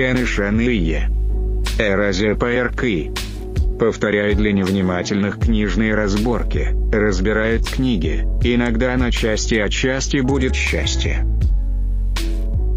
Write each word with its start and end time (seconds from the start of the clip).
Тяны 0.00 0.24
Шаные. 0.24 1.10
Эразия 1.78 2.34
ПРК. 2.34 2.84
Повторяет 3.78 4.38
для 4.38 4.50
невнимательных 4.50 5.38
книжные 5.38 5.94
разборки, 5.94 6.68
разбирает 6.90 7.68
книги, 7.68 8.26
иногда 8.42 8.96
на 8.96 9.12
части, 9.12 9.56
а 9.56 9.68
части 9.68 10.20
будет 10.20 10.54
счастье. 10.54 11.26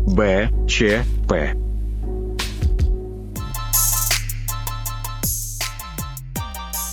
Б. 0.06 0.50
Ч. 0.68 1.06
П. 1.30 1.54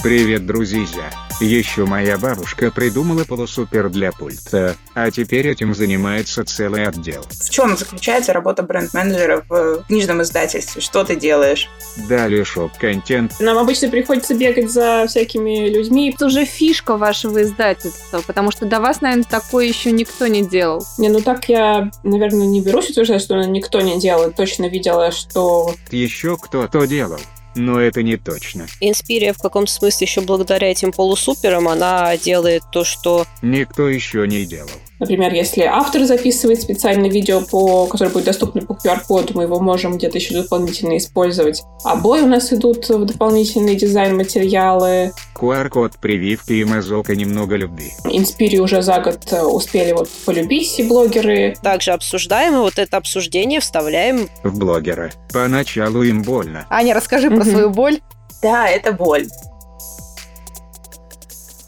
Привет, 0.05 0.47
друзья! 0.47 1.11
Еще 1.41 1.87
моя 1.87 2.19
бабушка 2.19 2.71
придумала 2.71 3.25
полусупер 3.25 3.89
для 3.89 4.13
пульта, 4.13 4.77
а 4.95 5.11
теперь 5.11 5.49
этим 5.49 5.75
занимается 5.75 6.45
целый 6.45 6.87
отдел. 6.87 7.25
В 7.31 7.49
чем 7.49 7.79
заключается 7.79 8.35
работа 8.35 8.63
бренд-менеджера 8.63 9.43
в 9.49 9.85
книжном 9.87 10.21
издательстве? 10.21 10.83
Что 10.83 11.03
ты 11.03 11.17
делаешь? 11.17 11.71
Далее 12.11 12.45
шоп-контент. 12.45 13.41
Нам 13.41 13.57
обычно 13.57 13.89
приходится 13.89 14.35
бегать 14.35 14.71
за 14.71 15.07
всякими 15.09 15.71
людьми. 15.71 16.13
Это 16.15 16.27
уже 16.27 16.45
фишка 16.45 16.99
вашего 16.99 17.41
издательства, 17.43 18.21
потому 18.27 18.51
что 18.51 18.67
до 18.67 18.79
вас, 18.79 19.01
наверное, 19.01 19.25
такое 19.25 19.65
еще 19.65 19.93
никто 19.93 20.27
не 20.27 20.47
делал. 20.47 20.85
Не, 20.99 21.09
ну 21.09 21.23
так 21.23 21.49
я, 21.49 21.91
наверное, 22.05 22.47
не 22.47 22.61
берусь 22.61 22.91
утверждать, 22.91 23.23
что 23.23 23.43
никто 23.45 23.81
не 23.81 23.99
делал. 23.99 24.31
Точно 24.31 24.69
видела, 24.69 25.11
что... 25.11 25.75
Еще 25.91 26.37
кто-то 26.37 26.85
делал 26.85 27.19
но 27.55 27.81
это 27.81 28.03
не 28.03 28.17
точно. 28.17 28.67
Инспирия 28.81 29.33
в 29.33 29.39
каком-то 29.39 29.73
смысле 29.73 30.07
еще 30.07 30.21
благодаря 30.21 30.71
этим 30.71 30.93
полусуперам 30.93 31.69
она 31.69 32.17
делает 32.17 32.63
то, 32.73 32.85
что... 32.85 33.27
Никто 33.43 33.89
еще 33.89 34.27
не 34.27 34.45
делал. 34.45 34.71
Например, 35.01 35.33
если 35.33 35.63
автор 35.63 36.05
записывает 36.05 36.61
специальное 36.61 37.11
видео, 37.11 37.41
по, 37.41 37.87
которое 37.87 38.11
будет 38.11 38.27
доступно 38.27 38.61
по 38.61 38.73
QR-коду, 38.73 39.33
мы 39.35 39.45
его 39.45 39.59
можем 39.59 39.97
где-то 39.97 40.19
еще 40.19 40.43
дополнительно 40.43 40.99
использовать. 40.99 41.63
Обои 41.85 42.21
у 42.21 42.27
нас 42.27 42.53
идут 42.53 42.89
в 42.89 43.05
дополнительные 43.07 43.77
дизайн-материалы. 43.77 45.13
QR-код, 45.35 45.93
прививки 46.01 46.53
и 46.53 46.65
мазока 46.65 47.17
немного 47.17 47.57
любви. 47.57 47.93
Инспири 48.05 48.59
уже 48.59 48.83
за 48.83 49.01
год 49.01 49.21
э, 49.33 49.43
успели 49.43 49.93
вот 49.93 50.09
полюбить 50.27 50.69
все 50.69 50.85
блогеры. 50.85 51.57
Также 51.63 51.93
обсуждаем, 51.93 52.55
и 52.55 52.59
вот 52.59 52.79
это 52.79 52.99
обсуждение 52.99 53.61
вставляем 53.61 54.29
в 54.43 54.59
блогера. 54.59 55.11
Поначалу 55.33 56.03
им 56.03 56.23
больно. 56.23 56.67
Аня, 56.69 56.95
расскажи 56.95 57.31
про 57.31 57.45
свою 57.45 57.71
боль. 57.71 58.01
Да, 58.43 58.69
это 58.69 58.93
боль. 58.93 59.27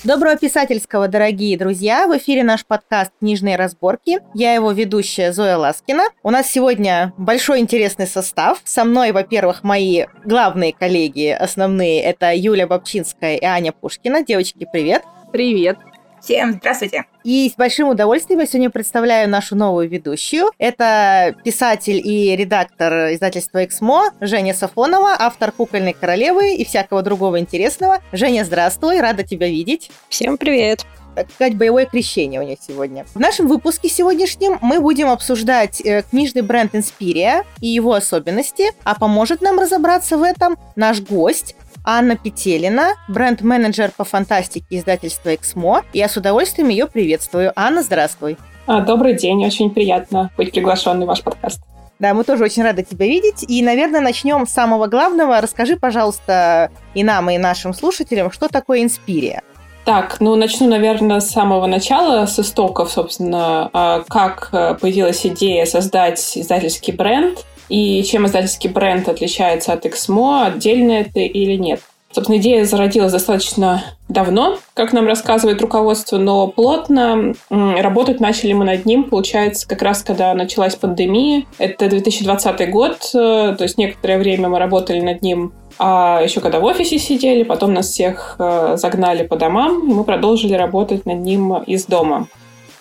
Доброго 0.05 0.36
писательского, 0.36 1.06
дорогие 1.06 1.56
друзья! 1.56 2.08
В 2.08 2.19
эфире 2.19 2.42
наш 2.42 2.67
подкаст 2.67 3.12
«Книжные 3.20 3.55
разборки». 3.55 4.19
Я 4.34 4.53
его 4.53 4.72
ведущая 4.72 5.33
Зоя 5.33 5.56
Ласкина. 5.56 6.03
У 6.25 6.31
нас 6.31 6.50
сегодня 6.50 7.12
большой 7.19 7.61
интересный 7.61 8.09
состав. 8.09 8.61
Со 8.64 8.83
мной, 8.83 9.12
во-первых, 9.12 9.62
мои 9.62 10.06
главные 10.25 10.72
коллеги, 10.72 11.28
основные, 11.28 12.03
это 12.03 12.34
Юля 12.34 12.67
Бабчинская 12.67 13.36
и 13.36 13.44
Аня 13.44 13.70
Пушкина. 13.70 14.25
Девочки, 14.25 14.67
привет! 14.72 15.05
Привет! 15.31 15.78
Всем 16.23 16.53
здравствуйте. 16.53 17.05
И 17.25 17.51
с 17.51 17.56
большим 17.56 17.89
удовольствием 17.89 18.39
я 18.39 18.47
сегодня 18.47 18.70
представляю 18.70 19.28
нашу 19.28 19.56
новую 19.56 19.89
ведущую. 19.89 20.53
Это 20.59 21.34
писатель 21.45 22.01
и 22.05 22.37
редактор 22.37 23.12
издательства 23.12 23.65
«Эксмо» 23.65 24.11
Женя 24.20 24.55
Сафонова, 24.55 25.17
автор 25.19 25.50
«Кукольной 25.50 25.95
королевы» 25.95 26.55
и 26.55 26.65
всякого 26.65 27.03
другого 27.03 27.41
интересного. 27.41 27.98
Женя, 28.12 28.45
здравствуй, 28.45 29.00
рада 29.00 29.25
тебя 29.25 29.48
видеть. 29.48 29.91
Всем 30.09 30.39
привет 30.39 30.87
так 31.15 31.31
сказать, 31.31 31.56
боевое 31.56 31.87
крещение 31.87 32.41
у 32.41 32.43
них 32.43 32.59
сегодня. 32.67 33.05
В 33.15 33.20
нашем 33.20 33.47
выпуске 33.47 33.89
сегодняшнем 33.89 34.59
мы 34.62 34.81
будем 34.81 35.10
обсуждать 35.10 35.81
э, 35.81 36.04
книжный 36.10 36.43
бренд 36.43 36.75
Inspiria 36.75 37.44
и 37.60 37.69
его 37.69 37.93
особенности, 37.93 38.72
а 38.84 38.94
поможет 38.94 39.43
нам 39.43 39.59
разобраться 39.59 40.16
в 40.16 40.22
этом 40.22 40.56
наш 40.75 41.00
гость, 41.00 41.54
Анна 41.84 42.16
Петелина, 42.16 42.94
бренд-менеджер 43.09 43.91
по 43.97 44.04
фантастике 44.04 44.66
издательства 44.70 45.34
«Эксмо». 45.34 45.82
Я 45.93 46.09
с 46.09 46.16
удовольствием 46.16 46.69
ее 46.69 46.87
приветствую. 46.87 47.53
Анна, 47.56 47.82
здравствуй. 47.82 48.38
А, 48.66 48.81
добрый 48.81 49.15
день, 49.15 49.44
очень 49.44 49.69
приятно 49.69 50.31
быть 50.37 50.53
приглашенной 50.53 51.06
в 51.06 51.09
ваш 51.09 51.22
подкаст. 51.22 51.60
Да, 51.98 52.15
мы 52.15 52.22
тоже 52.22 52.44
очень 52.44 52.62
рады 52.62 52.84
тебя 52.84 53.06
видеть. 53.06 53.44
И, 53.48 53.62
наверное, 53.62 54.00
начнем 54.00 54.47
с 54.47 54.50
самого 54.50 54.87
главного. 54.87 55.41
Расскажи, 55.41 55.76
пожалуйста, 55.76 56.71
и 56.94 57.03
нам, 57.03 57.31
и 57.31 57.38
нашим 57.38 57.75
слушателям, 57.75 58.31
что 58.31 58.48
такое 58.48 58.82
Инспирия. 58.82 59.42
Так, 59.84 60.21
ну 60.21 60.37
начну, 60.37 60.69
наверное, 60.69 61.19
с 61.19 61.31
самого 61.31 61.66
начала, 61.66 62.26
с 62.26 62.38
истоков, 62.38 62.92
собственно, 62.92 63.69
а, 63.72 64.04
как 64.09 64.50
э, 64.53 64.75
появилась 64.81 65.26
идея 65.26 65.66
создать 65.66 66.38
издательский 66.38 66.92
бренд 66.92 67.44
и 67.72 68.05
чем 68.05 68.27
издательский 68.27 68.69
бренд 68.69 69.09
отличается 69.09 69.72
от 69.72 69.87
Эксмо, 69.87 70.44
отдельно 70.44 70.93
это 70.93 71.21
или 71.21 71.56
нет. 71.56 71.81
Собственно, 72.10 72.37
идея 72.37 72.66
зародилась 72.66 73.12
достаточно 73.12 73.83
давно, 74.10 74.59
как 74.75 74.93
нам 74.93 75.06
рассказывает 75.06 75.62
руководство, 75.62 76.19
но 76.19 76.49
плотно 76.49 77.33
работать 77.49 78.21
начали 78.21 78.53
мы 78.53 78.66
над 78.66 78.84
ним, 78.84 79.05
получается, 79.05 79.66
как 79.66 79.81
раз 79.81 80.03
когда 80.03 80.34
началась 80.34 80.77
пандемия. 80.77 81.44
Это 81.56 81.88
2020 81.88 82.71
год, 82.71 82.99
э, 83.15 83.55
то 83.56 83.62
есть 83.62 83.78
некоторое 83.78 84.19
время 84.19 84.50
мы 84.50 84.59
работали 84.59 85.00
над 85.00 85.22
ним 85.22 85.54
а 85.78 86.21
еще 86.22 86.41
когда 86.41 86.60
в 86.60 86.65
офисе 86.65 86.99
сидели, 86.99 87.43
потом 87.44 87.72
нас 87.72 87.87
всех 87.89 88.37
э, 88.39 88.77
загнали 88.77 89.27
по 89.27 89.37
домам, 89.37 89.81
мы 89.83 90.04
продолжили 90.04 90.53
работать 90.53 91.06
над 91.06 91.21
ним 91.21 91.54
из 91.62 91.87
дома. 91.87 92.28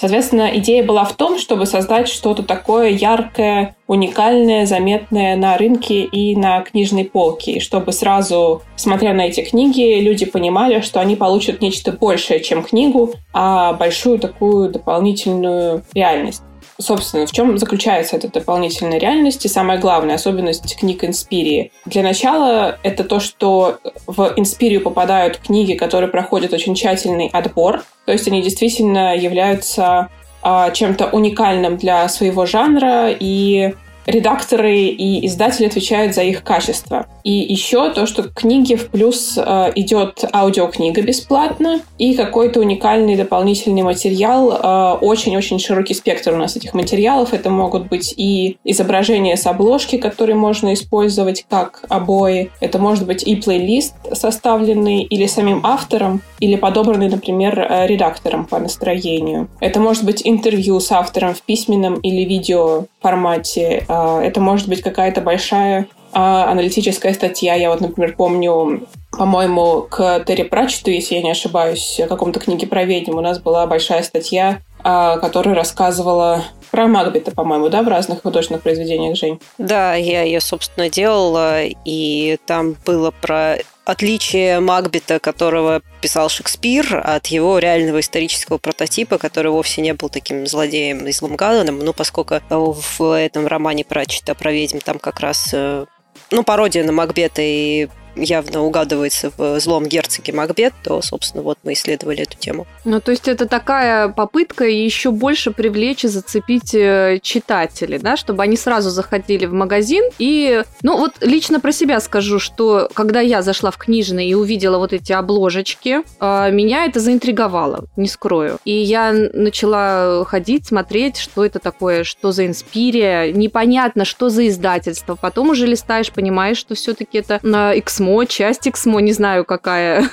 Соответственно, 0.02 0.50
идея 0.56 0.84
была 0.84 1.04
в 1.04 1.14
том, 1.14 1.38
чтобы 1.38 1.68
создать 1.68 2.08
что-то 2.08 2.42
такое 2.42 2.90
яркое, 2.90 3.76
уникальное, 3.86 4.66
заметное 4.66 5.36
на 5.36 5.56
рынке 5.58 6.02
и 6.06 6.36
на 6.36 6.62
книжной 6.62 7.06
полке, 7.06 7.52
и 7.52 7.60
чтобы 7.60 7.92
сразу, 7.92 8.64
смотря 8.76 9.14
на 9.14 9.28
эти 9.28 9.42
книги, 9.42 10.00
люди 10.00 10.26
понимали, 10.26 10.82
что 10.82 11.02
они 11.02 11.16
получат 11.16 11.62
нечто 11.62 11.92
большее, 11.92 12.40
чем 12.40 12.64
книгу, 12.64 13.14
а 13.32 13.74
большую 13.74 14.18
такую 14.18 14.72
дополнительную 14.72 15.84
реальность 15.94 16.42
собственно, 16.82 17.26
в 17.26 17.32
чем 17.32 17.58
заключается 17.58 18.18
эта 18.18 18.28
дополнительная 18.28 18.98
реальность 18.98 19.46
и 19.46 19.50
самая 19.50 19.78
главная 19.78 20.16
особенность 20.16 20.76
книг 20.78 21.04
Инспирии? 21.04 21.72
Для 21.86 22.04
начала 22.04 22.78
это 22.84 23.04
то, 23.04 23.20
что 23.20 23.80
в 24.08 24.34
Инспирию 24.36 24.82
попадают 24.82 25.38
книги, 25.38 25.74
которые 25.74 26.10
проходят 26.10 26.54
очень 26.54 26.76
тщательный 26.76 27.30
отбор, 27.32 27.84
то 28.06 28.12
есть 28.12 28.28
они 28.28 28.42
действительно 28.42 29.16
являются 29.16 30.10
а, 30.42 30.72
чем-то 30.72 31.08
уникальным 31.08 31.78
для 31.78 32.08
своего 32.10 32.46
жанра 32.46 33.10
и 33.12 33.76
редакторы 34.06 34.78
и 34.78 35.26
издатели 35.26 35.68
отвечают 35.68 36.16
за 36.16 36.24
их 36.24 36.44
качество. 36.44 37.06
И 37.24 37.32
еще 37.32 37.92
то, 37.92 38.06
что 38.06 38.24
книги 38.24 38.76
в 38.76 38.90
плюс 38.90 39.38
э, 39.38 39.72
идет 39.76 40.24
аудиокнига 40.34 41.02
бесплатно 41.02 41.82
и 41.98 42.16
какой-то 42.16 42.60
уникальный 42.60 43.16
дополнительный 43.16 43.84
материал. 43.84 44.52
Э, 44.52 44.98
очень-очень 45.00 45.60
широкий 45.60 45.94
спектр 45.94 46.34
у 46.34 46.38
нас 46.38 46.56
этих 46.56 46.74
материалов. 46.74 47.34
Это 47.34 47.50
могут 47.50 47.88
быть 47.88 48.14
и 48.18 48.58
изображения 48.64 49.38
с 49.38 49.46
обложки, 49.46 49.98
которые 49.98 50.36
можно 50.36 50.74
использовать 50.74 51.46
как 51.50 51.84
обои. 51.90 52.52
Это 52.60 52.80
может 52.80 53.06
быть 53.06 53.24
и 53.24 53.36
плейлист, 53.36 53.94
составленный 54.14 55.04
или 55.04 55.28
самим 55.28 55.62
автором, 55.64 56.22
или 56.40 56.56
подобранный, 56.56 57.10
например, 57.10 57.60
э, 57.60 57.88
редактором 57.88 58.46
по 58.46 58.60
настроению. 58.60 59.48
Это 59.60 59.80
может 59.80 60.04
быть 60.04 60.22
интервью 60.26 60.80
с 60.80 60.92
автором 60.92 61.36
в 61.36 61.42
письменном 61.44 61.96
или 61.96 62.24
видео 62.24 62.86
формате. 63.02 63.86
А, 63.92 64.22
это 64.22 64.40
может 64.40 64.70
быть 64.70 64.82
какая-то 64.82 65.20
большая 65.20 65.88
а, 66.14 66.50
аналитическая 66.50 67.14
статья. 67.14 67.56
Я 67.56 67.70
вот, 67.70 67.82
например, 67.82 68.16
помню, 68.16 68.88
по-моему, 69.12 69.86
к 69.90 70.24
Терри 70.26 70.44
Пратчету, 70.44 70.92
если 70.92 71.16
я 71.16 71.22
не 71.22 71.32
ошибаюсь, 71.32 72.00
о 72.00 72.08
каком-то 72.08 72.40
книге 72.40 72.68
про 72.68 72.86
ведьм, 72.86 73.18
у 73.18 73.22
нас 73.22 73.40
была 73.40 73.68
большая 73.68 74.02
статья, 74.04 74.62
а, 74.82 75.18
которая 75.18 75.56
рассказывала 75.56 76.46
про 76.82 76.88
Макбета, 76.88 77.32
по-моему, 77.32 77.70
да, 77.70 77.84
в 77.84 77.88
разных 77.88 78.24
художественных 78.24 78.64
произведениях, 78.64 79.16
Жень? 79.16 79.40
Да, 79.60 79.94
я 79.94 80.24
ее, 80.24 80.42
собственно, 80.42 80.90
делала, 80.90 81.64
и 81.64 82.40
там 82.48 82.76
было 82.86 83.12
про 83.12 83.58
отличие 83.86 84.60
Макбета, 84.60 85.20
которого 85.20 85.82
писал 86.02 86.30
Шекспир, 86.30 87.02
от 87.04 87.28
его 87.28 87.60
реального 87.60 88.00
исторического 88.00 88.58
прототипа, 88.58 89.20
который 89.20 89.52
вовсе 89.52 89.82
не 89.82 89.94
был 89.94 90.10
таким 90.10 90.48
злодеем 90.48 91.06
и 91.06 91.12
злым 91.12 91.36
Галленом, 91.36 91.80
ну, 91.80 91.94
поскольку 91.94 92.40
в 92.50 93.16
этом 93.16 93.46
романе 93.46 93.86
про 93.86 94.04
про 94.40 94.52
ведьм 94.52 94.80
там 94.80 94.98
как 94.98 95.20
раз 95.20 95.52
э, 95.54 95.86
ну, 96.32 96.44
пародия 96.44 96.84
на 96.84 96.92
Макбета 96.92 97.44
и 97.44 97.90
явно 98.16 98.64
угадывается 98.64 99.32
в 99.38 99.60
злом 99.60 99.86
герцоге 99.86 100.34
Макбет, 100.34 100.74
то, 100.84 101.02
собственно, 101.02 101.44
вот 101.44 101.58
мы 101.64 101.74
исследовали 101.74 102.24
эту 102.24 102.38
тему. 102.38 102.68
Ну, 102.86 103.00
то 103.00 103.12
есть 103.12 103.28
это 103.28 103.48
такая 103.48 104.10
попытка 104.10 104.66
еще 104.66 105.12
больше 105.12 105.52
привлечь 105.52 106.06
и 106.06 106.08
зацепить 106.08 106.74
э, 106.74 107.20
читателей, 107.22 108.00
да, 108.00 108.18
чтобы 108.18 108.44
они 108.44 108.58
сразу 108.58 108.90
заходили 108.90 109.46
в 109.46 109.54
магазин. 109.54 110.04
И, 110.20 110.64
ну, 110.82 110.98
вот 110.98 111.14
лично 111.22 111.60
про 111.60 111.72
себя 111.72 112.00
скажу, 112.00 112.40
что 112.40 112.90
когда 112.94 113.20
я 113.20 113.42
зашла 113.42 113.72
в 113.72 113.78
книжный 113.78 114.28
и 114.28 114.34
увидела 114.34 114.78
вот 114.78 114.94
эти 114.94 115.12
обложечки, 115.12 116.02
э, 116.20 116.52
меня 116.52 116.86
это 116.86 117.00
заинтриговало, 117.00 117.86
не 117.96 118.08
скрою. 118.08 118.58
И 118.66 118.74
я 118.74 119.12
начала 119.12 120.26
ходить, 120.26 120.68
смотреть, 120.68 121.18
что 121.18 121.46
это 121.46 121.60
такое, 121.60 122.04
что 122.04 122.32
за 122.32 122.46
инспирия, 122.46 123.32
непонятно, 123.32 124.06
что 124.06 124.30
за 124.30 124.48
издательство. 124.48 125.16
Потом 125.16 125.50
уже 125.50 125.68
листаешь, 125.68 126.12
понимаешь, 126.12 126.58
что 126.58 126.76
все-таки 126.76 127.20
это 127.20 127.40
на 127.44 127.78
Xmo, 128.02 128.26
часть 128.26 128.68
Xmo, 128.68 129.02
не 129.02 129.14
знаю, 129.14 129.46
какая, 129.46 130.04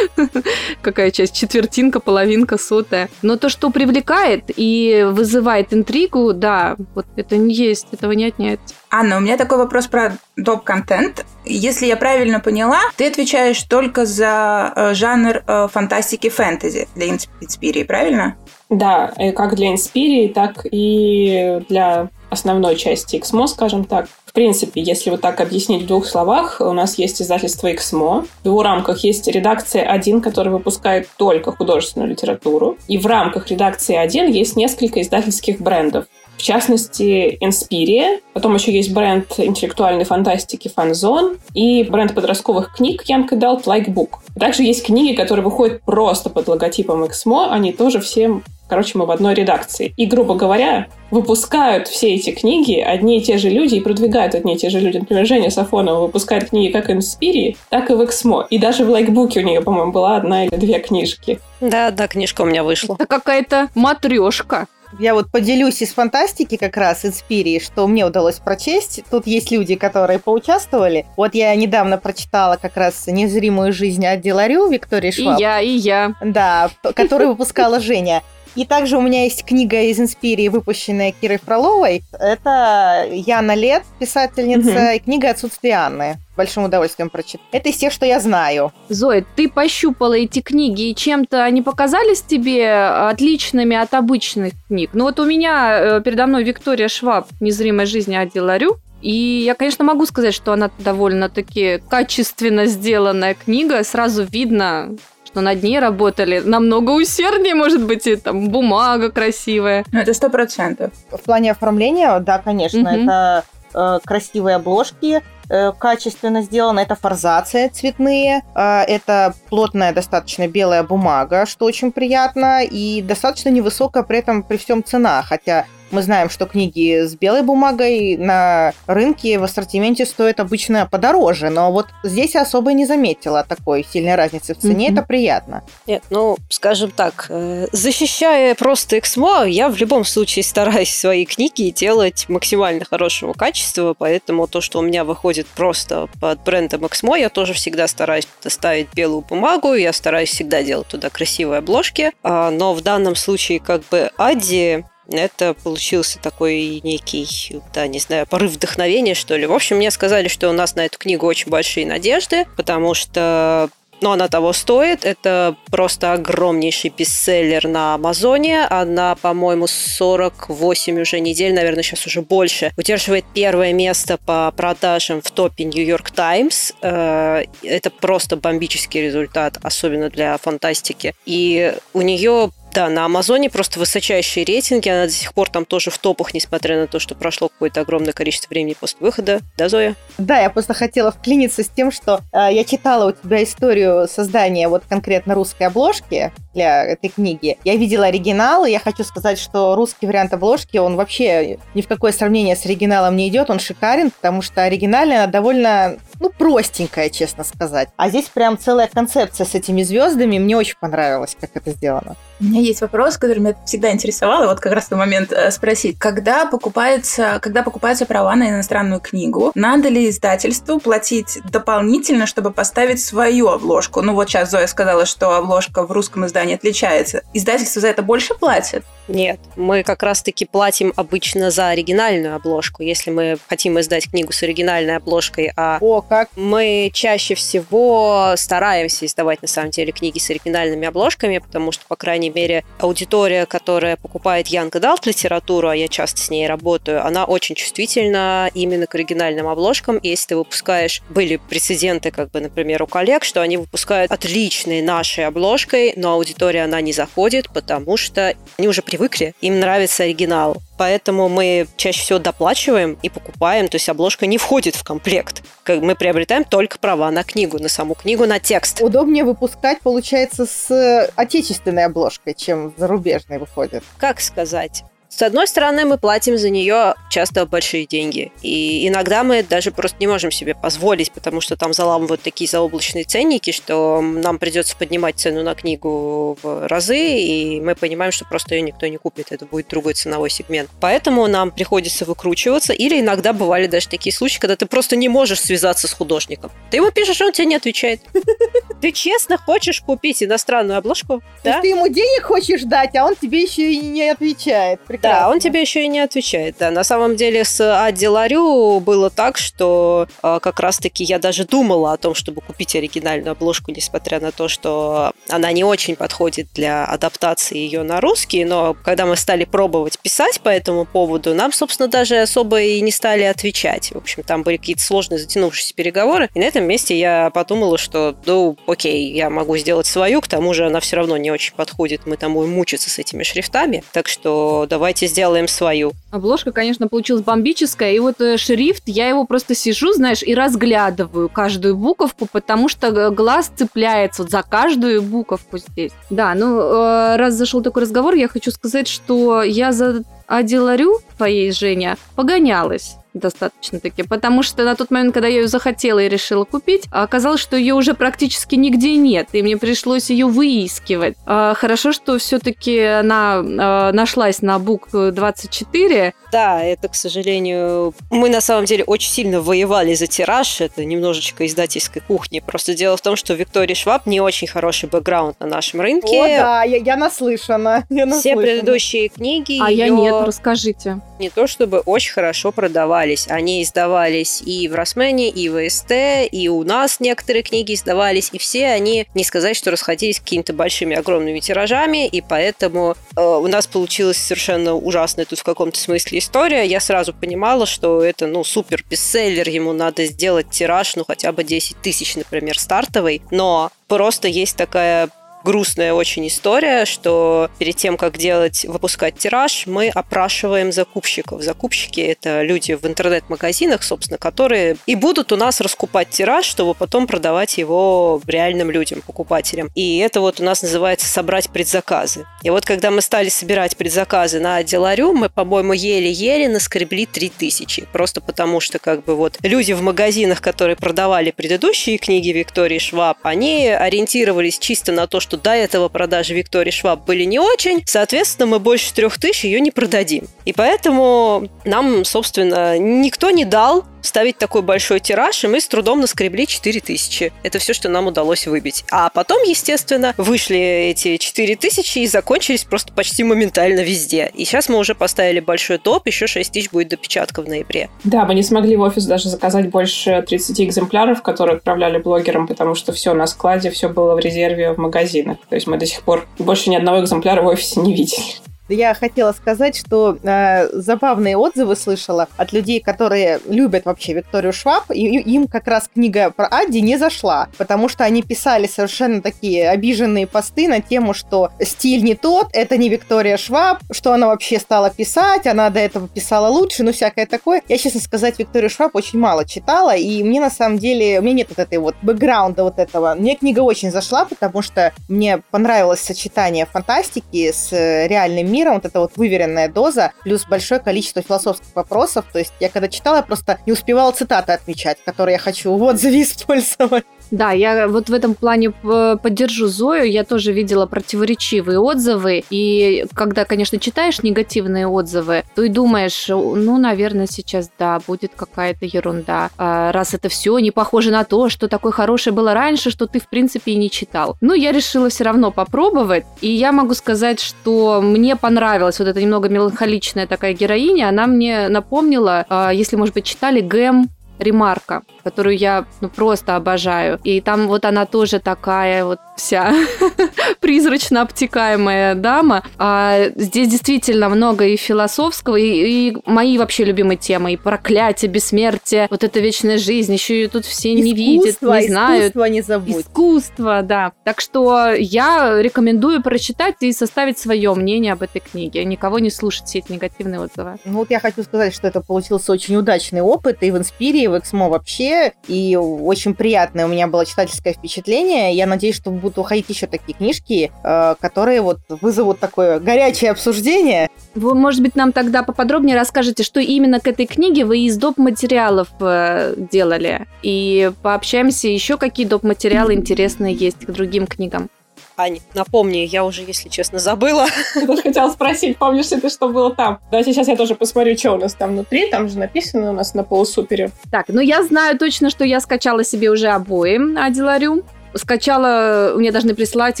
какая 0.82 1.10
часть, 1.10 1.34
четвертинка, 1.34 2.00
половинка, 2.00 2.58
сотая. 2.58 3.08
Но 3.22 3.36
то, 3.36 3.48
что 3.48 3.70
привлекает 3.70 4.44
и 4.48 5.06
вызывает 5.10 5.72
интригу, 5.72 6.32
да, 6.32 6.76
вот 6.94 7.06
это 7.16 7.36
не 7.36 7.54
есть, 7.54 7.88
этого 7.92 8.12
не 8.12 8.26
отнять. 8.26 8.60
Анна, 8.90 9.18
у 9.18 9.20
меня 9.20 9.36
такой 9.36 9.58
вопрос 9.58 9.86
про 9.86 10.16
доп-контент. 10.36 11.24
Если 11.44 11.86
я 11.86 11.96
правильно 11.96 12.40
поняла, 12.40 12.80
ты 12.96 13.06
отвечаешь 13.06 13.62
только 13.62 14.04
за 14.04 14.72
э, 14.74 14.94
жанр 14.94 15.42
э, 15.46 15.68
фантастики 15.72 16.28
фэнтези 16.28 16.88
для 16.96 17.08
Инспирии, 17.08 17.84
правильно? 17.84 18.36
Да, 18.68 19.12
и 19.18 19.30
как 19.32 19.54
для 19.54 19.72
Инспирии, 19.72 20.28
так 20.28 20.66
и 20.70 21.60
для 21.68 22.08
основной 22.30 22.76
части 22.76 23.16
XMO, 23.16 23.46
скажем 23.46 23.84
так. 23.84 24.08
В 24.24 24.32
принципе, 24.32 24.80
если 24.80 25.10
вот 25.10 25.20
так 25.20 25.40
объяснить 25.40 25.82
в 25.82 25.86
двух 25.86 26.06
словах, 26.06 26.60
у 26.60 26.72
нас 26.72 26.98
есть 26.98 27.20
издательство 27.20 27.72
XMO. 27.72 28.26
В 28.42 28.46
его 28.46 28.62
рамках 28.62 29.02
есть 29.04 29.26
редакция 29.26 29.82
1, 29.82 30.20
которая 30.20 30.54
выпускает 30.54 31.08
только 31.16 31.50
художественную 31.52 32.10
литературу. 32.10 32.76
И 32.86 32.96
в 32.96 33.06
рамках 33.06 33.50
редакции 33.50 33.96
1 33.96 34.30
есть 34.30 34.56
несколько 34.56 35.02
издательских 35.02 35.60
брендов. 35.60 36.06
В 36.40 36.42
частности, 36.42 37.36
Inspiria. 37.42 38.20
Потом 38.32 38.54
еще 38.54 38.72
есть 38.72 38.94
бренд 38.94 39.26
интеллектуальной 39.36 40.04
фантастики 40.04 40.72
Fanzone 40.74 41.38
и 41.52 41.82
бренд 41.82 42.14
подростковых 42.14 42.72
книг 42.74 43.02
Young 43.06 43.28
Adult 43.28 43.64
Like 43.64 43.88
Book. 43.88 44.20
Также 44.38 44.62
есть 44.62 44.86
книги, 44.86 45.14
которые 45.14 45.44
выходят 45.44 45.82
просто 45.82 46.30
под 46.30 46.48
логотипом 46.48 47.04
XMO. 47.04 47.48
Они 47.50 47.74
тоже 47.74 48.00
все 48.00 48.40
Короче, 48.70 48.96
мы 48.96 49.04
в 49.04 49.10
одной 49.10 49.34
редакции. 49.34 49.92
И, 49.96 50.06
грубо 50.06 50.36
говоря, 50.36 50.86
выпускают 51.10 51.88
все 51.88 52.14
эти 52.14 52.30
книги 52.30 52.78
одни 52.78 53.18
и 53.18 53.20
те 53.20 53.36
же 53.36 53.50
люди 53.50 53.74
и 53.74 53.80
продвигают 53.80 54.36
одни 54.36 54.54
и 54.54 54.56
те 54.56 54.70
же 54.70 54.78
люди. 54.78 54.98
Например, 54.98 55.26
Женя 55.26 55.50
Сафонова 55.50 56.02
выпускает 56.02 56.50
книги 56.50 56.70
как 56.70 56.86
в 56.86 56.92
Инспирии, 56.92 57.56
так 57.68 57.90
и 57.90 57.94
в 57.94 58.04
Эксмо. 58.04 58.46
И 58.48 58.58
даже 58.58 58.84
в 58.84 58.90
лайкбуке 58.90 59.40
у 59.40 59.42
нее, 59.42 59.60
по-моему, 59.60 59.90
была 59.90 60.16
одна 60.16 60.44
или 60.44 60.54
две 60.54 60.78
книжки. 60.78 61.40
Да, 61.60 61.90
да, 61.90 62.06
книжка 62.06 62.42
у 62.42 62.44
меня 62.44 62.62
вышла. 62.62 62.94
Это 62.94 63.06
какая-то 63.06 63.70
матрешка. 63.74 64.68
Я 64.98 65.14
вот 65.14 65.30
поделюсь 65.30 65.82
из 65.82 65.92
фантастики 65.92 66.56
как 66.56 66.76
раз, 66.76 67.04
Инспирии, 67.04 67.60
что 67.60 67.86
мне 67.86 68.04
удалось 68.04 68.36
прочесть. 68.36 69.02
Тут 69.10 69.26
есть 69.26 69.50
люди, 69.50 69.76
которые 69.76 70.18
поучаствовали. 70.18 71.06
Вот 71.16 71.34
я 71.34 71.54
недавно 71.54 71.96
прочитала 71.96 72.58
как 72.60 72.76
раз 72.76 73.06
«Незримую 73.06 73.72
жизнь» 73.72 74.04
от 74.04 74.20
Деларю 74.20 74.68
Виктории 74.68 75.12
Шваб. 75.12 75.38
И 75.38 75.42
я, 75.42 75.60
и 75.60 75.70
я. 75.70 76.14
Да, 76.22 76.70
которую 76.94 77.30
выпускала 77.30 77.78
Женя. 77.78 78.22
И 78.56 78.64
также 78.64 78.98
у 78.98 79.00
меня 79.00 79.24
есть 79.24 79.44
книга 79.44 79.80
из 79.82 80.00
Инспирии, 80.00 80.48
выпущенная 80.48 81.12
Кирой 81.12 81.38
Фроловой. 81.38 82.02
Это 82.12 83.06
Яна 83.10 83.54
Лет, 83.54 83.84
писательница, 83.98 84.70
угу. 84.70 84.96
и 84.96 84.98
книга 84.98 85.30
«Отсутствие 85.30 85.74
Анны». 85.74 86.18
Большим 86.36 86.64
удовольствием 86.64 87.10
прочитать. 87.10 87.46
Это 87.52 87.68
из 87.68 87.76
тех, 87.76 87.92
что 87.92 88.06
я 88.06 88.18
знаю. 88.18 88.72
Зоя, 88.88 89.24
ты 89.36 89.48
пощупала 89.48 90.14
эти 90.14 90.40
книги, 90.40 90.88
и 90.88 90.94
чем-то 90.94 91.44
они 91.44 91.62
показались 91.62 92.22
тебе 92.22 92.72
отличными 92.72 93.76
от 93.76 93.92
обычных 93.94 94.54
книг? 94.66 94.90
Ну 94.94 95.04
вот 95.04 95.20
у 95.20 95.26
меня 95.26 95.78
э, 95.78 96.00
передо 96.02 96.26
мной 96.26 96.42
Виктория 96.42 96.88
Шваб 96.88 97.28
«Незримая 97.40 97.86
жизнь 97.86 98.16
Ади 98.16 98.38
Ларю», 98.38 98.78
и 99.02 99.42
я, 99.46 99.54
конечно, 99.54 99.84
могу 99.84 100.04
сказать, 100.06 100.34
что 100.34 100.52
она 100.52 100.70
довольно-таки 100.78 101.82
качественно 101.88 102.66
сделанная 102.66 103.34
книга. 103.34 103.82
Сразу 103.82 104.24
видно, 104.24 104.96
что 105.30 105.40
над 105.40 105.62
ней 105.62 105.78
работали 105.78 106.40
намного 106.40 106.90
усерднее, 106.90 107.54
может 107.54 107.84
быть, 107.84 108.06
и 108.06 108.16
там 108.16 108.48
бумага 108.48 109.10
красивая. 109.10 109.84
Ну, 109.92 110.00
это 110.00 110.14
сто 110.14 110.28
процентов. 110.30 110.92
В 111.10 111.20
плане 111.20 111.52
оформления, 111.52 112.18
да, 112.20 112.38
конечно, 112.38 112.88
mm-hmm. 112.88 113.04
это 113.04 113.44
э, 113.74 113.98
красивые 114.04 114.56
обложки, 114.56 115.22
э, 115.48 115.72
качественно 115.78 116.42
сделано. 116.42 116.80
Это 116.80 116.96
форзация 116.96 117.68
цветные, 117.68 118.42
э, 118.54 118.82
это 118.82 119.34
плотная 119.48 119.92
достаточно 119.92 120.48
белая 120.48 120.82
бумага, 120.82 121.46
что 121.46 121.64
очень 121.64 121.92
приятно, 121.92 122.64
и 122.64 123.02
достаточно 123.02 123.50
невысокая 123.50 124.02
при 124.02 124.18
этом 124.18 124.42
при 124.42 124.56
всем 124.56 124.82
цена, 124.82 125.22
хотя 125.22 125.66
мы 125.90 126.02
знаем, 126.02 126.30
что 126.30 126.46
книги 126.46 127.04
с 127.04 127.14
белой 127.14 127.42
бумагой 127.42 128.16
на 128.16 128.72
рынке 128.86 129.38
в 129.38 129.44
ассортименте 129.44 130.06
стоят 130.06 130.40
обычно 130.40 130.86
подороже, 130.86 131.50
но 131.50 131.72
вот 131.72 131.86
здесь 132.04 132.34
я 132.34 132.42
особо 132.42 132.72
не 132.72 132.86
заметила 132.86 133.44
такой 133.48 133.84
сильной 133.84 134.14
разницы 134.14 134.54
в 134.54 134.58
цене, 134.58 134.88
mm-hmm. 134.88 134.92
это 134.92 135.02
приятно. 135.02 135.64
Нет, 135.86 136.02
ну, 136.10 136.36
скажем 136.48 136.90
так, 136.90 137.26
э, 137.28 137.66
защищая 137.72 138.54
просто 138.54 138.98
Эксмо, 138.98 139.44
я 139.44 139.68
в 139.68 139.76
любом 139.76 140.04
случае 140.04 140.42
стараюсь 140.42 140.94
свои 140.94 141.24
книги 141.24 141.70
делать 141.70 142.26
максимально 142.28 142.84
хорошего 142.84 143.32
качества, 143.32 143.94
поэтому 143.98 144.46
то, 144.46 144.60
что 144.60 144.78
у 144.78 144.82
меня 144.82 145.04
выходит 145.04 145.46
просто 145.46 146.08
под 146.20 146.42
брендом 146.42 146.86
Эксмо, 146.86 147.16
я 147.16 147.28
тоже 147.28 147.52
всегда 147.52 147.86
стараюсь 147.88 148.26
ставить 148.46 148.88
белую 148.94 149.22
бумагу, 149.22 149.74
я 149.74 149.92
стараюсь 149.92 150.30
всегда 150.30 150.62
делать 150.62 150.88
туда 150.88 151.10
красивые 151.10 151.58
обложки, 151.58 152.12
а, 152.22 152.50
но 152.50 152.74
в 152.74 152.82
данном 152.82 153.16
случае 153.16 153.60
как 153.60 153.82
бы 153.90 154.10
Ади 154.16 154.84
это 155.10 155.54
получился 155.54 156.18
такой 156.18 156.80
некий, 156.82 157.60
да, 157.74 157.86
не 157.86 157.98
знаю, 157.98 158.26
порыв 158.26 158.52
вдохновения, 158.52 159.14
что 159.14 159.36
ли. 159.36 159.46
В 159.46 159.52
общем, 159.52 159.76
мне 159.76 159.90
сказали, 159.90 160.28
что 160.28 160.48
у 160.48 160.52
нас 160.52 160.74
на 160.76 160.86
эту 160.86 160.98
книгу 160.98 161.26
очень 161.26 161.50
большие 161.50 161.86
надежды, 161.86 162.46
потому 162.56 162.94
что 162.94 163.70
но 164.00 164.12
она 164.12 164.28
того 164.28 164.52
стоит. 164.52 165.04
Это 165.04 165.56
просто 165.70 166.12
огромнейший 166.12 166.92
бестселлер 166.96 167.68
на 167.68 167.94
Амазоне. 167.94 168.64
Она, 168.66 169.14
по-моему, 169.14 169.66
48 169.66 171.00
уже 171.00 171.20
недель, 171.20 171.54
наверное, 171.54 171.82
сейчас 171.82 172.06
уже 172.06 172.22
больше, 172.22 172.72
удерживает 172.76 173.24
первое 173.34 173.72
место 173.72 174.18
по 174.18 174.52
продажам 174.56 175.20
в 175.20 175.30
топе 175.30 175.64
New 175.64 175.84
York 175.84 176.10
Times. 176.10 176.72
Э, 176.82 177.44
это 177.62 177.90
просто 177.90 178.36
бомбический 178.36 179.02
результат, 179.02 179.58
особенно 179.62 180.10
для 180.10 180.36
фантастики. 180.38 181.14
И 181.26 181.74
у 181.92 182.00
нее 182.02 182.50
да, 182.72 182.88
на 182.88 183.04
Амазоне 183.04 183.50
просто 183.50 183.78
высочайшие 183.78 184.44
рейтинги, 184.44 184.88
она 184.88 185.06
до 185.06 185.10
сих 185.10 185.34
пор 185.34 185.50
там 185.50 185.64
тоже 185.64 185.90
в 185.90 185.98
топах, 185.98 186.34
несмотря 186.34 186.80
на 186.80 186.86
то, 186.86 186.98
что 186.98 187.14
прошло 187.14 187.48
какое-то 187.48 187.80
огромное 187.80 188.12
количество 188.12 188.48
времени 188.48 188.76
после 188.78 188.98
выхода. 189.00 189.40
Да, 189.56 189.68
Зоя? 189.68 189.96
Да, 190.18 190.38
я 190.38 190.50
просто 190.50 190.74
хотела 190.74 191.10
вклиниться 191.10 191.64
с 191.64 191.68
тем, 191.68 191.90
что 191.90 192.20
э, 192.32 192.48
я 192.52 192.64
читала 192.64 193.10
у 193.10 193.12
тебя 193.12 193.42
историю 193.42 194.08
создания 194.08 194.68
вот 194.68 194.84
конкретно 194.88 195.34
русской 195.34 195.64
обложки 195.64 196.32
для 196.54 196.84
этой 196.84 197.10
книги. 197.10 197.58
Я 197.64 197.76
видела 197.76 198.06
оригинал, 198.06 198.64
и 198.64 198.70
я 198.70 198.78
хочу 198.78 199.04
сказать, 199.04 199.38
что 199.38 199.74
русский 199.74 200.06
вариант 200.06 200.32
обложки, 200.32 200.76
он 200.76 200.96
вообще 200.96 201.58
ни 201.74 201.82
в 201.82 201.88
какое 201.88 202.12
сравнение 202.12 202.56
с 202.56 202.64
оригиналом 202.66 203.16
не 203.16 203.28
идет, 203.28 203.50
он 203.50 203.58
шикарен, 203.58 204.10
потому 204.10 204.42
что 204.42 204.62
оригинальная 204.62 205.26
довольно, 205.26 205.96
ну, 206.18 206.30
простенькая, 206.30 207.10
честно 207.10 207.44
сказать. 207.44 207.88
А 207.96 208.08
здесь 208.08 208.26
прям 208.26 208.58
целая 208.58 208.88
концепция 208.88 209.44
с 209.44 209.54
этими 209.54 209.82
звездами, 209.82 210.38
мне 210.38 210.56
очень 210.56 210.76
понравилось, 210.80 211.36
как 211.40 211.50
это 211.54 211.70
сделано. 211.70 212.16
У 212.40 212.44
меня 212.44 212.60
есть 212.60 212.80
вопрос, 212.80 213.18
который 213.18 213.38
меня 213.38 213.54
всегда 213.66 213.92
интересовал, 213.92 214.44
и 214.44 214.46
вот 214.46 214.60
как 214.60 214.72
раз 214.72 214.86
в 214.90 214.96
момент 214.96 215.30
э, 215.30 215.50
спросить. 215.50 215.98
Когда 215.98 216.46
покупается, 216.46 217.38
когда 217.42 217.62
покупаются 217.62 218.06
права 218.06 218.34
на 218.34 218.48
иностранную 218.48 219.00
книгу, 219.00 219.52
надо 219.54 219.90
ли 219.90 220.08
издательству 220.08 220.80
платить 220.80 221.38
дополнительно, 221.44 222.26
чтобы 222.26 222.50
поставить 222.50 223.02
свою 223.02 223.48
обложку? 223.48 224.00
Ну 224.00 224.14
вот 224.14 224.30
сейчас 224.30 224.50
Зоя 224.50 224.66
сказала, 224.66 225.04
что 225.04 225.36
обложка 225.36 225.86
в 225.86 225.92
русском 225.92 226.24
издании 226.24 226.54
отличается. 226.54 227.22
Издательство 227.34 227.82
за 227.82 227.88
это 227.88 228.02
больше 228.02 228.34
платит? 228.34 228.84
Нет, 229.10 229.40
мы 229.56 229.82
как 229.82 230.04
раз-таки 230.04 230.44
платим 230.44 230.92
обычно 230.94 231.50
за 231.50 231.68
оригинальную 231.68 232.36
обложку. 232.36 232.82
Если 232.82 233.10
мы 233.10 233.38
хотим 233.48 233.78
издать 233.80 234.08
книгу 234.08 234.32
с 234.32 234.42
оригинальной 234.44 234.96
обложкой, 234.96 235.52
а 235.56 235.78
О, 235.80 236.00
как? 236.00 236.30
мы 236.36 236.90
чаще 236.94 237.34
всего 237.34 238.34
стараемся 238.36 239.06
издавать 239.06 239.42
на 239.42 239.48
самом 239.48 239.70
деле 239.70 239.90
книги 239.90 240.18
с 240.18 240.30
оригинальными 240.30 240.86
обложками, 240.86 241.38
потому 241.38 241.72
что, 241.72 241.84
по 241.86 241.96
крайней 241.96 242.30
мере, 242.30 242.64
аудитория, 242.78 243.46
которая 243.46 243.96
покупает 243.96 244.46
Young 244.46 244.70
Adult 244.70 245.00
литературу, 245.06 245.68
а 245.68 245.76
я 245.76 245.88
часто 245.88 246.20
с 246.20 246.30
ней 246.30 246.46
работаю, 246.46 247.04
она 247.04 247.24
очень 247.24 247.56
чувствительна 247.56 248.48
именно 248.54 248.86
к 248.86 248.94
оригинальным 248.94 249.48
обложкам. 249.48 249.98
И 249.98 250.08
если 250.08 250.28
ты 250.28 250.36
выпускаешь, 250.36 251.02
были 251.10 251.36
прецеденты, 251.36 252.12
как 252.12 252.30
бы, 252.30 252.40
например, 252.40 252.84
у 252.84 252.86
коллег, 252.86 253.24
что 253.24 253.42
они 253.42 253.56
выпускают 253.56 254.12
отличные 254.12 254.84
нашей 254.84 255.26
обложкой, 255.26 255.94
но 255.96 256.12
аудитория 256.12 256.62
она 256.62 256.80
не 256.80 256.92
заходит, 256.92 257.48
потому 257.52 257.96
что 257.96 258.34
они 258.56 258.68
уже 258.68 258.82
привыкли 258.82 258.99
привыкли, 259.00 259.34
им 259.40 259.60
нравится 259.60 260.02
оригинал. 260.02 260.58
Поэтому 260.76 261.30
мы 261.30 261.66
чаще 261.76 262.00
всего 262.02 262.18
доплачиваем 262.18 262.98
и 263.02 263.08
покупаем, 263.08 263.68
то 263.68 263.76
есть 263.76 263.88
обложка 263.88 264.26
не 264.26 264.36
входит 264.36 264.76
в 264.76 264.84
комплект. 264.84 265.42
Мы 265.66 265.94
приобретаем 265.94 266.44
только 266.44 266.78
права 266.78 267.10
на 267.10 267.24
книгу, 267.24 267.58
на 267.58 267.70
саму 267.70 267.94
книгу, 267.94 268.26
на 268.26 268.38
текст. 268.38 268.82
Удобнее 268.82 269.24
выпускать, 269.24 269.80
получается, 269.80 270.44
с 270.44 271.10
отечественной 271.16 271.86
обложкой, 271.86 272.34
чем 272.34 272.74
зарубежной 272.76 273.38
выходит. 273.38 273.84
Как 273.96 274.20
сказать? 274.20 274.84
С 275.10 275.22
одной 275.22 275.48
стороны, 275.48 275.84
мы 275.84 275.98
платим 275.98 276.38
за 276.38 276.50
нее 276.50 276.94
часто 277.10 277.44
большие 277.44 277.84
деньги. 277.84 278.32
И 278.42 278.86
иногда 278.86 279.24
мы 279.24 279.42
даже 279.42 279.72
просто 279.72 279.96
не 279.98 280.06
можем 280.06 280.30
себе 280.30 280.54
позволить, 280.54 281.10
потому 281.10 281.40
что 281.40 281.56
там 281.56 281.72
заламывают 281.72 282.22
такие 282.22 282.48
заоблачные 282.48 283.04
ценники, 283.04 283.50
что 283.50 284.00
нам 284.00 284.38
придется 284.38 284.76
поднимать 284.76 285.18
цену 285.18 285.42
на 285.42 285.56
книгу 285.56 286.38
в 286.40 286.68
разы, 286.68 286.96
и 286.96 287.60
мы 287.60 287.74
понимаем, 287.74 288.12
что 288.12 288.24
просто 288.24 288.54
ее 288.54 288.62
никто 288.62 288.86
не 288.86 288.98
купит. 288.98 289.32
Это 289.32 289.46
будет 289.46 289.68
другой 289.68 289.94
ценовой 289.94 290.30
сегмент. 290.30 290.70
Поэтому 290.80 291.26
нам 291.26 291.50
приходится 291.50 292.04
выкручиваться. 292.04 292.72
Или 292.72 293.00
иногда 293.00 293.32
бывали 293.32 293.66
даже 293.66 293.88
такие 293.88 294.14
случаи, 294.14 294.38
когда 294.38 294.54
ты 294.54 294.66
просто 294.66 294.94
не 294.94 295.08
можешь 295.08 295.40
связаться 295.40 295.88
с 295.88 295.92
художником. 295.92 296.52
Ты 296.70 296.76
ему 296.76 296.92
пишешь, 296.92 297.20
он 297.20 297.32
тебе 297.32 297.46
не 297.46 297.56
отвечает. 297.56 298.00
Ты 298.80 298.92
честно 298.92 299.36
хочешь 299.36 299.80
купить 299.80 300.22
иностранную 300.22 300.78
обложку? 300.78 301.20
Ты 301.42 301.50
ему 301.50 301.88
денег 301.88 302.22
хочешь 302.22 302.62
дать, 302.62 302.96
а 302.96 303.04
он 303.04 303.16
тебе 303.16 303.42
еще 303.42 303.70
и 303.70 303.80
не 303.80 304.08
отвечает 304.08 304.80
прекрасно. 305.00 305.20
Да, 305.20 305.30
он 305.30 305.40
тебе 305.40 305.60
еще 305.60 305.84
и 305.84 305.88
не 305.88 306.00
отвечает. 306.00 306.56
Да, 306.58 306.70
на 306.70 306.84
самом 306.84 307.16
деле 307.16 307.44
с 307.44 307.60
Адди 307.60 308.06
Ларю 308.06 308.80
было 308.80 309.10
так, 309.10 309.38
что 309.38 310.06
э, 310.22 310.38
как 310.42 310.60
раз-таки 310.60 311.04
я 311.04 311.18
даже 311.18 311.44
думала 311.44 311.92
о 311.92 311.96
том, 311.96 312.14
чтобы 312.14 312.40
купить 312.40 312.74
оригинальную 312.76 313.32
обложку, 313.32 313.70
несмотря 313.70 314.20
на 314.20 314.32
то, 314.32 314.48
что 314.48 315.12
она 315.28 315.52
не 315.52 315.64
очень 315.64 315.96
подходит 315.96 316.48
для 316.54 316.84
адаптации 316.84 317.58
ее 317.58 317.82
на 317.82 318.00
русский, 318.00 318.44
но 318.44 318.76
когда 318.84 319.06
мы 319.06 319.16
стали 319.16 319.44
пробовать 319.44 319.98
писать 319.98 320.40
по 320.40 320.48
этому 320.48 320.84
поводу, 320.84 321.34
нам, 321.34 321.52
собственно, 321.52 321.88
даже 321.88 322.20
особо 322.20 322.60
и 322.60 322.80
не 322.80 322.90
стали 322.90 323.22
отвечать. 323.22 323.90
В 323.92 323.96
общем, 323.98 324.22
там 324.22 324.42
были 324.42 324.56
какие-то 324.56 324.82
сложные 324.82 325.18
затянувшиеся 325.18 325.74
переговоры, 325.74 326.28
и 326.34 326.38
на 326.38 326.44
этом 326.44 326.64
месте 326.64 326.98
я 326.98 327.30
подумала, 327.30 327.78
что, 327.78 328.16
ну, 328.26 328.56
окей, 328.66 329.12
я 329.12 329.30
могу 329.30 329.56
сделать 329.56 329.86
свою, 329.86 330.20
к 330.20 330.28
тому 330.28 330.54
же 330.54 330.66
она 330.66 330.80
все 330.80 330.96
равно 330.96 331.16
не 331.16 331.30
очень 331.30 331.54
подходит, 331.54 332.06
мы 332.06 332.16
там 332.16 332.34
будем 332.34 332.52
мучиться 332.52 332.90
с 332.90 332.98
этими 332.98 333.22
шрифтами, 333.22 333.82
так 333.92 334.08
что 334.08 334.66
давай 334.68 334.89
давайте 334.90 335.06
сделаем 335.06 335.46
свою. 335.46 335.92
Обложка, 336.10 336.50
конечно, 336.50 336.88
получилась 336.88 337.22
бомбическая, 337.22 337.92
и 337.92 338.00
вот 338.00 338.20
э, 338.20 338.36
шрифт, 338.36 338.82
я 338.86 339.08
его 339.08 339.24
просто 339.24 339.54
сижу, 339.54 339.92
знаешь, 339.92 340.24
и 340.24 340.34
разглядываю 340.34 341.28
каждую 341.28 341.76
буковку, 341.76 342.26
потому 342.26 342.68
что 342.68 343.10
глаз 343.10 343.52
цепляется 343.54 344.22
вот 344.22 344.32
за 344.32 344.42
каждую 344.42 345.02
буковку 345.02 345.58
здесь. 345.58 345.92
Да, 346.10 346.34
ну, 346.34 346.58
э, 346.58 347.16
раз 347.16 347.34
зашел 347.34 347.62
такой 347.62 347.82
разговор, 347.82 348.14
я 348.14 348.26
хочу 348.26 348.50
сказать, 348.50 348.88
что 348.88 349.44
я 349.44 349.70
за 349.70 350.02
Адиларю, 350.26 350.98
твоей 351.16 351.52
Женя, 351.52 351.96
погонялась 352.16 352.96
достаточно-таки, 353.14 354.02
потому 354.02 354.42
что 354.42 354.64
на 354.64 354.74
тот 354.76 354.90
момент, 354.90 355.14
когда 355.14 355.28
я 355.28 355.40
ее 355.40 355.48
захотела 355.48 355.98
и 355.98 356.08
решила 356.08 356.44
купить, 356.44 356.84
оказалось, 356.90 357.40
что 357.40 357.56
ее 357.56 357.74
уже 357.74 357.94
практически 357.94 358.54
нигде 358.54 358.96
нет, 358.96 359.28
и 359.32 359.42
мне 359.42 359.56
пришлось 359.56 360.10
ее 360.10 360.26
выискивать. 360.26 361.16
А, 361.26 361.54
хорошо, 361.54 361.92
что 361.92 362.18
все-таки 362.18 362.78
она 362.80 363.42
а, 363.44 363.92
нашлась 363.92 364.42
на 364.42 364.58
Бук 364.58 364.88
24. 364.92 366.14
Да, 366.32 366.62
это, 366.62 366.88
к 366.88 366.94
сожалению, 366.94 367.92
мы 368.10 368.28
на 368.30 368.40
самом 368.40 368.64
деле 368.64 368.84
очень 368.84 369.10
сильно 369.10 369.40
воевали 369.40 369.94
за 369.94 370.06
тираж, 370.06 370.60
это 370.60 370.84
немножечко 370.84 371.46
издательской 371.46 372.02
кухни. 372.02 372.40
Просто 372.40 372.74
дело 372.74 372.96
в 372.96 373.00
том, 373.00 373.16
что 373.16 373.34
Виктория 373.34 373.74
Шваб 373.74 374.06
не 374.06 374.20
очень 374.20 374.46
хороший 374.46 374.88
бэкграунд 374.88 375.40
на 375.40 375.46
нашем 375.46 375.80
рынке. 375.80 376.20
О, 376.20 376.26
да, 376.26 376.62
я, 376.62 376.76
я 376.76 376.96
наслышана. 376.96 377.84
Я 377.88 378.06
наслышана. 378.06 378.20
Все 378.20 378.36
предыдущие 378.36 379.08
книги 379.08 379.58
А 379.60 379.70
ее... 379.70 379.86
я 379.86 379.88
нет, 379.88 380.14
расскажите. 380.26 381.00
Не 381.18 381.30
то 381.30 381.46
чтобы 381.46 381.80
очень 381.80 382.12
хорошо 382.12 382.52
продавали 382.52 382.99
издавались. 383.00 383.26
Они 383.28 383.62
издавались 383.62 384.42
и 384.44 384.68
в 384.68 384.74
Росмене, 384.74 385.30
и 385.30 385.48
в 385.48 385.68
СТ, 385.68 385.92
и 386.30 386.48
у 386.48 386.62
нас 386.64 387.00
некоторые 387.00 387.42
книги 387.42 387.74
издавались, 387.74 388.30
и 388.32 388.38
все 388.38 388.68
они, 388.68 389.06
не 389.14 389.24
сказать, 389.24 389.56
что 389.56 389.70
расходились 389.70 390.20
какими-то 390.20 390.52
большими, 390.52 390.96
огромными 390.96 391.40
тиражами, 391.40 392.06
и 392.06 392.20
поэтому 392.20 392.96
э, 393.16 393.20
у 393.20 393.46
нас 393.46 393.66
получилась 393.66 394.16
совершенно 394.16 394.74
ужасная 394.74 395.24
тут 395.24 395.38
в 395.38 395.44
каком-то 395.44 395.78
смысле 395.78 396.18
история. 396.18 396.64
Я 396.64 396.80
сразу 396.80 397.12
понимала, 397.12 397.66
что 397.66 398.02
это, 398.02 398.26
ну, 398.26 398.44
супер 398.44 398.84
бестселлер, 398.88 399.48
ему 399.48 399.72
надо 399.72 400.06
сделать 400.06 400.50
тираж, 400.50 400.96
ну, 400.96 401.04
хотя 401.06 401.32
бы 401.32 401.44
10 401.44 401.76
тысяч, 401.80 402.16
например, 402.16 402.58
стартовый, 402.58 403.22
но 403.30 403.70
просто 403.88 404.28
есть 404.28 404.56
такая 404.56 405.10
грустная 405.44 405.92
очень 405.92 406.26
история, 406.26 406.84
что 406.84 407.50
перед 407.58 407.76
тем, 407.76 407.96
как 407.96 408.18
делать, 408.18 408.64
выпускать 408.64 409.16
тираж, 409.16 409.66
мы 409.66 409.88
опрашиваем 409.88 410.72
закупщиков. 410.72 411.42
Закупщики– 411.42 412.00
это 412.00 412.42
люди 412.42 412.72
в 412.72 412.86
интернет-магазинах, 412.86 413.82
собственно, 413.82 414.18
которые 414.18 414.76
и 414.86 414.94
будут 414.94 415.32
у 415.32 415.36
нас 415.36 415.60
раскупать 415.60 416.10
тираж, 416.10 416.44
чтобы 416.44 416.74
потом 416.74 417.06
продавать 417.06 417.58
его 417.58 418.20
реальным 418.26 418.70
людям, 418.70 419.02
покупателям. 419.02 419.70
И 419.74 419.98
это 419.98 420.20
вот 420.20 420.40
у 420.40 420.44
нас 420.44 420.62
называется 420.62 421.06
«собрать 421.06 421.50
предзаказы». 421.50 422.26
И 422.42 422.50
вот 422.50 422.64
когда 422.64 422.90
мы 422.90 423.00
стали 423.00 423.28
собирать 423.28 423.76
предзаказы 423.76 424.40
на 424.40 424.62
Деларю, 424.62 425.12
мы, 425.12 425.28
по-моему, 425.28 425.72
еле-еле 425.72 426.48
наскребли 426.48 427.06
3000. 427.06 427.88
Просто 427.92 428.20
потому 428.20 428.60
что 428.60 428.78
как 428.78 429.04
бы 429.04 429.14
вот 429.14 429.38
люди 429.42 429.72
в 429.72 429.82
магазинах, 429.82 430.40
которые 430.40 430.76
продавали 430.76 431.30
предыдущие 431.30 431.98
книги 431.98 432.28
Виктории 432.30 432.78
Шваб, 432.78 433.18
они 433.22 433.68
ориентировались 433.68 434.58
чисто 434.58 434.92
на 434.92 435.06
то, 435.06 435.20
что 435.20 435.29
что 435.30 435.36
до 435.36 435.52
этого 435.52 435.88
продажи 435.88 436.34
Виктории 436.34 436.72
Шваб 436.72 437.04
были 437.06 437.22
не 437.22 437.38
очень, 437.38 437.84
соответственно, 437.86 438.46
мы 438.46 438.58
больше 438.58 438.92
трех 438.92 439.16
тысяч 439.16 439.44
ее 439.44 439.60
не 439.60 439.70
продадим. 439.70 440.26
И 440.44 440.52
поэтому 440.52 441.48
нам, 441.64 442.04
собственно, 442.04 442.76
никто 442.78 443.30
не 443.30 443.44
дал 443.44 443.84
ставить 444.02 444.38
такой 444.38 444.62
большой 444.62 444.98
тираж, 444.98 445.44
и 445.44 445.46
мы 445.46 445.60
с 445.60 445.68
трудом 445.68 446.00
наскребли 446.00 446.46
4 446.46 446.80
тысячи. 446.80 447.32
Это 447.42 447.58
все, 447.58 447.74
что 447.74 447.88
нам 447.88 448.06
удалось 448.06 448.46
выбить. 448.46 448.84
А 448.90 449.10
потом, 449.10 449.42
естественно, 449.42 450.14
вышли 450.16 450.58
эти 450.58 451.18
4 451.18 451.56
тысячи 451.56 451.98
и 451.98 452.06
закончились 452.06 452.64
просто 452.64 452.92
почти 452.92 453.24
моментально 453.24 453.80
везде. 453.80 454.32
И 454.34 454.44
сейчас 454.44 454.68
мы 454.68 454.78
уже 454.78 454.94
поставили 454.94 455.40
большой 455.40 455.78
топ, 455.78 456.06
еще 456.06 456.26
6 456.26 456.50
тысяч 456.50 456.70
будет 456.70 456.88
допечатка 456.88 457.42
в 457.42 457.48
ноябре. 457.48 457.90
Да, 458.04 458.24
мы 458.24 458.34
не 458.34 458.42
смогли 458.42 458.74
в 458.76 458.80
офис 458.80 459.04
даже 459.04 459.28
заказать 459.28 459.68
больше 459.68 460.24
30 460.26 460.60
экземпляров, 460.62 461.22
которые 461.22 461.56
отправляли 461.56 461.98
блогерам, 461.98 462.46
потому 462.46 462.74
что 462.74 462.92
все 462.92 463.14
на 463.14 463.26
складе, 463.26 463.70
все 463.70 463.88
было 463.88 464.14
в 464.14 464.18
резерве 464.18 464.72
в 464.72 464.78
магазине 464.78 465.19
магазинах. 465.26 465.48
То 465.48 465.54
есть 465.54 465.66
мы 465.66 465.76
до 465.76 465.86
сих 465.86 466.02
пор 466.02 466.26
больше 466.38 466.70
ни 466.70 466.76
одного 466.76 467.00
экземпляра 467.00 467.42
в 467.42 467.46
офисе 467.46 467.80
не 467.80 467.94
видели. 467.94 468.22
Я 468.70 468.94
хотела 468.94 469.32
сказать, 469.32 469.76
что 469.76 470.16
э, 470.22 470.68
забавные 470.72 471.36
отзывы 471.36 471.74
слышала 471.74 472.28
от 472.36 472.52
людей, 472.52 472.80
которые 472.80 473.40
любят 473.46 473.84
вообще 473.84 474.14
Викторию 474.14 474.52
Шваб, 474.52 474.90
и 474.90 475.18
им 475.18 475.48
как 475.48 475.66
раз 475.66 475.90
книга 475.92 476.30
про 476.30 476.46
Адди 476.46 476.78
не 476.78 476.96
зашла, 476.96 477.48
потому 477.58 477.88
что 477.88 478.04
они 478.04 478.22
писали 478.22 478.66
совершенно 478.66 479.20
такие 479.20 479.68
обиженные 479.68 480.26
посты 480.26 480.68
на 480.68 480.80
тему, 480.80 481.14
что 481.14 481.50
стиль 481.60 482.04
не 482.04 482.14
тот, 482.14 482.48
это 482.52 482.76
не 482.76 482.88
Виктория 482.88 483.36
Шваб, 483.36 483.78
что 483.90 484.12
она 484.12 484.28
вообще 484.28 484.60
стала 484.60 484.90
писать, 484.90 485.46
она 485.46 485.70
до 485.70 485.80
этого 485.80 486.06
писала 486.08 486.48
лучше, 486.48 486.82
ну 486.84 486.92
всякое 486.92 487.26
такое. 487.26 487.62
Я, 487.68 487.76
честно 487.76 488.00
сказать, 488.00 488.38
Викторию 488.38 488.70
Шваб 488.70 488.94
очень 488.94 489.18
мало 489.18 489.44
читала, 489.44 489.96
и 489.96 490.22
мне 490.22 490.40
на 490.40 490.50
самом 490.50 490.78
деле, 490.78 491.18
у 491.18 491.22
меня 491.22 491.34
нет 491.34 491.48
вот 491.48 491.58
этой 491.58 491.78
вот 491.78 491.96
бэкграунда 492.02 492.62
вот 492.62 492.78
этого. 492.78 493.14
Мне 493.14 493.34
книга 493.34 493.60
очень 493.60 493.90
зашла, 493.90 494.24
потому 494.24 494.62
что 494.62 494.92
мне 495.08 495.42
понравилось 495.50 496.00
сочетание 496.00 496.66
фантастики 496.66 497.50
с 497.50 497.72
э, 497.72 498.06
реальным 498.06 498.50
миром, 498.50 498.59
миром, 498.60 498.74
вот 498.74 498.84
эта 498.84 499.00
вот 499.00 499.16
выверенная 499.16 499.68
доза, 499.68 500.12
плюс 500.22 500.44
большое 500.44 500.80
количество 500.80 501.22
философских 501.22 501.74
вопросов. 501.74 502.26
То 502.32 502.38
есть 502.38 502.52
я 502.60 502.68
когда 502.68 502.88
читала, 502.88 503.16
я 503.16 503.22
просто 503.22 503.58
не 503.66 503.72
успевала 503.72 504.12
цитаты 504.12 504.52
отмечать, 504.52 504.98
которые 505.04 505.34
я 505.34 505.38
хочу 505.38 505.74
в 505.74 505.82
отзыве 505.82 506.22
использовать. 506.22 507.04
Да, 507.30 507.52
я 507.52 507.88
вот 507.88 508.08
в 508.08 508.12
этом 508.12 508.34
плане 508.34 508.70
поддержу 508.70 509.66
Зою. 509.66 510.04
Я 510.10 510.24
тоже 510.24 510.52
видела 510.52 510.86
противоречивые 510.86 511.78
отзывы. 511.78 512.44
И 512.50 513.06
когда, 513.14 513.44
конечно, 513.44 513.78
читаешь 513.78 514.22
негативные 514.22 514.86
отзывы, 514.86 515.44
то 515.54 515.62
и 515.62 515.68
думаешь, 515.68 516.26
ну, 516.28 516.78
наверное, 516.78 517.26
сейчас, 517.26 517.70
да, 517.78 518.00
будет 518.06 518.32
какая-то 518.34 518.86
ерунда. 518.86 519.50
А 519.58 519.92
раз 519.92 520.14
это 520.14 520.28
все 520.28 520.58
не 520.58 520.70
похоже 520.70 521.10
на 521.10 521.24
то, 521.24 521.48
что 521.48 521.68
такое 521.68 521.92
хорошее 521.92 522.34
было 522.34 522.54
раньше, 522.54 522.90
что 522.90 523.06
ты, 523.06 523.20
в 523.20 523.28
принципе, 523.28 523.72
и 523.72 523.76
не 523.76 523.90
читал. 523.90 524.36
Ну, 524.40 524.54
я 524.54 524.72
решила 524.72 525.08
все 525.08 525.24
равно 525.24 525.50
попробовать. 525.50 526.24
И 526.40 526.48
я 526.48 526.72
могу 526.72 526.94
сказать, 526.94 527.40
что 527.40 528.00
мне 528.02 528.36
понравилась 528.36 528.98
вот 528.98 529.08
эта 529.08 529.20
немного 529.20 529.48
меланхоличная 529.48 530.26
такая 530.26 530.54
героиня. 530.54 531.08
Она 531.08 531.26
мне 531.26 531.68
напомнила, 531.68 532.44
а, 532.48 532.70
если, 532.70 532.96
может 532.96 533.14
быть, 533.14 533.24
читали 533.24 533.60
Гэм 533.60 534.08
ремарка, 534.40 535.02
которую 535.22 535.56
я 535.56 535.84
ну, 536.00 536.08
просто 536.08 536.56
обожаю. 536.56 537.20
И 537.24 537.40
там 537.40 537.68
вот 537.68 537.84
она 537.84 538.06
тоже 538.06 538.40
такая 538.40 539.04
вот 539.04 539.18
вся 539.40 539.74
призрачно 540.60 541.22
обтекаемая 541.22 542.14
дама. 542.14 542.62
А 542.78 543.30
здесь 543.34 543.68
действительно 543.68 544.28
много 544.28 544.66
и 544.66 544.76
философского, 544.76 545.56
и, 545.56 546.10
и 546.10 546.16
мои 546.26 546.58
вообще 546.58 546.84
любимые 546.84 547.16
темы, 547.16 547.54
и 547.54 547.56
проклятие, 547.56 548.30
бессмертие, 548.30 549.06
вот 549.10 549.24
эта 549.24 549.40
вечная 549.40 549.78
жизнь, 549.78 550.12
еще 550.12 550.44
и 550.44 550.46
тут 550.46 550.64
все 550.64 550.94
не 550.94 551.12
видят, 551.12 551.60
не 551.62 551.88
знают. 551.88 552.24
Искусство 552.24 552.44
не 552.44 552.62
забудь. 552.62 553.04
Искусство, 553.04 553.82
да. 553.82 554.12
Так 554.24 554.40
что 554.40 554.92
я 554.92 555.60
рекомендую 555.60 556.22
прочитать 556.22 556.76
и 556.80 556.92
составить 556.92 557.38
свое 557.38 557.74
мнение 557.74 558.12
об 558.12 558.22
этой 558.22 558.40
книге. 558.40 558.84
Никого 558.84 559.18
не 559.18 559.30
слушать 559.30 559.66
все 559.66 559.78
эти 559.78 559.92
негативные 559.92 560.40
отзывы. 560.40 560.78
Ну 560.84 560.98
вот 560.98 561.10
я 561.10 561.20
хочу 561.20 561.42
сказать, 561.42 561.74
что 561.74 561.86
это 561.86 562.00
получился 562.00 562.52
очень 562.52 562.76
удачный 562.76 563.22
опыт 563.22 563.62
и 563.62 563.70
в 563.70 563.78
Инспире, 563.78 564.24
и 564.24 564.28
в 564.28 564.38
Эксмо 564.38 564.68
вообще, 564.68 565.32
и 565.48 565.76
очень 565.76 566.34
приятное 566.34 566.86
у 566.86 566.88
меня 566.88 567.06
было 567.06 567.24
читательское 567.24 567.72
впечатление. 567.72 568.54
Я 568.54 568.66
надеюсь, 568.66 568.96
что 568.96 569.10
будут 569.30 569.38
уходить 569.38 569.68
еще 569.68 569.86
такие 569.86 570.14
книжки, 570.14 570.70
э, 570.82 571.14
которые 571.20 571.60
вот 571.62 571.78
вызовут 571.88 572.40
такое 572.40 572.80
горячее 572.80 573.30
обсуждение. 573.30 574.08
Вы, 574.34 574.54
может 574.54 574.82
быть, 574.82 574.96
нам 574.96 575.12
тогда 575.12 575.42
поподробнее 575.42 575.96
расскажете, 575.96 576.42
что 576.42 576.60
именно 576.60 577.00
к 577.00 577.06
этой 577.06 577.26
книге 577.26 577.64
вы 577.64 577.80
из 577.80 577.96
доп. 577.96 578.18
материалов 578.18 578.88
э, 579.00 579.54
делали. 579.56 580.26
И 580.42 580.90
пообщаемся 581.02 581.68
еще, 581.68 581.96
какие 581.96 582.26
доп. 582.26 582.42
материалы 582.42 582.94
интересные 582.94 583.54
есть 583.54 583.86
к 583.86 583.90
другим 583.90 584.26
книгам. 584.26 584.68
Ань, 585.16 585.40
напомни, 585.54 585.98
я 585.98 586.24
уже, 586.24 586.42
если 586.42 586.70
честно, 586.70 586.98
забыла. 586.98 587.46
Я 587.74 587.86
тоже 587.86 588.02
хотела 588.02 588.30
спросить, 588.30 588.78
помнишь 588.78 589.10
ли 589.10 589.20
ты, 589.20 589.28
что 589.28 589.48
было 589.48 589.74
там? 589.74 589.98
Давайте 590.10 590.32
сейчас 590.32 590.48
я 590.48 590.56
тоже 590.56 590.74
посмотрю, 590.74 591.16
что 591.18 591.32
у 591.32 591.36
нас 591.36 591.54
там 591.54 591.72
внутри. 591.72 592.06
Там 592.10 592.28
же 592.28 592.38
написано 592.38 592.90
у 592.90 592.92
нас 592.94 593.12
на 593.14 593.22
полусупере. 593.22 593.90
Так, 594.10 594.26
ну 594.28 594.40
я 594.40 594.62
знаю 594.62 594.98
точно, 594.98 595.28
что 595.28 595.44
я 595.44 595.60
скачала 595.60 596.04
себе 596.04 596.30
уже 596.30 596.48
обои 596.48 597.18
Адиларю. 597.18 597.84
Скачала, 598.14 599.14
мне 599.16 599.30
должны 599.32 599.54
прислать, 599.54 600.00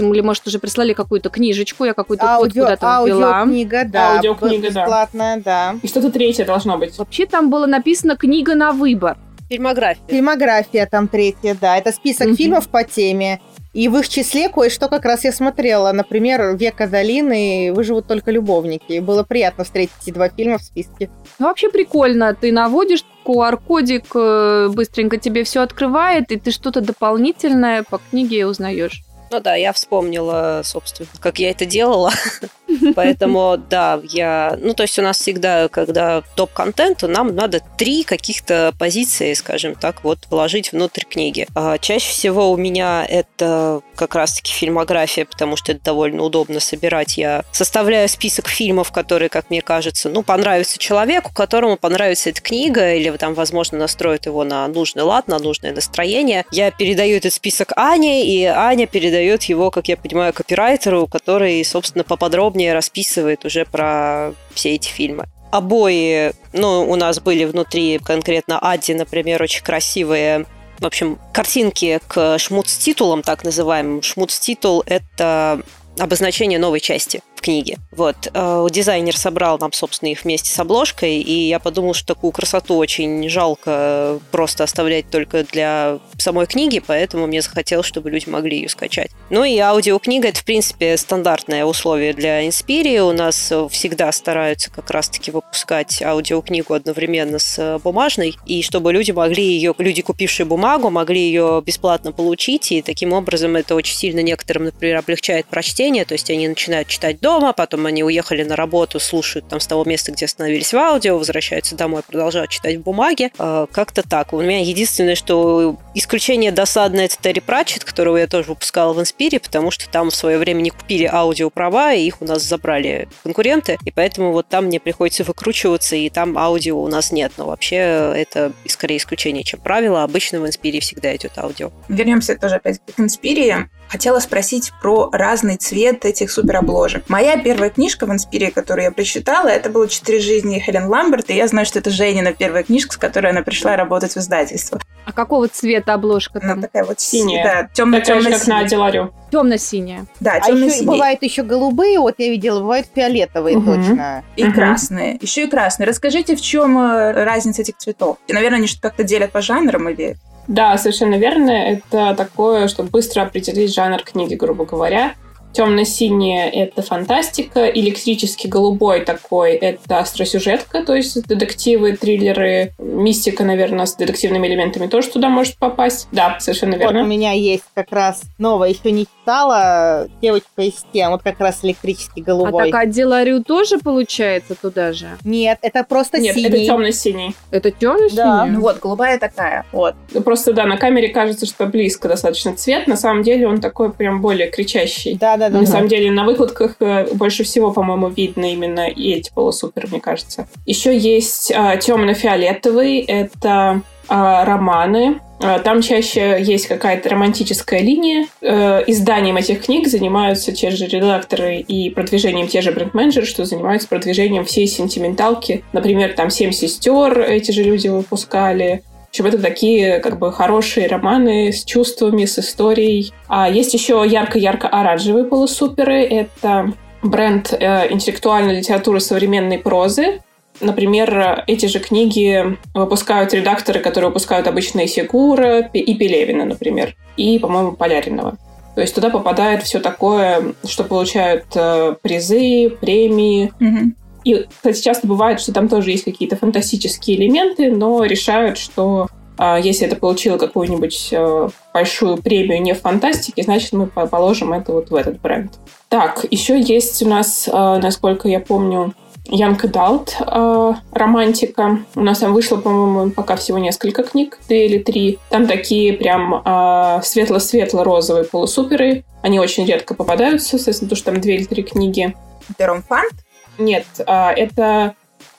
или, 0.00 0.20
может, 0.20 0.46
уже 0.46 0.58
прислали 0.58 0.92
какую-то 0.92 1.30
книжечку, 1.30 1.84
я 1.84 1.94
какую-то 1.94 2.24
код 2.24 2.30
Аудио, 2.36 2.62
куда-то 2.64 3.04
ввела. 3.06 3.38
аудиокнига, 3.38 3.84
да. 3.84 4.16
Аудиокнига, 4.16 4.70
да. 4.70 4.80
бесплатная, 4.82 5.40
да. 5.44 5.76
И 5.82 5.86
что-то 5.88 6.10
третье 6.10 6.44
должно 6.44 6.76
быть. 6.78 6.98
Вообще 6.98 7.26
там 7.26 7.50
было 7.50 7.66
написано 7.66 8.16
«Книга 8.16 8.54
на 8.54 8.72
выбор». 8.72 9.16
Фильмография. 9.48 10.02
Фильмография 10.08 10.86
там 10.86 11.08
третья, 11.08 11.56
да. 11.60 11.76
Это 11.76 11.90
список 11.90 12.28
Мгм. 12.28 12.36
фильмов 12.36 12.68
по 12.68 12.84
теме. 12.84 13.40
И 13.72 13.88
в 13.88 13.96
их 13.98 14.08
числе 14.08 14.48
кое-что 14.48 14.88
как 14.88 15.04
раз 15.04 15.24
я 15.24 15.32
смотрела. 15.32 15.92
Например, 15.92 16.56
«Века 16.56 16.88
долины» 16.88 17.68
и 17.68 17.70
«Выживут 17.70 18.06
только 18.06 18.32
любовники». 18.32 18.98
Было 18.98 19.22
приятно 19.22 19.62
встретить 19.62 19.94
эти 20.02 20.10
два 20.10 20.28
фильма 20.28 20.58
в 20.58 20.62
списке. 20.62 21.08
Ну, 21.38 21.46
вообще 21.46 21.70
прикольно. 21.70 22.34
Ты 22.34 22.50
наводишь 22.50 23.04
QR-кодик, 23.24 24.06
э, 24.14 24.68
быстренько 24.72 25.18
тебе 25.18 25.44
все 25.44 25.60
открывает, 25.60 26.32
и 26.32 26.36
ты 26.36 26.50
что-то 26.50 26.80
дополнительное 26.80 27.84
по 27.84 28.00
книге 28.10 28.46
узнаешь. 28.46 29.04
Ну 29.30 29.38
да, 29.40 29.54
я 29.54 29.72
вспомнила, 29.72 30.62
собственно, 30.64 31.08
как 31.20 31.38
я 31.38 31.50
это 31.50 31.64
делала. 31.64 32.10
Поэтому, 32.94 33.56
да, 33.56 34.00
я... 34.04 34.58
Ну, 34.60 34.74
то 34.74 34.82
есть 34.82 34.98
у 34.98 35.02
нас 35.02 35.18
всегда, 35.18 35.68
когда 35.68 36.22
топ-контент, 36.36 36.98
то 36.98 37.08
нам 37.08 37.34
надо 37.34 37.60
три 37.78 38.04
каких-то 38.04 38.72
позиции, 38.78 39.32
скажем 39.34 39.74
так, 39.74 40.04
вот 40.04 40.18
вложить 40.30 40.72
внутрь 40.72 41.04
книги. 41.04 41.46
А 41.54 41.78
чаще 41.78 42.10
всего 42.10 42.50
у 42.50 42.56
меня 42.56 43.04
это 43.08 43.80
как 43.96 44.14
раз-таки 44.14 44.52
фильмография, 44.52 45.24
потому 45.24 45.56
что 45.56 45.72
это 45.72 45.84
довольно 45.84 46.22
удобно 46.22 46.60
собирать. 46.60 47.16
Я 47.16 47.44
составляю 47.52 48.08
список 48.08 48.48
фильмов, 48.48 48.92
которые, 48.92 49.28
как 49.28 49.50
мне 49.50 49.62
кажется, 49.62 50.08
ну, 50.08 50.22
понравятся 50.22 50.78
человеку, 50.78 51.32
которому 51.34 51.76
понравится 51.76 52.30
эта 52.30 52.40
книга, 52.40 52.94
или 52.94 53.10
там, 53.16 53.34
возможно, 53.34 53.78
настроит 53.78 54.26
его 54.26 54.44
на 54.44 54.66
нужный 54.68 55.02
лад, 55.02 55.28
на 55.28 55.38
нужное 55.38 55.72
настроение. 55.72 56.44
Я 56.50 56.70
передаю 56.70 57.16
этот 57.16 57.32
список 57.32 57.72
Ане, 57.76 58.26
и 58.26 58.44
Аня 58.44 58.86
передает 58.86 59.44
его, 59.44 59.70
как 59.70 59.88
я 59.88 59.96
понимаю, 59.96 60.32
копирайтеру, 60.32 61.06
который, 61.06 61.64
собственно, 61.64 62.04
поподробнее 62.04 62.59
расписывает 62.68 63.44
уже 63.44 63.64
про 63.64 64.32
все 64.54 64.74
эти 64.74 64.88
фильмы. 64.88 65.26
Обои, 65.50 66.32
ну, 66.52 66.88
у 66.88 66.94
нас 66.94 67.20
были 67.20 67.44
внутри 67.44 67.98
конкретно 67.98 68.58
Адди, 68.60 68.92
например, 68.92 69.42
очень 69.42 69.64
красивые 69.64 70.46
в 70.78 70.86
общем, 70.86 71.18
картинки 71.34 72.00
к 72.08 72.38
шмуц-титулам, 72.38 73.22
так 73.22 73.44
называемым. 73.44 74.00
Шмуц-титул– 74.00 74.82
это 74.86 75.60
обозначение 75.98 76.58
новой 76.58 76.80
части 76.80 77.22
в 77.40 77.42
книге. 77.42 77.78
Вот. 77.90 78.28
Э, 78.34 78.66
Дизайнер 78.70 79.16
собрал 79.16 79.58
нам, 79.58 79.72
собственно, 79.72 80.10
их 80.10 80.24
вместе 80.24 80.50
с 80.50 80.58
обложкой, 80.58 81.20
и 81.20 81.48
я 81.48 81.58
подумал, 81.58 81.94
что 81.94 82.14
такую 82.14 82.32
красоту 82.32 82.76
очень 82.76 83.28
жалко 83.28 84.20
просто 84.30 84.64
оставлять 84.64 85.10
только 85.10 85.44
для 85.44 85.98
самой 86.18 86.46
книги, 86.46 86.82
поэтому 86.86 87.26
мне 87.26 87.40
захотелось, 87.40 87.86
чтобы 87.86 88.10
люди 88.10 88.28
могли 88.28 88.58
ее 88.58 88.68
скачать. 88.68 89.10
Ну 89.30 89.42
и 89.44 89.56
аудиокнига– 89.58 90.28
это, 90.30 90.40
в 90.40 90.44
принципе, 90.44 90.96
стандартное 90.96 91.64
условие 91.64 92.12
для 92.12 92.46
Инспирии. 92.46 92.98
У 92.98 93.12
нас 93.12 93.50
э, 93.50 93.68
всегда 93.70 94.12
стараются 94.12 94.70
как 94.70 94.90
раз-таки 94.90 95.30
выпускать 95.30 96.02
аудиокнигу 96.02 96.74
одновременно 96.74 97.38
с 97.38 97.58
э, 97.58 97.78
бумажной, 97.78 98.36
и 98.44 98.62
чтобы 98.62 98.92
люди 98.92 99.12
могли 99.12 99.44
ее, 99.44 99.74
люди, 99.78 100.02
купившие 100.02 100.44
бумагу, 100.44 100.90
могли 100.90 101.20
ее 101.20 101.62
бесплатно 101.64 102.12
получить, 102.12 102.70
и 102.72 102.82
таким 102.82 103.14
образом 103.14 103.56
это 103.56 103.74
очень 103.74 103.96
сильно 103.96 104.20
некоторым, 104.20 104.64
например, 104.64 104.98
облегчает 104.98 105.46
прочтение, 105.46 106.04
то 106.04 106.12
есть 106.12 106.30
они 106.30 106.46
начинают 106.46 106.88
читать 106.88 107.18
дома, 107.30 107.52
потом 107.52 107.86
они 107.86 108.02
уехали 108.02 108.42
на 108.42 108.56
работу, 108.56 108.98
слушают 108.98 109.46
там 109.46 109.60
с 109.60 109.66
того 109.68 109.84
места, 109.84 110.10
где 110.10 110.24
остановились 110.24 110.72
в 110.72 110.76
аудио, 110.76 111.16
возвращаются 111.16 111.76
домой, 111.76 112.02
продолжают 112.04 112.50
читать 112.50 112.76
в 112.76 112.82
бумаге. 112.82 113.30
Э, 113.38 113.66
Как-то 113.70 114.02
так. 114.02 114.32
У 114.32 114.40
меня 114.40 114.60
единственное, 114.62 115.14
что 115.14 115.78
исключение 115.94 116.50
досадное, 116.50 117.04
это 117.04 117.16
Терри 117.20 117.38
Пратчет, 117.38 117.84
которого 117.84 118.16
я 118.16 118.26
тоже 118.26 118.48
выпускала 118.48 118.92
в 118.92 119.00
Инспире, 119.00 119.38
потому 119.38 119.70
что 119.70 119.88
там 119.88 120.10
в 120.10 120.14
свое 120.14 120.38
время 120.38 120.60
не 120.60 120.70
купили 120.70 121.04
аудиоправа, 121.04 121.94
и 121.94 122.04
их 122.04 122.20
у 122.20 122.24
нас 122.24 122.42
забрали 122.42 123.08
конкуренты, 123.22 123.78
и 123.84 123.92
поэтому 123.92 124.32
вот 124.32 124.48
там 124.48 124.64
мне 124.64 124.80
приходится 124.80 125.22
выкручиваться, 125.22 125.94
и 125.94 126.10
там 126.10 126.36
аудио 126.36 126.82
у 126.82 126.88
нас 126.88 127.12
нет. 127.12 127.32
Но 127.36 127.46
вообще 127.46 127.76
это 127.76 128.52
скорее 128.66 128.96
исключение, 128.96 129.44
чем 129.44 129.60
правило. 129.60 130.02
Обычно 130.02 130.40
в 130.40 130.46
Инспире 130.48 130.80
всегда 130.80 131.14
идет 131.14 131.38
аудио. 131.38 131.70
Вернемся 131.88 132.36
тоже 132.36 132.56
опять 132.56 132.80
к 132.80 132.98
Инспирии. 132.98 133.68
Хотела 133.90 134.20
спросить 134.20 134.72
про 134.80 135.08
разный 135.10 135.56
цвет 135.56 136.04
этих 136.04 136.30
суперобложек. 136.30 137.08
Моя 137.08 137.36
первая 137.36 137.70
книжка 137.70 138.06
в 138.06 138.12
Инспире, 138.12 138.52
которую 138.52 138.84
я 138.84 138.92
прочитала, 138.92 139.48
это 139.48 139.68
было 139.68 139.88
«Четыре 139.88 140.20
жизни» 140.20 140.60
Хелен 140.60 140.86
Ламберт, 140.86 141.28
и 141.30 141.34
я 141.34 141.48
знаю, 141.48 141.66
что 141.66 141.80
это 141.80 141.90
Женина 141.90 142.32
первая 142.32 142.62
книжка, 142.62 142.94
с 142.94 142.96
которой 142.96 143.32
она 143.32 143.42
пришла 143.42 143.74
работать 143.74 144.12
в 144.14 144.16
издательство. 144.18 144.80
А 145.06 145.12
какого 145.12 145.48
цвета 145.48 145.94
обложка 145.94 146.38
Она 146.40 146.52
там? 146.52 146.62
такая 146.62 146.84
вот 146.84 147.00
Синяя. 147.00 147.42
Да, 147.42 147.68
темно 147.72 147.98
как 147.98 148.06
на 148.22 148.38
темно 148.38 148.58
Аделарю. 148.58 149.12
Темно-синяя. 149.32 150.06
Да, 150.20 150.38
А 150.40 150.50
еще 150.50 150.84
бывают 150.84 151.22
еще 151.22 151.42
голубые, 151.42 151.98
вот 151.98 152.14
я 152.18 152.28
видела, 152.28 152.60
бывают 152.60 152.86
фиолетовые 152.94 153.58
Мгм. 153.58 153.74
точно. 153.74 154.24
И 154.36 154.44
Мгм. 154.44 154.52
красные. 154.54 155.18
Еще 155.20 155.44
и 155.44 155.46
красные. 155.48 155.88
Расскажите, 155.88 156.36
в 156.36 156.40
чем 156.40 156.78
э, 156.78 157.12
разница 157.24 157.62
этих 157.62 157.76
цветов? 157.78 158.18
И, 158.28 158.32
наверное, 158.32 158.58
они 158.58 158.68
что-то 158.68 158.82
как-то 158.88 159.02
делят 159.02 159.32
по 159.32 159.40
жанрам 159.42 159.88
или... 159.88 160.16
Да, 160.50 160.76
совершенно 160.78 161.14
верно. 161.14 161.52
Это 161.52 162.12
такое, 162.16 162.66
чтобы 162.66 162.90
быстро 162.90 163.22
определить 163.22 163.72
жанр 163.72 164.02
книги, 164.02 164.34
грубо 164.34 164.64
говоря. 164.64 165.14
Темно-синее– 165.52 166.48
это 166.52 166.82
фантастика, 166.82 167.66
электрический 167.68 168.48
голубой 168.48 169.04
такой– 169.04 169.52
это 169.52 169.98
остросюжетка, 169.98 170.84
то 170.84 170.94
есть 170.94 171.26
детективы, 171.26 171.96
триллеры, 171.96 172.72
мистика, 172.78 173.44
наверное, 173.44 173.86
с 173.86 173.94
детективными 173.96 174.46
элементами 174.46 174.86
тоже 174.86 175.08
туда 175.08 175.28
может 175.28 175.56
попасть. 175.56 176.08
Да, 176.12 176.36
совершенно 176.40 176.72
Вот 176.76 176.90
у 176.90 176.92
верно. 176.94 177.06
меня 177.06 177.32
есть 177.32 177.64
как 177.74 177.90
раз 177.92 178.22
новая, 178.38 178.70
еще 178.70 178.90
не 178.92 179.06
читала, 179.06 180.08
девочка 180.22 180.62
из 180.62 180.84
тем, 180.92 181.10
вот 181.10 181.22
как 181.22 181.40
раз 181.40 181.60
электрический 181.64 182.20
А 182.22 182.24
голубой. 182.24 182.70
так 182.70 182.82
Аделарю 182.82 183.42
тоже 183.42 183.78
получается 183.78 184.54
туда 184.54 184.92
же? 184.92 185.08
Нет, 185.24 185.58
это 185.62 185.84
просто 185.84 186.18
Нет, 186.18 186.34
синий. 186.34 186.46
это 186.48 186.64
темно-синий. 186.64 187.34
Это 187.50 187.70
темно-синяя? 187.70 188.44
Ну 188.46 188.60
вот, 188.60 188.78
голубая 188.78 189.18
такая. 189.18 189.64
Вот. 189.72 189.94
Просто, 190.24 190.52
да, 190.52 190.64
на 190.66 190.76
камере 190.76 191.08
кажется, 191.08 191.46
что 191.46 191.66
близко 191.66 192.08
достаточно 192.08 192.54
цвет. 192.54 192.86
На 192.86 192.96
самом 192.96 193.22
деле 193.22 193.48
он 193.48 193.60
такой 193.60 193.92
прям 193.92 194.20
более 194.20 194.48
кричащий. 194.50 195.16
Да, 195.16 195.36
да, 195.48 195.50
да. 195.50 195.60
На 195.60 195.66
самом 195.66 195.88
деле 195.88 196.10
на 196.10 196.24
выкладках 196.24 196.76
э, 196.80 197.12
больше 197.14 197.42
всего, 197.44 197.72
по-моему, 197.72 198.08
видно 198.08 198.52
именно 198.52 198.88
и 198.88 199.12
эти 199.12 199.30
полусупер, 199.32 199.88
мне 199.90 200.00
кажется. 200.00 200.46
Еще 200.66 200.96
есть 200.96 201.50
э, 201.50 201.78
темно-фиолетовый, 201.80 203.00
это 203.00 203.82
э, 204.08 204.14
романы. 204.44 205.20
Э, 205.42 205.58
Там 205.64 205.80
чаще 205.82 206.36
есть 206.40 206.66
какая-то 206.66 207.08
романтическая 207.08 207.80
линия. 207.80 208.26
Э, 208.42 208.82
Изданием 208.86 209.36
этих 209.36 209.64
книг 209.64 209.88
занимаются 209.88 210.52
те 210.52 210.70
же 210.70 210.86
редакторы 210.86 211.56
и 211.56 211.90
продвижением 211.90 212.46
те 212.46 212.60
же 212.60 212.72
бренд-менеджеры, 212.72 213.26
что 213.26 213.44
занимаются 213.44 213.88
продвижением 213.88 214.44
всей 214.44 214.66
сентименталки. 214.66 215.64
Например, 215.72 216.12
там 216.12 216.30
«Семь 216.30 216.52
сестер» 216.52 217.18
эти 217.20 217.50
же 217.50 217.62
люди 217.62 217.88
выпускали. 217.88 218.82
Общем, 219.10 219.26
это 219.26 219.38
такие 219.42 219.98
как 219.98 220.18
бы 220.18 220.32
хорошие 220.32 220.86
романы 220.86 221.52
с 221.52 221.64
чувствами, 221.64 222.24
с 222.24 222.38
историей. 222.38 223.12
А 223.28 223.50
есть 223.50 223.74
еще 223.74 224.04
ярко-ярко-оранжевые 224.06 225.24
полусуперы. 225.24 226.04
Это 226.04 226.72
бренд 227.02 227.52
э, 227.52 227.92
интеллектуальной 227.92 228.56
литературы 228.56 229.00
современной 229.00 229.58
прозы. 229.58 230.20
Например, 230.60 231.42
эти 231.46 231.66
же 231.66 231.80
книги 231.80 232.56
выпускают 232.74 233.34
редакторы, 233.34 233.80
которые 233.80 234.10
выпускают 234.10 234.46
обычно 234.46 234.80
и 234.80 234.86
Сигура, 234.86 235.60
и 235.60 235.94
Пелевина, 235.94 236.44
например, 236.44 236.94
и, 237.16 237.38
по-моему, 237.38 237.72
Поляринова. 237.72 238.36
То 238.74 238.80
есть 238.80 238.94
туда 238.94 239.10
попадает 239.10 239.62
все 239.64 239.80
такое, 239.80 240.54
что 240.64 240.84
получают 240.84 241.46
э, 241.54 241.96
призы, 242.00 242.70
премии. 242.80 243.52
Мгм. 243.58 243.96
И, 244.24 244.46
кстати, 244.48 244.82
часто 244.82 245.06
бывает, 245.06 245.40
что 245.40 245.52
там 245.52 245.68
тоже 245.68 245.90
есть 245.90 246.04
какие-то 246.04 246.36
фантастические 246.36 247.16
элементы, 247.16 247.70
но 247.70 248.04
решают, 248.04 248.58
что 248.58 249.08
а, 249.42 249.58
если 249.58 249.86
это 249.86 249.96
получило 249.96 250.36
какую-нибудь 250.36 251.08
э, 251.12 251.48
большую 251.72 252.18
премию 252.18 252.60
не 252.60 252.74
в 252.74 252.80
фантастике, 252.80 253.42
значит, 253.42 253.72
мы 253.72 253.86
по- 253.86 254.06
положим 254.06 254.52
это 254.52 254.72
вот 254.72 254.90
в 254.90 254.94
этот 254.94 255.18
бренд. 255.20 255.52
Так, 255.88 256.26
еще 256.30 256.60
есть 256.60 257.02
у 257.02 257.08
нас, 257.08 257.48
э, 257.48 257.52
насколько 257.52 258.28
я 258.28 258.40
помню, 258.40 258.92
Young 259.30 259.58
Adult 259.60 260.10
э, 260.20 260.74
романтика. 260.92 261.78
У 261.94 262.00
нас 262.00 262.18
там 262.18 262.34
вышло, 262.34 262.56
по-моему, 262.58 263.12
пока 263.12 263.36
всего 263.36 263.58
несколько 263.58 264.02
книг, 264.02 264.38
две 264.46 264.66
или 264.66 264.78
три. 264.78 265.18
Там 265.30 265.46
такие 265.46 265.94
прям 265.94 266.42
э, 266.44 267.00
светло-светло-розовые 267.02 268.24
полусуперы. 268.24 269.04
Они 269.22 269.38
очень 269.40 269.64
редко 269.64 269.94
попадаются, 269.94 270.58
соответственно, 270.58 270.88
потому 270.88 270.96
что 270.96 271.12
там 271.12 271.20
две 271.22 271.36
или 271.36 271.44
три 271.44 271.62
книги. 271.62 272.14
Это 272.50 272.66
ромфант? 272.66 273.12
Нет, 273.60 273.84
а, 274.06 274.32
это 274.32 274.94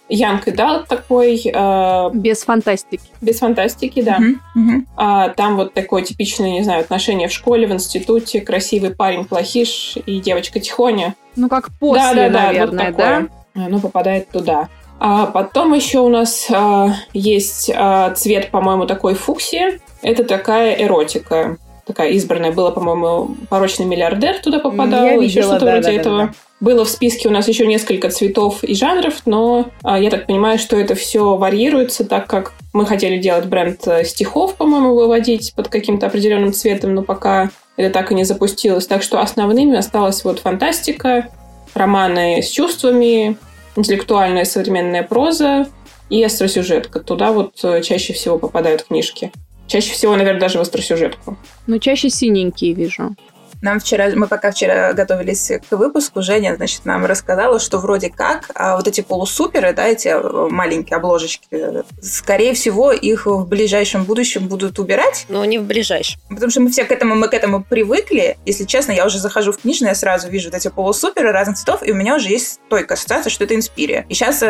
Young 0.09 0.43
Adult 0.45 0.87
такой, 0.87 1.41
э, 1.43 2.09
Без 2.13 2.43
фантастики. 2.43 3.03
без 3.21 3.39
фантастики, 3.39 4.01
да. 4.01 4.19
Мгм. 4.55 4.87
А, 4.97 5.29
там 5.29 5.55
вот 5.55 5.73
такое 5.73 6.03
типичное, 6.03 6.51
не 6.51 6.63
знаю, 6.63 6.81
отношение 6.81 7.29
в 7.29 7.31
школе, 7.31 7.65
в 7.65 7.71
институте, 7.71 8.41
красивый 8.41 8.93
парень 8.93 9.25
плохиш 9.25 9.97
и 10.05 10.19
девочка 10.19 10.59
тихоня. 10.59 11.15
Ну, 11.35 11.47
как 11.47 11.69
после, 11.79 12.03
Да-да-да, 12.03 12.39
вот 12.39 12.47
наверное, 12.47 12.85
такое. 12.91 13.29
да? 13.55 13.65
Оно 13.65 13.79
попадает 13.79 14.29
туда. 14.29 14.69
А 14.99 15.25
потом 15.25 15.73
еще 15.73 15.99
у 15.99 16.09
нас 16.09 16.47
а, 16.51 16.89
есть 17.13 17.71
а, 17.73 18.11
цвет, 18.11 18.51
по-моему, 18.51 18.85
такой 18.85 19.15
фуксия. 19.15 19.79
Это 20.03 20.23
такая 20.23 20.73
эротика. 20.75 21.57
Такая 21.85 22.09
избранная. 22.11 22.51
Было, 22.51 22.69
по-моему, 22.71 23.35
порочный 23.49 23.85
миллиардер 23.85 24.39
туда 24.39 24.59
попадал. 24.59 25.05
Я 25.05 25.13
еще 25.13 25.21
видела, 25.21 25.55
что-то 25.55 25.65
да, 25.65 25.71
вроде 25.71 25.87
да, 25.87 25.91
да, 25.91 25.99
этого. 25.99 26.17
да. 26.17 26.33
Было 26.61 26.85
в 26.85 26.89
списке 26.89 27.27
у 27.27 27.31
нас 27.31 27.47
еще 27.47 27.65
несколько 27.65 28.11
цветов 28.11 28.63
и 28.63 28.75
жанров, 28.75 29.23
но 29.25 29.71
а, 29.81 29.99
я 29.99 30.11
так 30.11 30.27
понимаю, 30.27 30.59
что 30.59 30.77
это 30.77 30.93
все 30.93 31.35
варьируется, 31.35 32.05
так 32.05 32.27
как 32.27 32.53
мы 32.71 32.85
хотели 32.85 33.17
делать 33.17 33.47
бренд 33.47 33.85
э, 33.87 34.05
стихов, 34.05 34.55
по-моему, 34.55 34.93
выводить 34.93 35.53
под 35.55 35.69
каким-то 35.69 36.05
определенным 36.05 36.53
цветом, 36.53 36.93
но 36.93 37.01
пока 37.01 37.49
это 37.77 37.91
так 37.91 38.11
и 38.11 38.15
не 38.15 38.25
запустилось. 38.25 38.85
Так 38.85 39.01
что 39.01 39.19
основными 39.19 39.75
осталась 39.75 40.23
вот 40.23 40.37
фантастика, 40.37 41.29
романы 41.73 42.43
с 42.43 42.49
чувствами, 42.49 43.37
интеллектуальная 43.75 44.45
современная 44.45 45.01
проза 45.01 45.67
и 46.11 46.23
остросюжетка. 46.23 46.99
Туда 46.99 47.31
вот 47.31 47.55
э, 47.63 47.81
чаще 47.81 48.13
всего 48.13 48.37
попадают 48.37 48.83
книжки. 48.83 49.31
Чаще 49.65 49.93
всего, 49.93 50.15
наверное, 50.15 50.41
даже 50.41 50.59
в 50.59 50.61
остросюжетку. 50.61 51.37
Ну, 51.65 51.79
чаще 51.79 52.11
синенькие 52.11 52.73
вижу. 52.73 53.15
Нам 53.61 53.79
вчера, 53.79 54.09
мы 54.15 54.27
пока 54.27 54.51
вчера 54.51 54.93
готовились 54.93 55.51
к 55.69 55.75
выпуску, 55.75 56.21
Женя, 56.21 56.55
значит, 56.55 56.85
нам 56.85 57.05
рассказала, 57.05 57.59
что 57.59 57.77
вроде 57.77 58.09
как 58.09 58.49
а 58.55 58.75
вот 58.75 58.87
эти 58.87 59.01
полусуперы, 59.01 59.73
да, 59.73 59.87
эти 59.87 60.07
э, 60.07 60.47
маленькие 60.49 60.97
обложечки, 60.97 61.47
э, 61.51 61.83
скорее 62.01 62.53
всего, 62.53 62.91
их 62.91 63.27
в 63.27 63.45
ближайшем 63.47 64.03
будущем 64.03 64.47
будут 64.47 64.79
убирать, 64.79 65.25
Но 65.29 65.45
не 65.45 65.59
в 65.59 65.63
ближайшем. 65.63 66.19
потому 66.29 66.49
что 66.49 66.61
мы 66.61 66.71
все 66.71 66.85
к 66.85 66.91
этому, 66.91 67.15
мы 67.15 67.27
к 67.27 67.33
этому 67.33 67.63
привыкли. 67.63 68.37
Если 68.45 68.65
честно, 68.65 68.93
я 68.93 69.05
уже 69.05 69.19
захожу 69.19 69.51
в 69.51 69.59
книжный, 69.59 69.89
я 69.89 69.95
сразу 69.95 70.27
вижу 70.27 70.49
вот 70.49 70.57
эти 70.57 70.69
полусуперы 70.69 71.31
разных 71.31 71.57
цветов, 71.57 71.81
и 71.85 71.91
у 71.91 71.95
меня 71.95 72.15
уже 72.15 72.29
есть 72.29 72.59
стойкая 72.65 72.97
ассоциация, 72.97 73.29
что 73.29 73.43
это 73.43 73.55
Инспирия. 73.55 74.05
И 74.09 74.13
сейчас, 74.15 74.41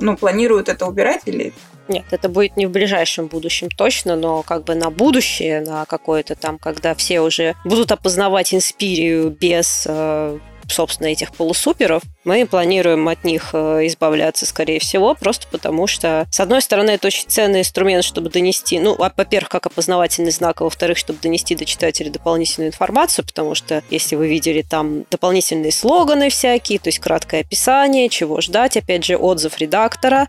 ну, 0.00 0.16
планируют 0.16 0.68
это 0.68 0.86
убирать 0.86 1.22
или... 1.26 1.52
Нет, 1.88 2.04
это 2.12 2.28
будет 2.28 2.56
не 2.56 2.66
в 2.66 2.70
ближайшем 2.70 3.26
будущем 3.26 3.68
точно, 3.68 4.14
но 4.14 4.42
как 4.42 4.64
бы 4.64 4.74
на 4.76 4.90
будущее, 4.90 5.60
на 5.60 5.84
какое-то 5.84 6.36
там, 6.36 6.58
когда 6.58 6.94
все 6.94 7.20
уже 7.20 7.54
будут 7.64 7.90
опознавать 7.90 8.51
Инспирию 8.54 9.30
без 9.30 9.84
э, 9.88 10.38
собственно, 10.72 11.08
этих 11.08 11.32
полусуперов, 11.32 12.02
мы 12.24 12.46
планируем 12.46 13.06
от 13.08 13.24
них 13.24 13.50
э, 13.52 13.86
избавляться, 13.86 14.46
скорее 14.46 14.78
всего, 14.80 15.14
просто 15.14 15.46
потому 15.50 15.86
что, 15.86 16.26
с 16.30 16.40
одной 16.40 16.62
стороны, 16.62 16.90
это 16.90 17.08
очень 17.08 17.28
ценный 17.28 17.60
инструмент, 17.60 18.04
чтобы 18.04 18.30
донести, 18.30 18.78
ну, 18.78 18.96
во-первых, 18.96 19.48
как 19.48 19.66
опознавательный 19.66 20.30
знак, 20.30 20.60
а 20.60 20.64
во-вторых, 20.64 20.98
чтобы 20.98 21.18
донести 21.20 21.54
до 21.54 21.64
читателя 21.64 22.10
дополнительную 22.10 22.70
информацию, 22.70 23.24
потому 23.24 23.54
что, 23.54 23.82
если 23.90 24.16
вы 24.16 24.28
видели 24.28 24.62
там 24.62 25.04
дополнительные 25.10 25.72
слоганы 25.72 26.30
всякие, 26.30 26.78
то 26.78 26.88
есть 26.88 26.98
краткое 26.98 27.40
описание, 27.40 28.08
чего 28.08 28.40
ждать, 28.40 28.76
опять 28.76 29.04
же, 29.04 29.16
отзыв 29.16 29.58
редактора, 29.58 30.28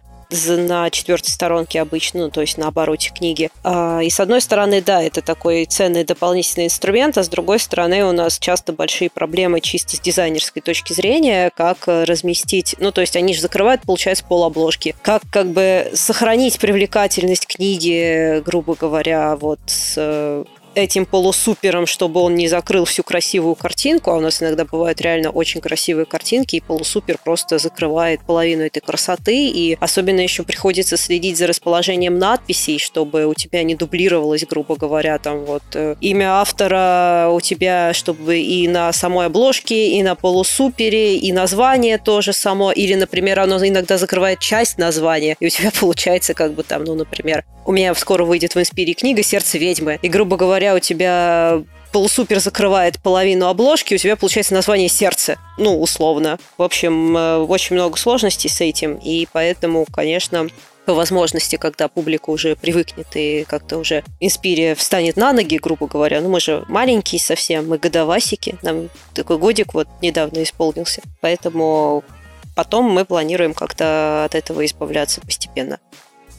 на 0.58 0.90
четвертой 0.90 1.32
сторонке 1.32 1.82
обычно, 1.82 2.22
ну, 2.22 2.30
то 2.30 2.42
есть 2.42 2.58
на 2.58 2.68
обороте 2.68 3.12
книги. 3.16 3.50
А, 3.64 4.02
И 4.02 4.10
с 4.10 4.20
одной 4.20 4.42
стороны, 4.42 4.82
да, 4.82 5.02
это 5.02 5.22
такой 5.22 5.66
ценный 5.66 6.04
дополнительный 6.04 6.66
инструмент, 6.66 7.18
а 7.18 7.24
с 7.24 7.30
другой 7.30 7.60
стороны, 7.60 8.04
у 8.04 8.12
нас 8.12 8.40
часто 8.40 8.74
большие 8.74 9.10
проблемы 9.10 9.62
чисто 9.62 9.96
с 9.96 10.00
дизайнерской 10.00 10.62
точки 10.62 10.94
зрения, 10.94 11.52
как 11.56 11.88
э, 11.88 12.04
разместить, 12.04 12.76
ну, 12.80 12.92
то 12.92 13.02
есть 13.02 13.16
они 13.16 13.34
же 13.34 13.42
закрывают, 13.42 13.82
получается, 13.82 14.26
полобложки. 14.28 14.96
Как 15.02 15.22
как 15.32 15.48
бы 15.48 15.92
сохранить 15.94 16.60
привлекательность 16.60 17.48
книги, 17.48 18.42
грубо 18.46 18.76
говоря, 18.76 19.36
вот 19.36 19.60
с 19.66 19.96
э, 19.98 20.44
этим 20.76 21.06
полусупером, 21.06 21.86
чтобы 21.86 22.22
он 22.22 22.36
не 22.36 22.48
закрыл 22.48 22.86
всю 22.86 23.04
красивую 23.04 23.56
картинку, 23.56 24.12
а 24.12 24.18
у 24.18 24.20
нас 24.20 24.42
иногда 24.42 24.66
бывают 24.66 25.02
реально 25.02 25.30
очень 25.30 25.62
красивые 25.62 26.06
картинки, 26.06 26.56
и 26.56 26.62
полусупер 26.62 27.18
просто 27.24 27.58
закрывает 27.58 28.22
половину 28.22 28.64
этой 28.64 28.80
красоты, 28.80 29.48
и 29.48 29.78
особенно 29.80 30.20
еще 30.22 30.44
приходится 30.44 30.98
следить 30.98 31.38
за 31.38 31.48
расположением 31.48 32.18
надписей, 32.18 32.80
чтобы 32.80 33.26
у 33.26 33.34
тебя 33.34 33.64
не 33.64 33.76
дублировалось, 33.76 34.46
грубо 34.46 34.76
говоря, 34.76 35.18
там 35.20 35.46
вот 35.46 35.64
э, 35.74 35.96
имя 36.02 36.42
автора 36.42 37.30
у 37.32 37.42
тебя, 37.42 37.94
чтобы 37.94 38.40
и 38.40 38.68
на 38.68 38.92
самой 38.94 39.28
обложке, 39.28 39.90
и 39.90 40.04
на 40.04 40.16
полусупере, 40.16 41.18
и 41.18 41.32
название 41.32 41.98
тоже 41.98 42.34
само, 42.34 42.72
или, 42.72 42.96
например, 42.96 43.40
оно 43.40 43.58
иногда 43.66 43.98
закрывает 43.98 44.40
часть 44.40 44.78
названия, 44.78 45.36
и 45.40 45.46
у 45.46 45.50
тебя 45.50 45.72
получается 45.80 46.34
как 46.34 46.54
бы 46.54 46.64
там, 46.64 46.84
ну, 46.84 46.96
например, 46.96 47.44
у 47.66 47.72
меня 47.72 47.94
скоро 47.96 48.24
выйдет 48.26 48.56
в 48.56 48.60
Инспире 48.60 48.94
книга 48.94 49.24
«Сердце 49.24 49.58
ведьмы», 49.58 50.00
и, 50.02 50.08
грубо 50.08 50.38
говоря, 50.38 50.76
у 50.76 50.80
тебя 50.80 51.64
полусупер 51.92 52.40
закрывает 52.40 53.00
половину 53.00 53.48
обложки, 53.48 53.94
у 53.94 53.98
тебя 53.98 54.16
получается 54.16 54.54
название 54.54 54.90
«Сердце», 54.90 55.38
ну, 55.58 55.80
условно. 55.80 56.40
В 56.58 56.64
общем, 56.64 57.16
э, 57.16 57.38
очень 57.38 57.76
много 57.76 57.98
сложностей 57.98 58.50
с 58.50 58.60
этим, 58.62 58.96
и 58.96 59.28
поэтому, 59.32 59.86
конечно, 59.86 60.50
по 60.86 60.94
возможности, 60.94 61.56
когда 61.56 61.88
публика 61.88 62.30
уже 62.30 62.56
привыкнет 62.56 63.08
и 63.16 63.46
как-то 63.48 63.78
уже 63.78 64.04
Инспирия 64.20 64.76
встанет 64.76 65.16
на 65.16 65.32
ноги, 65.32 65.58
грубо 65.58 65.88
говоря. 65.88 66.20
Ну, 66.22 66.30
мы 66.30 66.40
же 66.40 66.66
маленькие 66.68 67.22
совсем, 67.22 67.70
мы 67.70 67.78
годовасики, 67.78 68.56
нам 68.62 68.90
такой 69.14 69.38
годик 69.38 69.74
вот 69.74 69.88
недавно 70.02 70.44
исполнился. 70.44 71.02
Поэтому 71.22 72.04
потом 72.56 72.86
мы 72.92 73.06
планируем 73.06 73.54
как-то 73.54 74.26
от 74.26 74.36
этого 74.36 74.66
избавляться 74.66 75.22
постепенно. 75.22 75.80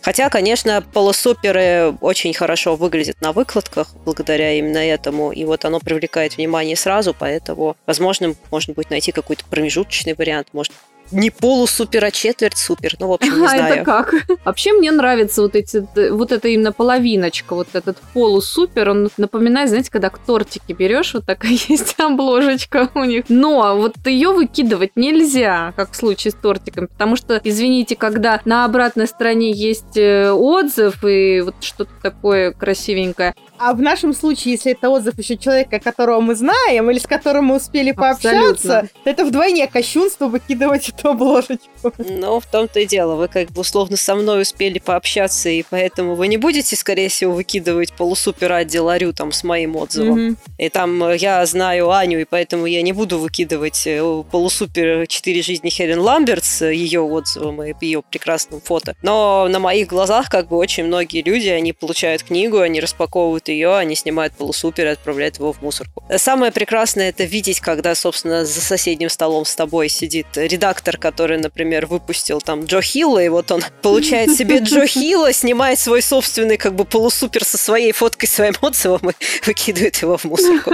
Хотя, 0.05 0.29
конечно, 0.29 0.83
полусуперы 0.83 1.97
очень 2.03 2.35
хорошо 2.35 2.77
выглядят 2.77 3.23
на 3.23 3.33
выкладках 3.33 3.95
благодаря 4.05 4.53
именно 4.53 4.77
этому, 4.77 5.33
и 5.33 5.47
вот 5.47 5.64
оно 5.64 5.81
привлекает 5.81 6.37
внимание 6.37 6.77
сразу, 6.77 7.17
поэтому, 7.19 7.75
возможно, 7.87 8.35
можно 8.51 8.75
будет 8.75 8.90
найти 8.90 9.12
какой-то 9.12 9.47
промежуточный 9.47 10.12
вариант, 10.12 10.49
может, 10.53 10.75
не 11.11 11.31
полусупер, 11.31 12.05
а 12.05 12.11
четверть 12.11 12.57
супер, 12.59 12.95
ну, 12.99 13.09
в 13.09 13.12
общем, 13.12 13.38
не 13.38 13.45
А, 13.47 13.49
знаю. 13.49 13.75
это 13.75 13.85
как? 13.85 14.14
Вообще 14.45 14.73
мне 14.73 14.90
нравится 14.90 15.43
вот 15.43 15.55
эти, 15.55 15.87
вот 16.11 16.33
это 16.33 16.49
именно 16.49 16.73
половиночка, 16.73 17.55
вот 17.55 17.69
этот 17.75 17.99
полусупер, 18.12 18.90
он 18.90 19.11
напоминает, 19.17 19.69
знаете, 19.69 19.90
когда 19.90 20.11
к 20.11 20.19
тортике 20.19 20.73
берешь, 20.73 21.14
вот 21.14 21.27
такая 21.27 21.53
есть 21.69 21.95
обложечка 22.01 22.90
у 22.95 23.05
них. 23.05 23.25
Но 23.29 23.77
вот 23.77 23.95
ее 24.07 24.31
выкидывать 24.31 24.93
нельзя, 24.97 25.73
как 25.77 25.93
в 25.93 25.97
случае 25.97 26.33
с 26.33 26.35
тортиком, 26.35 26.88
потому 26.88 27.17
что, 27.17 27.40
извините, 27.45 27.97
когда 27.97 28.40
на 28.45 28.64
обратной 28.64 29.07
стороне 29.07 29.53
есть 29.53 29.97
э, 29.97 30.31
отзыв 30.33 31.05
и 31.05 31.40
вот 31.43 31.55
что-то 31.61 31.90
такое 32.03 32.53
красивенькое, 32.53 33.35
А 33.59 33.73
в 33.73 33.81
нашем 33.81 34.12
случае, 34.14 34.53
если 34.55 34.73
это 34.73 34.90
отзыв 34.90 35.19
еще 35.19 35.37
человека, 35.37 35.79
которого 35.79 36.21
мы 36.21 36.35
знаем, 36.35 36.90
или 36.90 36.99
с 36.99 37.07
которым 37.07 37.47
мы 37.47 37.57
успели 37.57 37.93
пообщаться, 37.93 38.49
Абсолютно. 38.79 38.88
то 39.05 39.11
это 39.11 39.25
вдвойне 39.25 39.67
кощунство 39.69 40.27
выкидывать 40.29 40.93
эту 40.96 41.11
обложечку. 41.11 41.92
Ну, 41.98 42.40
в 42.40 42.46
том-то 42.46 42.80
и 42.80 42.87
дело. 42.87 43.14
Вы 43.16 43.28
как 43.28 43.50
бы 43.50 43.61
условно 43.61 43.96
со 43.96 44.14
мной 44.14 44.42
успели 44.42 44.78
пообщаться, 44.78 45.48
и 45.48 45.64
поэтому 45.68 46.14
вы 46.14 46.28
не 46.28 46.37
будете, 46.37 46.76
скорее 46.76 47.09
всего, 47.09 47.35
выкидывать 47.35 47.92
полусупер 47.92 48.52
отдел 48.52 48.88
Арю 48.88 49.12
там 49.12 49.33
с 49.33 49.44
моим 49.44 49.76
отзывом. 49.76 50.26
Мгм. 50.26 50.37
И 50.59 50.68
там 50.68 51.02
э, 51.04 51.16
я 51.16 51.44
знаю 51.46 51.90
Аню, 51.90 52.20
и 52.20 52.24
поэтому 52.24 52.66
я 52.66 52.83
не 52.83 52.92
буду 52.92 53.18
выкидывать 53.18 53.83
э, 53.87 54.22
полусупер 54.30 55.07
«Четыре 55.07 55.42
жизни 55.42 55.68
Хелен 55.68 56.00
Ламберт» 56.00 56.44
с 56.44 56.64
ее 56.64 57.00
отзывом 57.00 57.62
и 57.62 57.74
ее 57.80 58.02
прекрасным 58.02 58.61
фото. 58.61 58.96
Но 59.02 59.48
на 59.48 59.59
моих 59.59 59.88
глазах 59.88 60.28
как 60.30 60.48
бы 60.48 60.57
очень 60.57 60.85
многие 60.85 61.22
люди, 61.22 61.48
они 61.48 61.72
получают 61.72 62.22
книгу, 62.22 62.61
они 62.61 62.80
распаковывают 62.80 63.48
ее, 63.48 63.76
они 63.76 63.94
снимают 63.94 64.35
полусупер 64.35 64.87
и 64.87 64.90
отправляют 64.90 65.38
его 65.38 65.52
в 65.52 65.61
мусорку. 65.62 66.04
Самое 66.16 66.52
прекрасное 66.52 67.11
это 67.11 67.24
видеть, 67.24 67.61
когда, 67.61 67.94
собственно, 67.94 68.44
за 68.44 68.61
соседним 68.61 69.09
столом 69.09 69.44
с 69.44 69.54
тобой 69.54 69.88
сидит 69.88 70.26
редактор 70.37 70.84
редактор, 70.85 70.99
который, 70.99 71.38
например, 71.38 71.87
выпустил 71.87 72.40
там 72.40 72.64
Джо 72.64 72.81
Хилла, 72.81 73.23
и 73.23 73.29
вот 73.29 73.51
он 73.51 73.62
получает 73.83 74.31
себе 74.31 74.59
Джо 74.59 74.87
Хилла, 74.87 75.33
снимает 75.33 75.79
свой 75.79 76.03
собственный 76.03 76.57
как 76.57 76.75
бы 76.75 76.85
полусупер 76.85 77.44
со 77.44 77.59
своей 77.59 77.92
фоткой, 77.92 78.29
своим 78.29 78.55
отзывом 78.61 79.11
и 79.11 79.14
выкидывает 79.47 79.97
его 79.97 80.16
в 80.16 80.25
мусорку. 80.25 80.73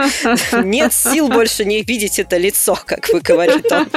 Нет 0.65 0.93
сил 0.93 1.29
больше 1.29 1.65
не 1.65 1.83
видеть 1.83 2.19
это 2.19 2.39
лицо, 2.39 2.79
как 2.85 3.09
вы 3.09 3.21
говорит 3.21 3.71
он. 3.73 3.89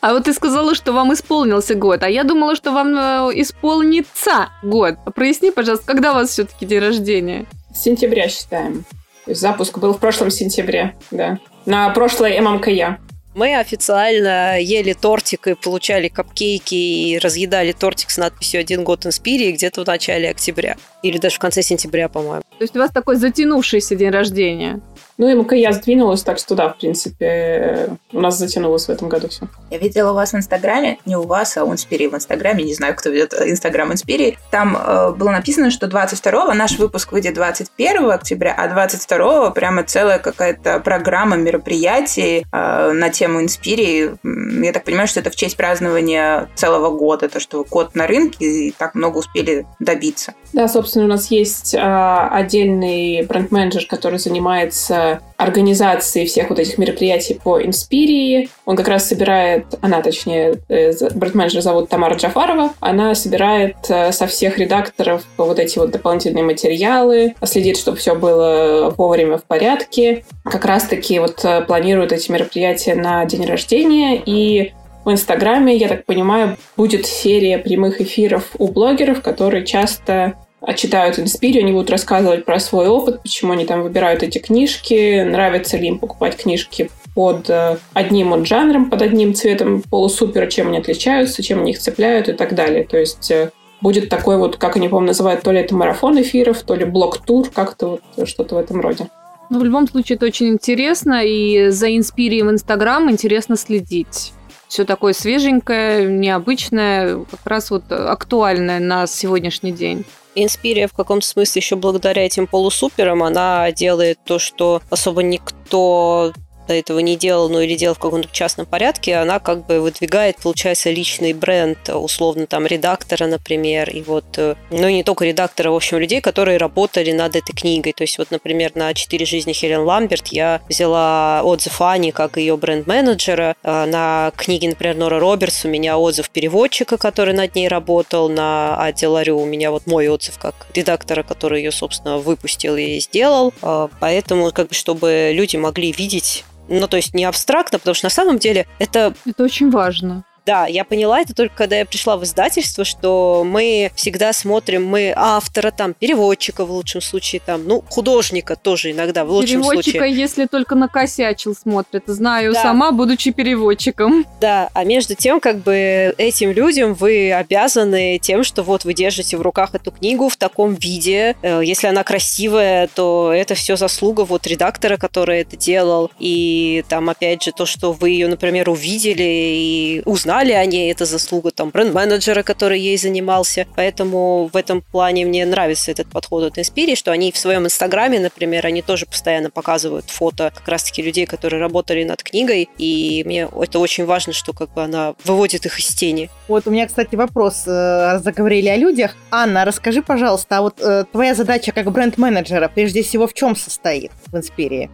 А 0.00 0.12
вот 0.12 0.24
ты 0.24 0.34
сказала, 0.34 0.74
что 0.74 0.92
вам 0.92 1.14
исполнился 1.14 1.74
год, 1.74 2.02
а 2.02 2.08
я 2.10 2.24
думала, 2.24 2.56
что 2.56 2.72
вам 2.72 2.94
э, 2.94 3.40
исполнится 3.40 4.50
год. 4.62 4.96
Проясни, 5.14 5.50
пожалуйста, 5.50 5.86
когда 5.86 6.12
у 6.12 6.14
вас 6.16 6.28
все-таки 6.28 6.66
день 6.66 6.80
рождения? 6.80 7.46
С 7.74 7.84
сентября 7.84 8.28
считаем. 8.28 8.84
То 9.24 9.30
есть 9.30 9.40
запуск 9.40 9.78
был 9.78 9.94
в 9.94 9.98
прошлом 9.98 10.30
сентябре, 10.30 10.94
да. 11.10 11.38
На 11.64 11.88
прошлой 11.88 12.38
ММКЯ. 12.38 12.98
Мы 13.34 13.56
официально 13.56 14.60
ели 14.60 14.92
тортик 14.92 15.48
и 15.48 15.54
получали 15.54 16.06
капкейки 16.06 16.74
и 16.74 17.18
разъедали 17.18 17.72
тортик 17.72 18.10
с 18.10 18.16
надписью 18.16 18.60
«Один 18.60 18.84
год 18.84 19.06
Инспирии» 19.06 19.50
где-то 19.50 19.82
в 19.82 19.86
начале 19.86 20.30
октября. 20.30 20.76
Или 21.02 21.18
даже 21.18 21.36
в 21.36 21.38
конце 21.40 21.62
сентября, 21.62 22.08
по-моему. 22.08 22.42
То 22.58 22.62
есть 22.62 22.76
у 22.76 22.78
вас 22.78 22.92
такой 22.92 23.16
затянувшийся 23.16 23.96
день 23.96 24.10
рождения? 24.10 24.80
Ну 25.16 25.28
и 25.28 25.34
МКЯ 25.34 25.72
сдвинулась, 25.72 26.22
так 26.22 26.38
что 26.38 26.54
да, 26.54 26.70
в 26.70 26.78
принципе, 26.78 27.90
у 28.12 28.20
нас 28.20 28.38
затянулось 28.38 28.86
в 28.86 28.90
этом 28.90 29.08
году 29.08 29.28
все. 29.28 29.46
Я 29.70 29.78
видела 29.78 30.10
у 30.10 30.14
вас 30.14 30.32
в 30.32 30.36
Инстаграме, 30.36 30.98
не 31.06 31.16
у 31.16 31.22
вас, 31.22 31.56
а 31.56 31.64
у 31.64 31.72
Инспирии 31.72 32.08
в 32.08 32.14
Инстаграме, 32.14 32.64
не 32.64 32.74
знаю, 32.74 32.96
кто 32.96 33.10
ведет 33.10 33.32
Инстаграм 33.34 33.92
Инспирии. 33.92 34.38
Там 34.50 34.76
э, 34.76 35.12
было 35.12 35.30
написано, 35.30 35.70
что 35.70 35.86
22-го 35.86 36.52
наш 36.54 36.78
выпуск 36.78 37.12
выйдет 37.12 37.34
21 37.34 38.10
октября, 38.10 38.54
а 38.56 38.88
22-го 38.88 39.52
прямо 39.52 39.84
целая 39.84 40.18
какая-то 40.18 40.80
программа 40.80 41.36
мероприятий 41.36 42.44
э, 42.50 42.92
на 42.92 43.10
тему 43.10 43.40
Инспирии. 43.40 44.16
Я 44.64 44.72
так 44.72 44.84
понимаю, 44.84 45.06
что 45.06 45.20
это 45.20 45.30
в 45.30 45.36
честь 45.36 45.56
празднования 45.56 46.48
целого 46.56 46.90
года, 46.90 47.28
то, 47.28 47.38
что 47.38 47.64
год 47.64 47.94
на 47.94 48.06
рынке 48.06 48.44
и 48.44 48.70
так 48.72 48.94
много 48.94 49.18
успели 49.18 49.66
добиться. 49.78 50.34
Да, 50.52 50.68
собственно, 50.68 51.04
у 51.04 51.08
нас 51.08 51.30
есть 51.30 51.74
э, 51.74 51.78
отдельный 51.78 53.22
бренд-менеджер, 53.22 53.86
который 53.86 54.18
занимается 54.18 55.03
организации 55.36 56.24
всех 56.24 56.50
вот 56.50 56.58
этих 56.58 56.78
мероприятий 56.78 57.34
по 57.34 57.62
Инспирии. 57.62 58.48
Он 58.64 58.76
как 58.76 58.88
раз 58.88 59.08
собирает, 59.08 59.66
она 59.80 60.00
точнее, 60.02 60.60
э, 60.68 60.92
бренд-менеджер 61.14 61.60
зовут 61.60 61.88
Тамара 61.88 62.14
Джафарова, 62.14 62.72
она 62.80 63.14
собирает 63.14 63.76
э, 63.88 64.12
со 64.12 64.26
всех 64.26 64.58
редакторов 64.58 65.24
вот 65.36 65.58
эти 65.58 65.78
вот 65.78 65.90
дополнительные 65.90 66.44
материалы, 66.44 67.34
следит, 67.44 67.76
чтобы 67.76 67.98
все 67.98 68.14
было 68.14 68.94
вовремя 68.96 69.38
в 69.38 69.44
порядке. 69.44 70.24
Как 70.44 70.64
раз-таки 70.64 71.18
вот 71.18 71.44
э, 71.44 71.62
планирует 71.62 72.12
эти 72.12 72.30
мероприятия 72.30 72.94
на 72.94 73.24
день 73.24 73.44
рождения 73.44 74.22
и 74.24 74.72
в 75.04 75.10
Инстаграме, 75.10 75.76
я 75.76 75.88
так 75.88 76.06
понимаю, 76.06 76.56
будет 76.76 77.06
серия 77.06 77.58
прямых 77.58 78.00
эфиров 78.00 78.50
у 78.58 78.68
блогеров, 78.68 79.20
которые 79.20 79.64
часто 79.64 80.34
читают 80.72 81.18
Инспири, 81.18 81.58
они 81.58 81.72
будут 81.72 81.90
рассказывать 81.90 82.44
про 82.44 82.58
свой 82.58 82.88
опыт, 82.88 83.22
почему 83.22 83.52
они 83.52 83.66
там 83.66 83.82
выбирают 83.82 84.22
эти 84.22 84.38
книжки, 84.38 85.22
нравится 85.22 85.76
ли 85.76 85.88
им 85.88 85.98
покупать 85.98 86.36
книжки 86.36 86.90
под 87.14 87.50
э, 87.50 87.76
одним 87.92 88.30
вот 88.30 88.46
жанром, 88.46 88.90
под 88.90 89.02
одним 89.02 89.34
цветом 89.34 89.82
полусупера, 89.82 90.46
чем 90.46 90.68
они 90.68 90.78
отличаются, 90.78 91.42
чем 91.42 91.60
они 91.60 91.72
их 91.72 91.78
цепляют 91.78 92.28
и 92.28 92.32
так 92.32 92.54
далее. 92.54 92.84
То 92.84 92.96
есть 92.96 93.30
э, 93.30 93.50
будет 93.80 94.08
такой 94.08 94.38
вот, 94.38 94.56
как 94.56 94.76
они, 94.76 94.88
по-моему, 94.88 95.08
называют, 95.08 95.42
то 95.42 95.52
ли 95.52 95.60
это 95.60 95.74
марафон 95.74 96.20
эфиров, 96.20 96.62
то 96.62 96.74
ли 96.74 96.84
блок-тур, 96.84 97.50
как-то 97.50 98.00
вот 98.16 98.28
что-то 98.28 98.54
в 98.54 98.58
этом 98.58 98.80
роде. 98.80 99.08
Ну, 99.50 99.60
в 99.60 99.64
любом 99.64 99.86
случае, 99.86 100.16
это 100.16 100.26
очень 100.26 100.48
интересно, 100.48 101.22
и 101.22 101.68
за 101.68 101.94
Инспирией 101.94 102.42
в 102.42 102.50
Инстаграм 102.50 103.10
интересно 103.10 103.56
следить. 103.56 104.32
Все 104.68 104.84
такое 104.84 105.12
свеженькое, 105.12 106.08
необычное, 106.08 107.18
как 107.30 107.40
раз 107.44 107.70
вот 107.70 107.84
актуальное 107.92 108.80
на 108.80 109.06
сегодняшний 109.06 109.72
день. 109.72 110.04
Инспирия 110.34 110.88
в 110.88 110.92
каком-то 110.92 111.26
смысле 111.26 111.60
еще 111.60 111.76
благодаря 111.76 112.24
этим 112.24 112.46
полусуперам, 112.46 113.22
она 113.22 113.70
делает 113.72 114.18
то, 114.24 114.38
что 114.38 114.82
особо 114.90 115.22
никто 115.22 116.32
до 116.66 116.74
этого 116.74 116.98
не 116.98 117.16
делал, 117.16 117.48
ну 117.48 117.60
или 117.60 117.74
делал 117.74 117.94
в 117.94 117.98
каком-то 117.98 118.28
частном 118.32 118.66
порядке, 118.66 119.16
она 119.16 119.38
как 119.38 119.66
бы 119.66 119.80
выдвигает, 119.80 120.36
получается, 120.42 120.90
личный 120.90 121.32
бренд, 121.32 121.88
условно, 121.88 122.46
там, 122.46 122.66
редактора, 122.66 123.26
например, 123.26 123.90
и 123.90 124.02
вот, 124.02 124.24
э, 124.36 124.54
ну 124.70 124.88
и 124.88 124.94
не 124.94 125.02
только 125.02 125.24
редактора, 125.24 125.70
в 125.70 125.76
общем, 125.76 125.98
людей, 125.98 126.20
которые 126.20 126.58
работали 126.58 127.12
над 127.12 127.36
этой 127.36 127.52
книгой. 127.52 127.92
То 127.92 128.02
есть 128.02 128.18
вот, 128.18 128.30
например, 128.30 128.72
на 128.74 128.92
«Четыре 128.94 129.26
жизни 129.26 129.52
Хелен 129.52 129.80
Ламберт» 129.80 130.28
я 130.28 130.60
взяла 130.68 131.42
отзыв 131.44 131.80
Ани 131.80 132.12
как 132.12 132.36
ее 132.36 132.56
бренд-менеджера. 132.56 133.56
А 133.62 133.86
на 133.86 134.32
книге, 134.36 134.68
например, 134.68 134.96
Нора 134.96 135.18
Робертс 135.18 135.64
у 135.64 135.68
меня 135.68 135.98
отзыв 135.98 136.30
переводчика, 136.30 136.96
который 136.96 137.34
над 137.34 137.54
ней 137.54 137.68
работал. 137.68 138.28
На 138.28 138.80
Аде 138.80 139.06
Ларю 139.06 139.38
у 139.38 139.44
меня 139.44 139.70
вот 139.70 139.86
мой 139.86 140.08
отзыв 140.08 140.38
как 140.38 140.54
редактора, 140.74 141.22
который 141.22 141.62
ее, 141.62 141.72
собственно, 141.72 142.18
выпустил 142.18 142.76
и 142.76 142.98
сделал. 143.00 143.52
А, 143.62 143.88
поэтому, 144.00 144.50
как 144.52 144.68
бы, 144.68 144.74
чтобы 144.74 145.30
люди 145.32 145.56
могли 145.56 145.92
видеть 145.92 146.44
ну, 146.68 146.86
то 146.88 146.96
есть 146.96 147.14
не 147.14 147.24
абстрактно, 147.24 147.78
потому 147.78 147.94
что 147.94 148.06
на 148.06 148.10
самом 148.10 148.38
деле 148.38 148.66
это... 148.78 149.14
Это 149.26 149.44
очень 149.44 149.70
важно. 149.70 150.24
Да, 150.46 150.66
я 150.66 150.84
поняла 150.84 151.20
это 151.20 151.34
только 151.34 151.54
когда 151.54 151.76
я 151.76 151.86
пришла 151.86 152.16
в 152.16 152.24
издательство, 152.24 152.84
что 152.84 153.44
мы 153.46 153.90
всегда 153.94 154.32
смотрим, 154.32 154.84
мы 154.84 155.12
автора, 155.16 155.70
там, 155.70 155.94
переводчика 155.94 156.66
в 156.66 156.70
лучшем 156.70 157.00
случае, 157.00 157.40
там, 157.44 157.66
ну, 157.66 157.82
художника 157.88 158.56
тоже 158.56 158.90
иногда 158.90 159.24
в 159.24 159.30
лучшем 159.30 159.62
переводчика, 159.62 159.98
случае. 159.98 160.16
если 160.16 160.46
только 160.46 160.74
накосячил, 160.74 161.54
смотрит. 161.54 162.04
Знаю 162.06 162.52
да. 162.52 162.62
сама, 162.62 162.92
будучи 162.92 163.30
переводчиком. 163.30 164.26
Да, 164.40 164.68
а 164.74 164.84
между 164.84 165.14
тем, 165.14 165.40
как 165.40 165.58
бы, 165.58 166.14
этим 166.18 166.50
людям 166.50 166.94
вы 166.94 167.32
обязаны 167.32 168.18
тем, 168.18 168.44
что 168.44 168.62
вот 168.62 168.84
вы 168.84 168.92
держите 168.92 169.36
в 169.36 169.42
руках 169.42 169.74
эту 169.74 169.92
книгу 169.92 170.28
в 170.28 170.36
таком 170.36 170.74
виде. 170.74 171.36
Э, 171.42 171.62
если 171.64 171.86
она 171.86 172.04
красивая, 172.04 172.88
то 172.94 173.32
это 173.34 173.54
все 173.54 173.76
заслуга 173.76 174.22
вот 174.24 174.46
редактора, 174.46 174.98
который 174.98 175.40
это 175.40 175.56
делал. 175.56 176.10
И 176.18 176.84
там, 176.88 177.08
опять 177.08 177.42
же, 177.42 177.52
то, 177.52 177.64
что 177.64 177.92
вы 177.92 178.10
ее, 178.10 178.28
например, 178.28 178.68
увидели 178.68 179.22
и 179.22 180.02
узнали 180.04 180.33
знали 180.34 180.52
о 180.52 180.66
ней, 180.66 180.90
это 180.90 181.04
заслуга 181.04 181.52
там 181.52 181.70
бренд-менеджера, 181.70 182.42
который 182.42 182.80
ей 182.80 182.98
занимался. 182.98 183.68
Поэтому 183.76 184.50
в 184.52 184.56
этом 184.56 184.82
плане 184.82 185.24
мне 185.26 185.46
нравится 185.46 185.92
этот 185.92 186.08
подход 186.08 186.42
от 186.42 186.58
Inspiri, 186.58 186.96
что 186.96 187.12
они 187.12 187.30
в 187.30 187.36
своем 187.36 187.66
инстаграме, 187.66 188.18
например, 188.18 188.66
они 188.66 188.82
тоже 188.82 189.06
постоянно 189.06 189.50
показывают 189.50 190.10
фото 190.10 190.50
как 190.52 190.66
раз-таки 190.66 191.02
людей, 191.02 191.26
которые 191.26 191.60
работали 191.60 192.02
над 192.02 192.24
книгой, 192.24 192.68
и 192.78 193.22
мне 193.24 193.48
это 193.62 193.78
очень 193.78 194.06
важно, 194.06 194.32
что 194.32 194.52
как 194.52 194.74
бы 194.74 194.82
она 194.82 195.14
выводит 195.24 195.66
их 195.66 195.78
из 195.78 195.94
тени. 195.94 196.30
Вот 196.48 196.66
у 196.66 196.70
меня, 196.72 196.88
кстати, 196.88 197.14
вопрос. 197.14 197.62
Э, 197.68 198.18
заговорили 198.18 198.68
о 198.68 198.76
людях. 198.76 199.14
Анна, 199.30 199.64
расскажи, 199.64 200.02
пожалуйста, 200.02 200.58
а 200.58 200.62
вот 200.62 200.80
э, 200.80 201.04
твоя 201.12 201.34
задача 201.36 201.70
как 201.70 201.92
бренд-менеджера 201.92 202.68
прежде 202.74 203.04
всего 203.04 203.28
в 203.28 203.34
чем 203.34 203.54
состоит 203.54 204.10
в 204.26 204.36
Инспирии? 204.36 204.90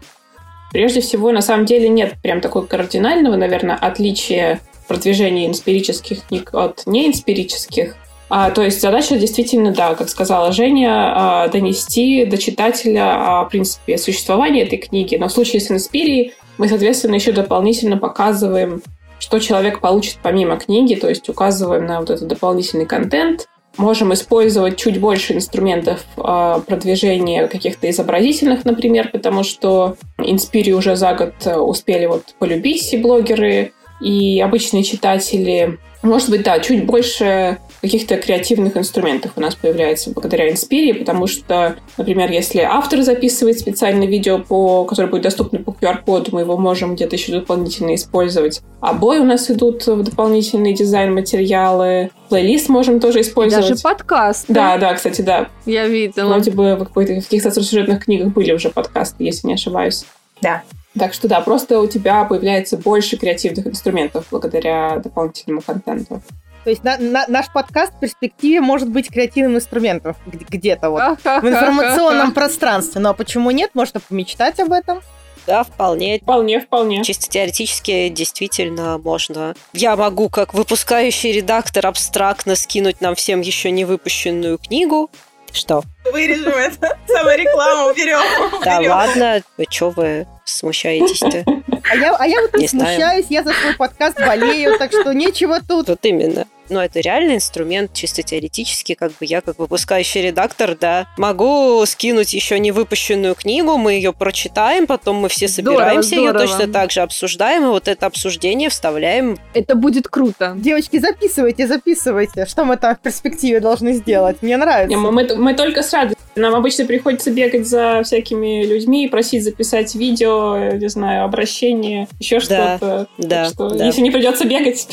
Прежде 0.71 1.01
всего, 1.01 1.33
на 1.33 1.41
самом 1.41 1.65
деле, 1.65 1.89
нет 1.89 2.15
прям 2.23 2.41
такого 2.41 2.67
кардинального, 2.67 3.37
наверное, 3.37 3.77
отличия 3.77 4.61
продвижение 4.91 5.47
инспирических 5.47 6.27
книг 6.27 6.51
от 6.53 6.85
неинспирических. 6.85 7.95
А, 8.29 8.51
то 8.51 8.63
есть 8.63 8.81
задача 8.81 9.17
действительно, 9.17 9.71
да, 9.73 9.95
как 9.95 10.09
сказала 10.09 10.51
Женя, 10.51 11.13
а, 11.15 11.49
донести 11.49 12.25
до 12.25 12.37
читателя 12.37 13.41
о 13.41 13.45
принципе 13.45 13.99
существования 13.99 14.63
этой 14.63 14.79
книги. 14.79 15.15
Но 15.15 15.29
в 15.29 15.33
случае 15.33 15.61
с 15.61 15.71
Инспирией 15.71 16.35
мы, 16.59 16.69
соответственно, 16.69 17.15
еще 17.15 17.31
дополнительно 17.31 17.99
показываем, 17.99 18.83
что 19.21 19.39
человек 19.39 19.81
получит 19.81 20.19
помимо 20.25 20.57
книги, 20.57 20.97
то 20.97 21.09
есть 21.09 21.29
указываем 21.29 21.87
на 21.87 22.01
вот 22.01 22.11
этот 22.11 22.27
дополнительный 22.27 22.87
контент, 22.87 23.47
можем 23.77 24.13
использовать 24.13 24.77
чуть 24.77 24.99
больше 24.99 25.35
инструментов 25.35 26.05
э, 26.17 26.61
продвижения 26.67 27.47
каких-то 27.47 27.89
изобразительных, 27.89 28.65
например, 28.65 29.11
потому 29.13 29.45
что 29.45 29.97
Инспири 30.19 30.73
уже 30.73 30.97
за 30.97 31.15
год 31.15 31.47
успели 31.47 32.07
вот 32.07 32.35
полюбить 32.41 32.83
все 32.83 32.99
блогеры, 32.99 33.73
и 34.01 34.41
обычные 34.41 34.83
читатели. 34.83 35.79
Может 36.03 36.31
быть, 36.31 36.43
да, 36.43 36.59
чуть 36.61 36.87
больше 36.87 37.59
каких-то 37.81 38.17
креативных 38.17 38.77
инструментов 38.77 39.33
у 39.37 39.41
нас 39.41 39.55
появляется 39.55 40.11
благодаря 40.11 40.51
Инспире, 40.51 40.95
потому 40.95 41.27
что, 41.27 41.77
например, 41.97 42.31
если 42.31 42.61
автор 42.61 43.03
записывает 43.03 43.59
специальное 43.59 44.07
видео, 44.07 44.39
по, 44.39 44.85
которое 44.85 45.09
будет 45.09 45.23
доступно 45.23 45.61
по 45.61 45.71
QR-коду, 45.71 46.31
мы 46.33 46.43
его 46.43 46.57
можем 46.59 46.95
где-то 46.95 47.17
еще 47.17 47.33
дополнительно 47.33 47.95
использовать. 47.95 48.61
Обои 48.81 49.19
у 49.19 49.25
нас 49.25 49.51
идут 49.51 49.87
в 49.87 50.03
дополнительные 50.03 50.75
дизайн-материалы. 50.75 52.11
Плейлист 52.29 52.69
можем 52.69 53.01
тоже 53.01 53.23
использовать. 53.23 53.67
И 53.67 53.69
даже 53.71 53.83
подкаст. 53.83 54.45
Да, 54.49 54.77
да, 54.79 54.95
кстати, 54.95 55.23
да. 55.23 55.49
Я 55.67 55.87
видела. 55.87 56.29
Вроде 56.29 56.51
бы 56.51 56.77
в, 56.77 56.85
в 56.85 56.93
каких-то 56.93 57.51
сюжетных 57.51 58.05
книгах 58.05 58.33
были 58.33 58.53
уже 58.53 58.71
подкасты, 58.71 59.25
если 59.25 59.47
не 59.49 59.55
ошибаюсь. 59.55 60.05
Да. 60.43 60.63
Так 60.99 61.15
что 61.15 61.29
да, 61.29 61.41
просто 61.41 61.81
у 61.81 61.87
тебя 61.87 62.25
появляется 62.25 62.77
больше 62.77 63.17
креативных 63.17 63.67
инструментов 63.67 64.27
благодаря 64.31 64.97
дополнительному 64.99 65.63
контенту. 65.63 66.23
То 66.65 66.71
есть 66.71 66.85
на, 66.85 66.99
на, 66.99 67.25
наш 67.27 67.51
подкаст 67.53 67.95
в 67.95 68.01
перспективе 68.01 68.61
может 68.61 68.91
быть 68.91 69.09
креативным 69.09 69.57
инструментом 69.57 70.15
где-то 70.27 70.91
вот 70.91 71.19
в 71.23 71.49
информационном 71.49 72.33
пространстве. 72.35 73.01
Ну 73.01 73.11
а 73.11 73.15
почему 73.15 73.51
нет? 73.51 73.71
Можно 73.75 74.01
помечтать 74.01 74.61
об 74.61 74.73
этом. 74.73 75.01
Да, 75.47 75.65
вполне. 75.65 76.19
Вполне, 76.19 76.61
вполне. 76.61 77.03
Чисто 77.03 77.29
теоретически 77.29 78.09
действительно 78.11 78.99
можно. 78.99 79.55
Я 79.73 79.97
могу, 79.97 80.29
как 80.29 80.53
выпускающий 80.53 81.33
редактор, 81.33 81.87
абстрактно 81.87 82.55
скинуть 82.55 83.01
нам 83.01 83.15
всем 83.15 83.41
еще 83.41 83.71
не 83.71 83.85
выпущенную 83.87 84.59
книгу. 84.59 85.11
Что? 85.53 85.83
Вырежем 86.05 86.53
это. 86.53 86.97
Саморекламу 87.07 87.93
берем. 87.95 88.21
Да 88.65 88.79
Берем. 88.81 88.91
ладно, 88.91 89.43
вы 89.59 89.67
что 89.69 89.91
вы 89.91 90.27
смущаетесь-то? 90.45 91.45
А 91.91 91.97
я, 91.97 92.15
а 92.17 92.27
я 92.27 92.41
вот 92.43 92.55
не, 92.55 92.63
Не 92.63 92.69
смущаюсь, 92.69 93.27
я 93.31 93.43
за 93.43 93.53
свой 93.53 93.75
подкаст 93.75 94.19
болею, 94.19 94.79
так 94.79 94.93
что 94.93 95.13
нечего 95.13 95.59
тут. 95.67 95.89
Вот 95.89 95.99
именно. 96.05 96.47
Но 96.69 96.85
это 96.85 97.01
реальный 97.01 97.35
инструмент, 97.35 97.93
чисто 97.95 98.23
теоретически, 98.23 98.95
как 98.95 99.11
бы 99.11 99.17
я, 99.27 99.41
как 99.41 99.59
выпускающий 99.59 100.23
редактор, 100.23 100.77
да, 100.79 101.09
могу 101.19 101.85
скинуть 101.85 102.33
еще 102.33 102.61
не 102.61 102.71
выпущенную 102.71 103.35
книгу, 103.35 103.77
мы 103.77 103.95
ее 103.95 104.13
прочитаем, 104.13 104.87
потом 104.87 105.17
мы 105.17 105.29
все 105.29 105.49
Здорово, 105.49 105.79
собираемся, 105.79 106.15
ее 106.15 106.31
здорово. 106.31 106.47
точно 106.47 106.73
так 106.73 106.93
же 106.93 107.01
обсуждаем, 107.01 107.65
и 107.65 107.67
вот 107.71 107.89
это 107.89 108.07
обсуждение 108.07 108.69
вставляем. 108.69 109.37
Это 109.53 109.75
будет 109.75 110.07
круто. 110.07 110.53
Девочки, 110.57 111.01
записывайте, 111.01 111.67
записывайте, 111.67 112.47
что 112.47 112.65
мы 112.65 112.77
там 112.77 112.95
в 112.95 113.01
перспективе 113.01 113.59
должны 113.59 113.93
сделать. 113.95 114.37
Мне 114.41 114.57
нравится. 114.57 114.91
Не, 114.91 114.97
мы, 114.97 115.11
мы- 115.11 115.35
мы 115.37 115.55
только 115.55 115.83
с 115.91 115.93
радостью. 115.93 116.17
Нам 116.37 116.55
обычно 116.55 116.85
приходится 116.87 117.31
бегать 117.31 117.67
за 117.67 118.03
всякими 118.05 118.65
людьми 118.65 119.05
и 119.05 119.09
просить 119.09 119.45
записать 119.45 119.95
видео, 119.95 120.57
э, 120.57 120.79
не 120.79 120.89
знаю, 120.89 121.25
обращение, 121.25 122.07
еще 122.19 122.39
Да, 122.41 122.77
что-то. 122.79 123.07
да, 123.19 123.45
Так 123.45 123.53
что, 123.55 123.69
да. 123.71 123.85
Если 123.85 124.01
не 124.01 124.11
придется 124.11 124.45
бегать, 124.47 124.89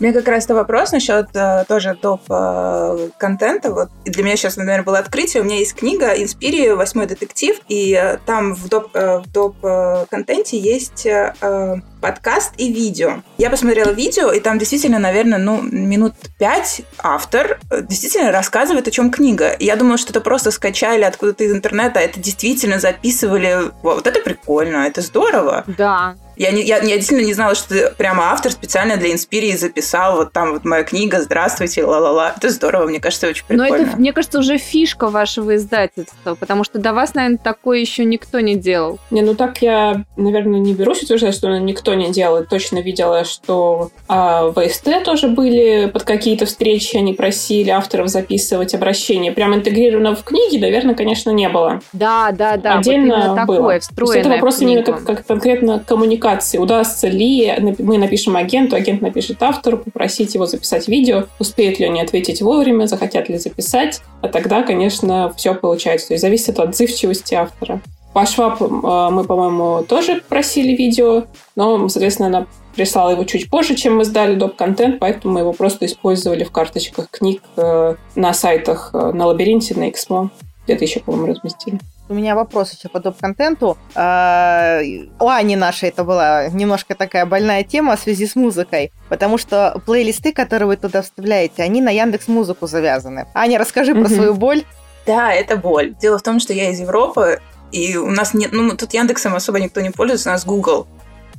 У 0.00 0.04
меня 0.04 0.12
как 0.12 0.28
раз-то 0.28 0.54
вопрос 0.54 0.92
насчет 0.92 1.26
э, 1.34 1.64
тоже 1.66 1.98
топ-контента. 2.00 3.72
Вот 3.72 3.88
И 4.04 4.10
для 4.10 4.22
меня 4.22 4.36
сейчас, 4.36 4.56
наверное, 4.56 4.84
было 4.84 4.98
открытие. 5.00 5.42
У 5.42 5.44
меня 5.44 5.56
есть 5.56 5.74
книга 5.74 6.10
«Инспири. 6.12 6.68
Восьмой 6.70 7.06
детектив», 7.06 7.56
и 7.68 7.94
э, 8.00 8.18
там 8.24 8.54
в 8.54 8.68
топ- 8.68 8.94
э, 8.94 9.18
в 9.18 9.32
топ-контенте 9.32 10.56
есть 10.56 11.04
э, 11.04 11.34
э, 11.40 11.74
подкаст 12.00 12.54
и 12.56 12.72
видео. 12.72 13.22
Я 13.38 13.50
посмотрела 13.50 13.90
видео, 13.90 14.32
и 14.32 14.40
там 14.40 14.58
действительно, 14.58 14.98
наверное, 14.98 15.38
ну, 15.38 15.60
минут 15.62 16.14
пять 16.38 16.82
автор 16.98 17.58
э, 17.70 17.82
действительно 17.82 18.32
рассказывает, 18.32 18.88
о 18.88 18.90
чем 18.90 19.10
книга. 19.10 19.56
Я 19.58 19.76
думала, 19.76 19.98
что 19.98 20.10
это 20.10 20.20
просто 20.20 20.50
скачали 20.50 21.02
откуда-то 21.02 21.44
из 21.44 21.52
интернета, 21.52 22.00
а 22.00 22.02
это 22.02 22.20
действительно 22.20 22.78
записывали. 22.78 23.70
Вот 23.82 24.06
это 24.06 24.20
прикольно, 24.20 24.86
это 24.86 25.00
здорово. 25.00 25.64
Да. 25.66 26.16
Я, 26.38 26.52
не, 26.52 26.62
я, 26.62 26.76
я 26.78 26.96
действительно 26.96 27.26
не 27.26 27.34
знала, 27.34 27.56
что 27.56 27.68
ты 27.68 27.90
прямо 27.96 28.30
автор 28.30 28.52
специально 28.52 28.96
для 28.96 29.12
Инспирии 29.12 29.56
записал 29.56 30.18
вот 30.18 30.32
там 30.32 30.52
вот 30.52 30.64
моя 30.64 30.84
книга 30.84 31.20
«Здравствуйте, 31.20 31.84
ла-ла-ла». 31.84 32.32
Это 32.36 32.50
здорово, 32.50 32.86
мне 32.86 33.00
кажется, 33.00 33.26
очень 33.26 33.44
Но 33.48 33.64
прикольно. 33.64 33.88
это, 33.88 33.96
мне 33.96 34.12
кажется, 34.12 34.38
уже 34.38 34.56
фишка 34.56 35.08
вашего 35.08 35.56
издательства, 35.56 36.36
потому 36.36 36.62
что 36.62 36.78
до 36.78 36.92
вас, 36.92 37.14
наверное, 37.14 37.38
такое 37.38 37.80
еще 37.80 38.04
никто 38.04 38.38
не 38.38 38.54
делал. 38.54 39.00
Не, 39.10 39.22
ну 39.22 39.34
так 39.34 39.60
я, 39.62 40.04
наверное, 40.16 40.60
не 40.60 40.74
берусь 40.74 41.02
утверждать, 41.02 41.34
что 41.34 41.48
никто 41.58 41.87
не 41.94 42.10
делает. 42.10 42.48
Точно 42.48 42.78
видела, 42.78 43.24
что 43.24 43.90
а, 44.08 44.48
в 44.48 44.68
СТ 44.68 45.04
тоже 45.04 45.28
были 45.28 45.90
под 45.92 46.04
какие-то 46.04 46.46
встречи, 46.46 46.96
они 46.96 47.12
просили 47.12 47.70
авторов 47.70 48.08
записывать 48.08 48.74
обращения. 48.74 49.32
Прям 49.32 49.54
интегрировано 49.54 50.14
в 50.14 50.24
книги, 50.24 50.58
наверное, 50.58 50.94
конечно, 50.94 51.30
не 51.30 51.48
было. 51.48 51.80
Да, 51.92 52.30
да, 52.32 52.56
да. 52.56 52.78
Отдельно 52.78 53.16
вот 53.16 53.24
именно 53.24 53.36
такое, 53.36 53.58
было. 53.58 53.68
То 53.68 53.74
есть 53.74 53.90
встроенное 53.90 54.20
это 54.20 54.28
вопрос 54.30 54.60
именно 54.60 54.82
как, 54.82 55.04
как 55.04 55.26
конкретно 55.26 55.84
коммуникации. 55.86 56.58
Удастся 56.58 57.08
ли, 57.08 57.52
мы 57.78 57.98
напишем 57.98 58.36
агенту, 58.36 58.76
агент 58.76 59.02
напишет 59.02 59.42
автору, 59.42 59.78
попросить 59.78 60.34
его 60.34 60.46
записать 60.46 60.88
видео, 60.88 61.24
успеют 61.38 61.78
ли 61.78 61.86
они 61.86 62.00
ответить 62.00 62.40
вовремя, 62.40 62.86
захотят 62.86 63.28
ли 63.28 63.38
записать, 63.38 64.00
а 64.22 64.28
тогда, 64.28 64.62
конечно, 64.62 65.32
все 65.36 65.54
получается. 65.54 66.08
То 66.08 66.14
есть 66.14 66.22
зависит 66.22 66.58
от 66.58 66.68
отзывчивости 66.78 67.34
автора. 67.34 67.80
По 68.12 68.26
Шваб 68.26 68.60
э, 68.60 68.66
мы, 68.66 69.24
по-моему, 69.24 69.84
тоже 69.84 70.22
просили 70.28 70.74
видео, 70.74 71.24
но, 71.56 71.88
соответственно, 71.88 72.28
она 72.28 72.46
прислала 72.74 73.10
его 73.10 73.24
чуть 73.24 73.50
позже, 73.50 73.74
чем 73.74 73.96
мы 73.96 74.04
сдали 74.04 74.36
доп-контент, 74.36 74.98
поэтому 75.00 75.34
мы 75.34 75.40
его 75.40 75.52
просто 75.52 75.86
использовали 75.86 76.44
в 76.44 76.52
карточках 76.52 77.10
книг 77.10 77.42
э, 77.56 77.96
на 78.14 78.32
сайтах 78.32 78.90
э, 78.92 79.12
на 79.12 79.26
Лабиринте, 79.26 79.74
на 79.74 79.88
Эксмо. 79.88 80.30
Где-то 80.64 80.84
еще, 80.84 81.00
по-моему, 81.00 81.26
разместили. 81.28 81.78
У 82.10 82.14
меня 82.14 82.34
вопрос 82.34 82.72
еще 82.72 82.88
по 82.88 83.00
доп-контенту. 83.00 83.76
А, 83.94 84.80
У 85.20 85.28
Ани 85.28 85.56
нашей 85.56 85.90
это 85.90 86.04
была 86.04 86.48
немножко 86.48 86.94
такая 86.94 87.26
больная 87.26 87.64
тема 87.64 87.96
в 87.96 88.00
связи 88.00 88.26
с 88.26 88.34
музыкой, 88.34 88.92
потому 89.10 89.36
что 89.36 89.82
плейлисты, 89.84 90.32
которые 90.32 90.68
вы 90.68 90.76
туда 90.76 91.02
вставляете, 91.02 91.62
они 91.62 91.82
на 91.82 91.90
Яндекс 91.90 92.28
Музыку 92.28 92.66
завязаны. 92.66 93.26
Аня, 93.34 93.58
расскажи 93.58 93.94
про 93.94 94.08
свою 94.08 94.34
боль. 94.34 94.62
Да, 95.06 95.32
это 95.32 95.56
боль. 95.56 95.94
Дело 96.00 96.18
в 96.18 96.22
том, 96.22 96.38
что 96.38 96.52
я 96.52 96.70
из 96.70 96.80
Европы, 96.80 97.40
и 97.72 97.96
у 97.96 98.10
нас 98.10 98.34
нет... 98.34 98.52
Ну, 98.52 98.76
тут 98.76 98.94
Яндексом 98.94 99.34
особо 99.34 99.60
никто 99.60 99.80
не 99.80 99.90
пользуется, 99.90 100.30
у 100.30 100.32
нас 100.32 100.44
Google. 100.44 100.86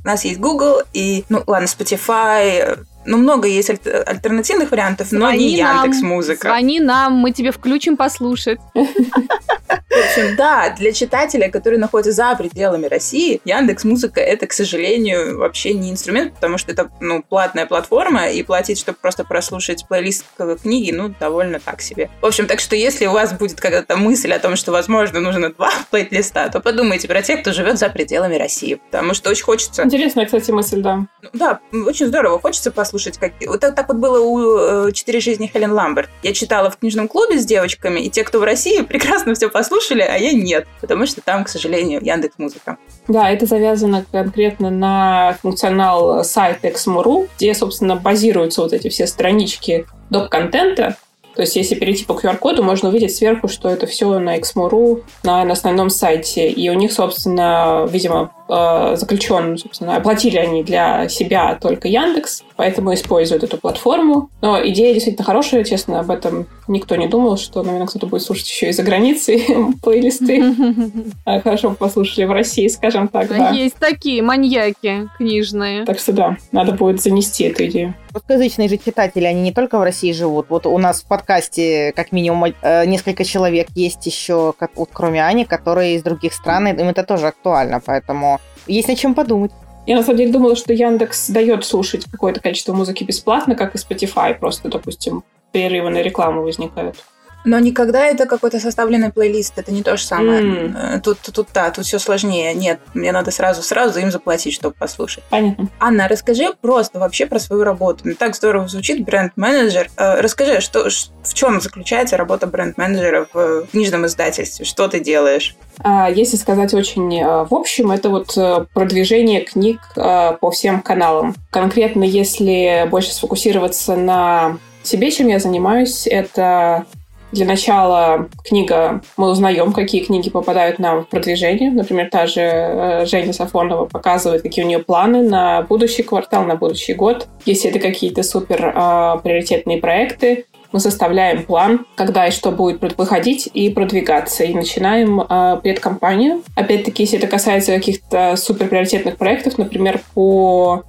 У 0.02 0.06
нас 0.06 0.24
есть 0.24 0.40
Google 0.40 0.82
и, 0.92 1.24
ну, 1.28 1.42
ладно, 1.46 1.66
Spotify, 1.66 2.84
ну, 3.04 3.16
много 3.18 3.48
есть 3.48 3.70
аль- 3.70 4.02
альтернативных 4.06 4.70
вариантов, 4.70 5.12
но 5.12 5.30
не 5.30 5.38
Звони 5.50 5.62
нам, 5.62 5.76
Яндекс 5.84 6.02
Музыка. 6.02 6.48
Звони 6.48 6.80
нам, 6.80 7.14
мы 7.14 7.32
тебе 7.32 7.50
включим 7.52 7.96
послушать. 7.96 8.60
В 8.74 9.92
общем, 9.92 10.36
да, 10.36 10.70
для 10.70 10.92
читателя, 10.92 11.50
который 11.50 11.78
находится 11.78 12.12
за 12.12 12.34
пределами 12.36 12.86
России, 12.86 13.40
Яндекс 13.44 13.84
Музыка 13.84 14.20
это, 14.20 14.46
к 14.46 14.52
сожалению, 14.52 15.38
вообще 15.38 15.74
не 15.74 15.90
инструмент, 15.90 16.34
потому 16.34 16.58
что 16.58 16.72
это 16.72 16.90
ну, 17.00 17.22
платная 17.22 17.66
платформа, 17.66 18.28
и 18.28 18.42
платить, 18.42 18.78
чтобы 18.78 18.98
просто 19.00 19.24
прослушать 19.24 19.86
плейлист 19.88 20.24
книги, 20.62 20.92
ну, 20.92 21.14
довольно 21.18 21.58
так 21.58 21.80
себе. 21.80 22.08
В 22.20 22.26
общем, 22.26 22.46
так 22.46 22.60
что 22.60 22.76
если 22.76 23.06
у 23.06 23.12
вас 23.12 23.32
будет 23.32 23.60
когда-то 23.60 23.96
мысль 23.96 24.32
о 24.32 24.38
том, 24.38 24.56
что, 24.56 24.72
возможно, 24.72 25.20
нужно 25.20 25.52
два 25.52 25.70
плейлиста, 25.90 26.48
то 26.50 26.60
подумайте 26.60 27.08
про 27.08 27.22
тех, 27.22 27.40
кто 27.40 27.52
живет 27.52 27.78
за 27.78 27.88
пределами 27.88 28.36
России, 28.36 28.80
потому 28.90 29.14
что 29.14 29.30
очень 29.30 29.44
хочется 29.44 29.82
Интересная, 29.84 30.26
кстати, 30.26 30.50
мысль, 30.50 30.80
да. 30.82 31.06
ну, 31.22 31.30
Да, 31.32 31.60
очень 31.72 32.06
здорово. 32.06 32.38
Хочется 32.38 32.70
послушать. 32.70 32.89
Как... 33.18 33.32
Вот 33.46 33.60
так, 33.60 33.88
вот 33.88 33.96
было 33.96 34.20
у 34.20 34.88
э, 34.88 34.92
«Четыре 34.92 35.20
жизни» 35.20 35.50
Хелен 35.52 35.72
Ламберт. 35.72 36.08
Я 36.22 36.32
читала 36.32 36.70
в 36.70 36.78
книжном 36.78 37.08
клубе 37.08 37.38
с 37.38 37.46
девочками, 37.46 38.00
и 38.00 38.10
те, 38.10 38.24
кто 38.24 38.38
в 38.40 38.44
России, 38.44 38.82
прекрасно 38.88 39.34
все 39.34 39.48
послушали, 39.48 40.02
а 40.02 40.16
я 40.16 40.32
нет. 40.32 40.66
Потому 40.80 41.06
что 41.06 41.20
там, 41.20 41.44
к 41.44 41.48
сожалению, 41.48 42.00
Яндекс 42.02 42.38
Музыка. 42.38 42.78
Да, 43.08 43.30
это 43.30 43.46
завязано 43.46 44.04
конкретно 44.10 44.70
на 44.70 45.36
функционал 45.42 46.24
сайта 46.24 46.68
Exmo.ru, 46.68 47.28
где, 47.36 47.54
собственно, 47.54 47.96
базируются 47.96 48.62
вот 48.62 48.72
эти 48.72 48.88
все 48.88 49.06
странички 49.06 49.86
доп-контента. 50.10 50.96
То 51.34 51.42
есть, 51.42 51.56
если 51.56 51.74
перейти 51.74 52.04
по 52.04 52.12
QR-коду, 52.12 52.62
можно 52.62 52.88
увидеть 52.88 53.14
сверху, 53.14 53.48
что 53.48 53.68
это 53.68 53.86
все 53.86 54.18
на 54.18 54.36
Exmo.ru, 54.36 55.04
на, 55.22 55.44
на 55.44 55.52
основном 55.52 55.88
сайте. 55.88 56.48
И 56.48 56.68
у 56.68 56.74
них, 56.74 56.92
собственно, 56.92 57.86
видимо, 57.88 58.32
э, 58.50 58.96
заключен, 58.96 59.56
собственно, 59.56 59.96
оплатили 59.96 60.36
они 60.36 60.62
для 60.62 61.08
себя 61.08 61.58
только 61.60 61.88
Яндекс, 61.88 62.42
поэтому 62.56 62.92
используют 62.94 63.44
эту 63.44 63.56
платформу. 63.58 64.30
Но 64.42 64.60
идея 64.68 64.92
действительно 64.92 65.24
хорошая, 65.24 65.64
честно, 65.64 66.00
об 66.00 66.10
этом 66.10 66.46
никто 66.68 66.96
не 66.96 67.08
думал, 67.08 67.36
что, 67.36 67.62
наверное, 67.62 67.86
кто-то 67.86 68.06
будет 68.06 68.22
слушать 68.22 68.48
еще 68.48 68.68
и 68.68 68.72
за 68.72 68.82
границей 68.82 69.46
плейлисты. 69.82 70.40
А, 71.24 71.40
Хорошо 71.40 71.72
послушали 71.72 72.24
в 72.24 72.32
России, 72.32 72.66
скажем 72.68 73.08
так, 73.08 73.28
да. 73.28 73.50
Есть 73.50 73.76
такие 73.76 74.22
маньяки 74.22 75.08
книжные. 75.18 75.84
Так 75.84 75.98
что 75.98 76.12
да, 76.12 76.36
надо 76.52 76.72
будет 76.72 77.00
занести 77.00 77.44
эту 77.44 77.66
идею. 77.66 77.94
Русскоязычные 78.12 78.68
же 78.68 78.76
читатели, 78.76 79.24
они 79.24 79.42
не 79.42 79.52
только 79.52 79.78
в 79.78 79.82
России 79.82 80.12
живут. 80.12 80.46
Вот 80.48 80.66
у 80.66 80.78
нас 80.78 81.02
в 81.02 81.06
подкасте 81.06 81.92
как 81.94 82.12
минимум 82.12 82.52
э, 82.60 82.86
несколько 82.86 83.24
человек 83.24 83.68
есть 83.74 84.04
еще, 84.06 84.52
как, 84.58 84.72
вот, 84.76 84.88
кроме 84.92 85.24
Ани, 85.24 85.44
которые 85.44 85.94
из 85.94 86.02
других 86.02 86.32
стран, 86.32 86.68
и 86.68 86.70
им 86.70 86.88
это 86.88 87.04
тоже 87.04 87.28
актуально, 87.28 87.80
поэтому 87.84 88.39
есть 88.72 88.88
над 88.88 88.98
чем 88.98 89.14
подумать. 89.14 89.52
Я 89.86 89.96
на 89.96 90.02
самом 90.02 90.18
деле 90.18 90.32
думала, 90.32 90.56
что 90.56 90.72
Яндекс 90.72 91.30
дает 91.30 91.64
слушать 91.64 92.04
какое-то 92.04 92.40
количество 92.40 92.72
музыки 92.72 93.04
бесплатно, 93.04 93.54
как 93.54 93.74
и 93.74 93.78
Spotify, 93.78 94.38
просто, 94.38 94.68
допустим, 94.68 95.24
перерывы 95.52 95.90
на 95.90 96.02
рекламу 96.02 96.42
возникают. 96.42 96.96
Но 97.44 97.58
никогда 97.58 98.06
это 98.06 98.26
какой-то 98.26 98.60
составленный 98.60 99.12
плейлист, 99.12 99.54
это 99.56 99.72
не 99.72 99.82
то 99.82 99.96
же 99.96 100.04
самое. 100.04 100.74
Э, 100.76 101.00
Тут, 101.02 101.18
тут, 101.20 101.48
да, 101.54 101.70
тут 101.70 101.86
все 101.86 101.98
сложнее. 101.98 102.52
Нет, 102.54 102.80
мне 102.94 103.12
надо 103.12 103.30
сразу-сразу 103.30 104.00
им 104.00 104.10
заплатить, 104.10 104.54
чтобы 104.54 104.74
послушать. 104.78 105.24
Понятно. 105.30 105.68
Анна, 105.78 106.08
расскажи 106.08 106.52
просто 106.60 106.98
вообще 106.98 107.26
про 107.26 107.38
свою 107.38 107.64
работу. 107.64 108.00
Ну, 108.04 108.14
так 108.14 108.34
здорово 108.36 108.68
звучит 108.68 109.04
бренд-менеджер. 109.04 109.90
Э, 109.96 110.20
Расскажи, 110.20 110.60
что, 110.60 110.88
в 111.22 111.34
чем 111.34 111.60
заключается 111.60 112.16
работа 112.16 112.46
бренд-менеджера 112.46 113.26
в 113.32 113.66
книжном 113.72 114.06
издательстве? 114.06 114.64
Что 114.64 114.88
ты 114.88 115.00
делаешь? 115.00 115.56
А 115.82 116.10
Если 116.10 116.36
сказать 116.36 116.74
очень 116.74 117.20
э, 117.20 117.44
в 117.48 117.54
общем, 117.54 117.90
это 117.90 118.10
вот 118.10 118.36
э, 118.36 118.66
продвижение 118.74 119.40
книг 119.40 119.80
э, 119.96 120.36
по 120.40 120.50
всем 120.50 120.82
каналам. 120.82 121.34
Конкретно, 121.50 122.04
если 122.04 122.86
больше 122.90 123.12
сфокусироваться 123.12 123.96
на 123.96 124.58
себе, 124.82 125.10
чем 125.10 125.28
я 125.28 125.38
занимаюсь, 125.38 126.06
это 126.06 126.86
для 127.32 127.46
начала 127.46 128.28
книга, 128.44 129.02
мы 129.16 129.30
узнаем, 129.30 129.72
какие 129.72 130.04
книги 130.04 130.30
попадают 130.30 130.78
нам 130.78 131.04
в 131.04 131.08
продвижение. 131.08 131.70
Например, 131.70 132.08
та 132.10 132.26
же 132.26 132.40
э, 132.40 133.06
Женя 133.06 133.32
Сафонова 133.32 133.86
показывает, 133.86 134.42
какие 134.42 134.64
у 134.64 134.68
нее 134.68 134.80
планы 134.80 135.22
на 135.22 135.62
будущий 135.62 136.02
квартал, 136.02 136.44
на 136.44 136.56
будущий 136.56 136.94
год. 136.94 137.28
Если 137.44 137.70
это 137.70 137.78
какие-то 137.78 138.22
супер 138.22 138.72
э, 138.74 139.20
приоритетные 139.22 139.78
проекты, 139.78 140.46
мы 140.72 140.80
составляем 140.80 141.44
план, 141.44 141.84
когда 141.96 142.26
и 142.28 142.30
что 142.30 142.52
будет 142.52 142.96
выходить 142.96 143.48
и 143.52 143.70
продвигаться, 143.70 144.44
и 144.44 144.54
начинаем 144.54 145.20
э, 145.20 145.60
предкомпанию. 145.62 146.42
Опять-таки, 146.54 147.02
если 147.02 147.18
это 147.18 147.26
касается 147.26 147.72
каких-то 147.72 148.36
супер 148.36 148.68
приоритетных 148.68 149.16
проектов, 149.16 149.58
например, 149.58 150.00
по 150.14 150.84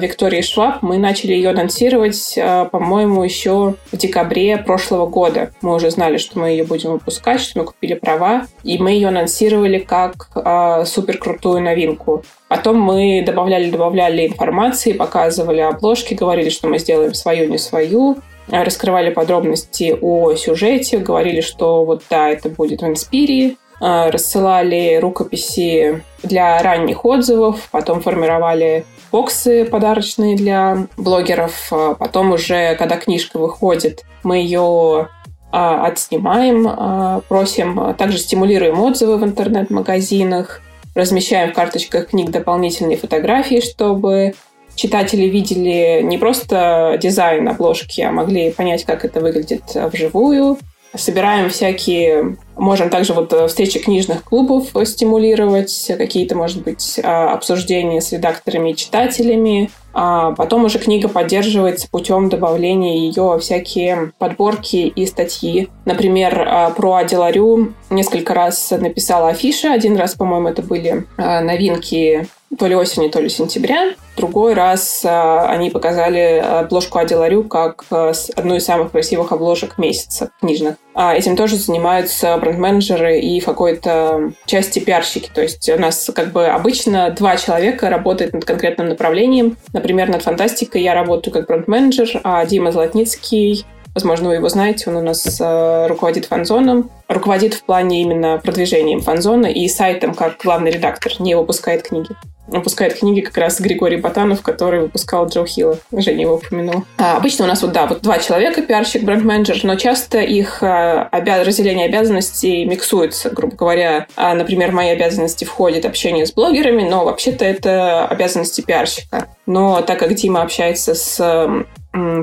Виктории 0.00 0.40
Шваб, 0.40 0.82
мы 0.82 0.98
начали 0.98 1.32
ее 1.32 1.50
анонсировать, 1.50 2.34
э, 2.36 2.66
по-моему, 2.70 3.22
еще 3.22 3.74
в 3.90 3.96
декабре 3.96 4.56
прошлого 4.56 5.06
года. 5.06 5.52
Мы 5.62 5.74
уже 5.74 5.90
знали, 5.90 6.16
что 6.16 6.38
мы 6.38 6.50
ее 6.50 6.64
будем 6.64 6.92
выпускать, 6.92 7.40
что 7.40 7.58
мы 7.58 7.64
купили 7.66 7.94
права, 7.94 8.46
и 8.62 8.78
мы 8.78 8.92
ее 8.92 9.08
анонсировали 9.08 9.78
как 9.78 10.28
э, 10.34 10.84
супер 10.86 11.18
крутую 11.18 11.62
новинку. 11.62 12.24
Потом 12.48 12.80
мы 12.80 13.22
добавляли, 13.26 13.70
добавляли 13.70 14.26
информации, 14.26 14.92
показывали 14.92 15.60
обложки, 15.60 16.14
говорили, 16.14 16.48
что 16.48 16.68
мы 16.68 16.78
сделаем 16.78 17.14
свою, 17.14 17.48
не 17.48 17.58
свою 17.58 18.18
раскрывали 18.48 19.10
подробности 19.10 19.96
о 20.00 20.34
сюжете, 20.34 20.98
говорили, 20.98 21.40
что 21.40 21.84
вот 21.84 22.02
да, 22.10 22.28
это 22.28 22.48
будет 22.48 22.82
в 22.82 22.86
Инспирии, 22.86 23.56
а, 23.80 24.10
рассылали 24.10 24.98
рукописи 25.00 26.04
для 26.22 26.62
ранних 26.62 27.04
отзывов, 27.04 27.68
потом 27.72 28.00
формировали 28.00 28.84
боксы 29.12 29.64
подарочные 29.64 30.36
для 30.36 30.86
блогеров, 30.96 31.68
а 31.70 31.94
потом 31.94 32.32
уже, 32.32 32.74
когда 32.76 32.96
книжка 32.96 33.38
выходит, 33.38 34.04
мы 34.24 34.38
ее 34.38 35.08
а, 35.52 35.86
отснимаем, 35.86 37.22
просим, 37.28 37.94
также 37.94 38.18
стимулируем 38.18 38.80
отзывы 38.80 39.18
в 39.18 39.24
интернет-магазинах, 39.24 40.62
размещаем 40.94 41.50
в 41.50 41.54
карточках 41.54 42.08
книг 42.08 42.30
дополнительные 42.30 42.96
фотографии, 42.96 43.60
чтобы 43.60 44.34
читатели 44.74 45.26
видели 45.26 46.00
не 46.02 46.18
просто 46.18 46.98
дизайн 47.00 47.48
обложки, 47.48 48.00
а 48.00 48.10
могли 48.10 48.50
понять, 48.50 48.84
как 48.84 49.04
это 49.04 49.20
выглядит 49.20 49.62
вживую. 49.74 50.58
Собираем 50.94 51.48
всякие... 51.48 52.36
Можем 52.56 52.90
также 52.90 53.14
вот 53.14 53.32
встречи 53.48 53.78
книжных 53.78 54.24
клубов 54.24 54.68
стимулировать, 54.84 55.90
какие-то, 55.98 56.36
может 56.36 56.62
быть, 56.62 57.00
а, 57.02 57.32
обсуждения 57.32 58.00
с 58.00 58.12
редакторами 58.12 58.70
и 58.70 58.76
читателями. 58.76 59.70
А 59.94 60.32
потом 60.32 60.64
уже 60.64 60.78
книга 60.78 61.08
поддерживается 61.08 61.88
путем 61.90 62.28
добавления 62.28 62.96
ее 62.96 63.38
всякие 63.40 64.12
подборки 64.18 64.76
и 64.76 65.06
статьи. 65.06 65.68
Например, 65.84 66.46
а, 66.46 66.70
про 66.70 66.94
Аделарю 66.94 67.74
несколько 67.90 68.34
раз 68.34 68.70
написала 68.70 69.28
афиши. 69.28 69.68
Один 69.68 69.96
раз, 69.96 70.14
по-моему, 70.14 70.48
это 70.48 70.62
были 70.62 71.06
а, 71.16 71.40
новинки 71.40 72.26
то 72.58 72.66
ли 72.66 72.74
осени, 72.74 73.08
то 73.08 73.20
ли 73.20 73.28
сентября. 73.28 73.94
Другой 74.16 74.52
раз 74.52 75.02
э, 75.04 75.08
они 75.08 75.70
показали 75.70 76.38
обложку 76.38 76.98
Аделарю 76.98 77.44
как 77.44 77.84
э, 77.90 78.12
одну 78.36 78.56
из 78.56 78.64
самых 78.64 78.92
красивых 78.92 79.32
обложек 79.32 79.78
месяца 79.78 80.30
книжных. 80.40 80.76
А 80.94 81.14
этим 81.14 81.36
тоже 81.36 81.56
занимаются 81.56 82.36
бренд-менеджеры 82.36 83.18
и 83.18 83.40
в 83.40 83.44
какой-то 83.44 84.32
части 84.44 84.78
пиарщики. 84.78 85.30
То 85.32 85.42
есть 85.42 85.68
у 85.68 85.78
нас 85.78 86.10
как 86.14 86.32
бы 86.32 86.46
обычно 86.46 87.10
два 87.10 87.36
человека 87.36 87.88
работают 87.88 88.34
над 88.34 88.44
конкретным 88.44 88.88
направлением. 88.88 89.56
Например, 89.72 90.08
над 90.08 90.22
фантастикой 90.22 90.82
я 90.82 90.94
работаю 90.94 91.32
как 91.32 91.46
бренд-менеджер, 91.46 92.20
а 92.24 92.44
Дима 92.44 92.72
Золотницкий 92.72 93.64
Возможно, 93.94 94.28
вы 94.28 94.36
его 94.36 94.48
знаете, 94.48 94.90
он 94.90 94.96
у 94.96 95.02
нас 95.02 95.38
э, 95.40 95.86
руководит 95.86 96.26
фанзоном. 96.26 96.90
Руководит 97.08 97.54
в 97.54 97.64
плане 97.64 98.02
именно 98.02 98.38
продвижением 98.38 99.00
фанзона 99.00 99.46
и 99.46 99.68
сайтом 99.68 100.14
как 100.14 100.38
главный 100.42 100.70
редактор, 100.70 101.12
не 101.20 101.34
выпускает 101.34 101.82
книги 101.82 102.10
выпускает 102.46 102.94
книги 102.94 103.20
как 103.20 103.36
раз 103.36 103.60
Григорий 103.60 103.96
Ботанов, 103.96 104.42
который 104.42 104.80
выпускал 104.80 105.26
Джо 105.26 105.44
Хилла. 105.44 105.78
Женя 105.92 106.22
его 106.22 106.34
упомянул. 106.34 106.84
А, 106.98 107.16
обычно 107.16 107.44
у 107.44 107.48
нас 107.48 107.62
вот, 107.62 107.72
да, 107.72 107.86
вот 107.86 108.02
два 108.02 108.18
человека, 108.18 108.62
пиарщик, 108.62 109.04
бренд-менеджер, 109.04 109.60
но 109.62 109.76
часто 109.76 110.20
их 110.20 110.62
а, 110.62 111.08
обя- 111.12 111.44
разделение 111.44 111.86
обязанностей 111.86 112.64
миксуется. 112.64 113.30
Грубо 113.30 113.56
говоря, 113.56 114.06
а, 114.16 114.34
например, 114.34 114.72
в 114.72 114.74
мои 114.74 114.88
обязанности 114.88 115.44
входит 115.44 115.84
общение 115.84 116.26
с 116.26 116.32
блогерами, 116.32 116.82
но 116.82 117.04
вообще-то 117.04 117.44
это 117.44 118.06
обязанности 118.06 118.60
пиарщика. 118.60 119.28
Но 119.46 119.80
так 119.82 119.98
как 119.98 120.14
Дима 120.14 120.42
общается 120.42 120.94
с 120.94 121.64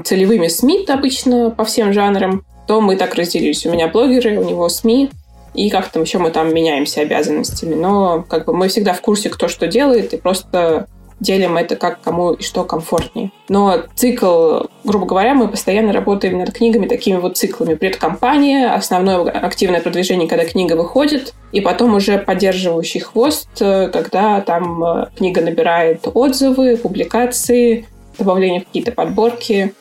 целевыми 0.03 0.47
СМИ 0.47 0.86
обычно 0.88 1.51
по 1.51 1.63
всем 1.63 1.93
жанрам, 1.93 2.43
то 2.67 2.82
мы 2.82 2.95
так 2.95 3.15
разделились. 3.15 3.65
У 3.65 3.72
меня 3.72 3.88
блогеры, 3.88 4.38
у 4.38 4.43
него 4.43 4.70
СМИ, 4.70 5.09
и 5.53 5.70
как 5.70 5.89
там 5.89 6.03
еще 6.03 6.20
мы 6.20 6.32
там 6.32 6.53
меняемся 6.53 7.01
обязанностями. 7.01 7.76
Но 7.76 8.24
как 8.28 8.45
бы 8.45 8.53
мы 8.53 8.67
всегда 8.67 8.93
в 8.93 9.01
курсе, 9.01 9.30
кто 9.30 9.47
что 9.47 9.67
делает, 9.67 10.13
и 10.13 10.17
просто 10.17 10.88
делим 11.20 11.57
это 11.57 11.76
как 11.76 12.01
кому 12.01 12.34
и 12.34 12.43
что 12.43 12.63
комфортнее. 12.63 13.32
Но 13.49 13.84
цикл, 13.95 14.61
грубо 14.84 15.05
говоря, 15.05 15.34
мы 15.34 15.47
постоянно 15.47 15.91
работаем 15.91 16.38
над 16.38 16.51
книгами 16.53 16.88
такими 16.88 17.17
вот 17.17 17.38
циклами. 17.38 17.76
Предкомпания, 17.76 18.74
основное 18.74 19.30
активное 19.30 19.82
продвижение, 19.82 20.30
когда 20.30 20.45
книга 20.45 20.74
выходит, 20.74 21.34
и 21.51 21.61
потом 21.61 21.95
уже 21.95 22.20
поддерживающий 22.20 23.01
хвост, 23.01 23.49
когда 23.57 24.41
там 24.41 24.84
э, 24.84 25.05
книга 25.17 25.41
набирает 25.41 26.07
отзывы, 26.13 26.78
публикации, 26.78 27.88
добавление 28.20 28.61
в 28.61 28.65
какие-то 28.65 28.91
подборки. 28.91 29.74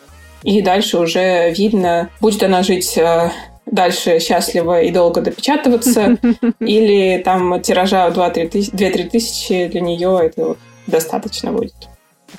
И 0.42 0.62
дальше 0.62 0.98
уже 0.98 1.50
видно, 1.50 2.10
будет 2.20 2.42
она 2.42 2.62
жить 2.62 2.96
э, 2.96 3.30
дальше 3.66 4.18
счастливо 4.20 4.82
и 4.82 4.90
долго 4.90 5.20
допечатываться, 5.20 6.16
или 6.60 7.20
там 7.24 7.60
тиража 7.60 8.08
в 8.08 8.16
2-3 8.16 9.10
тысячи 9.10 9.66
для 9.66 9.80
нее 9.80 10.20
это 10.22 10.56
достаточно 10.86 11.52
будет. 11.52 11.74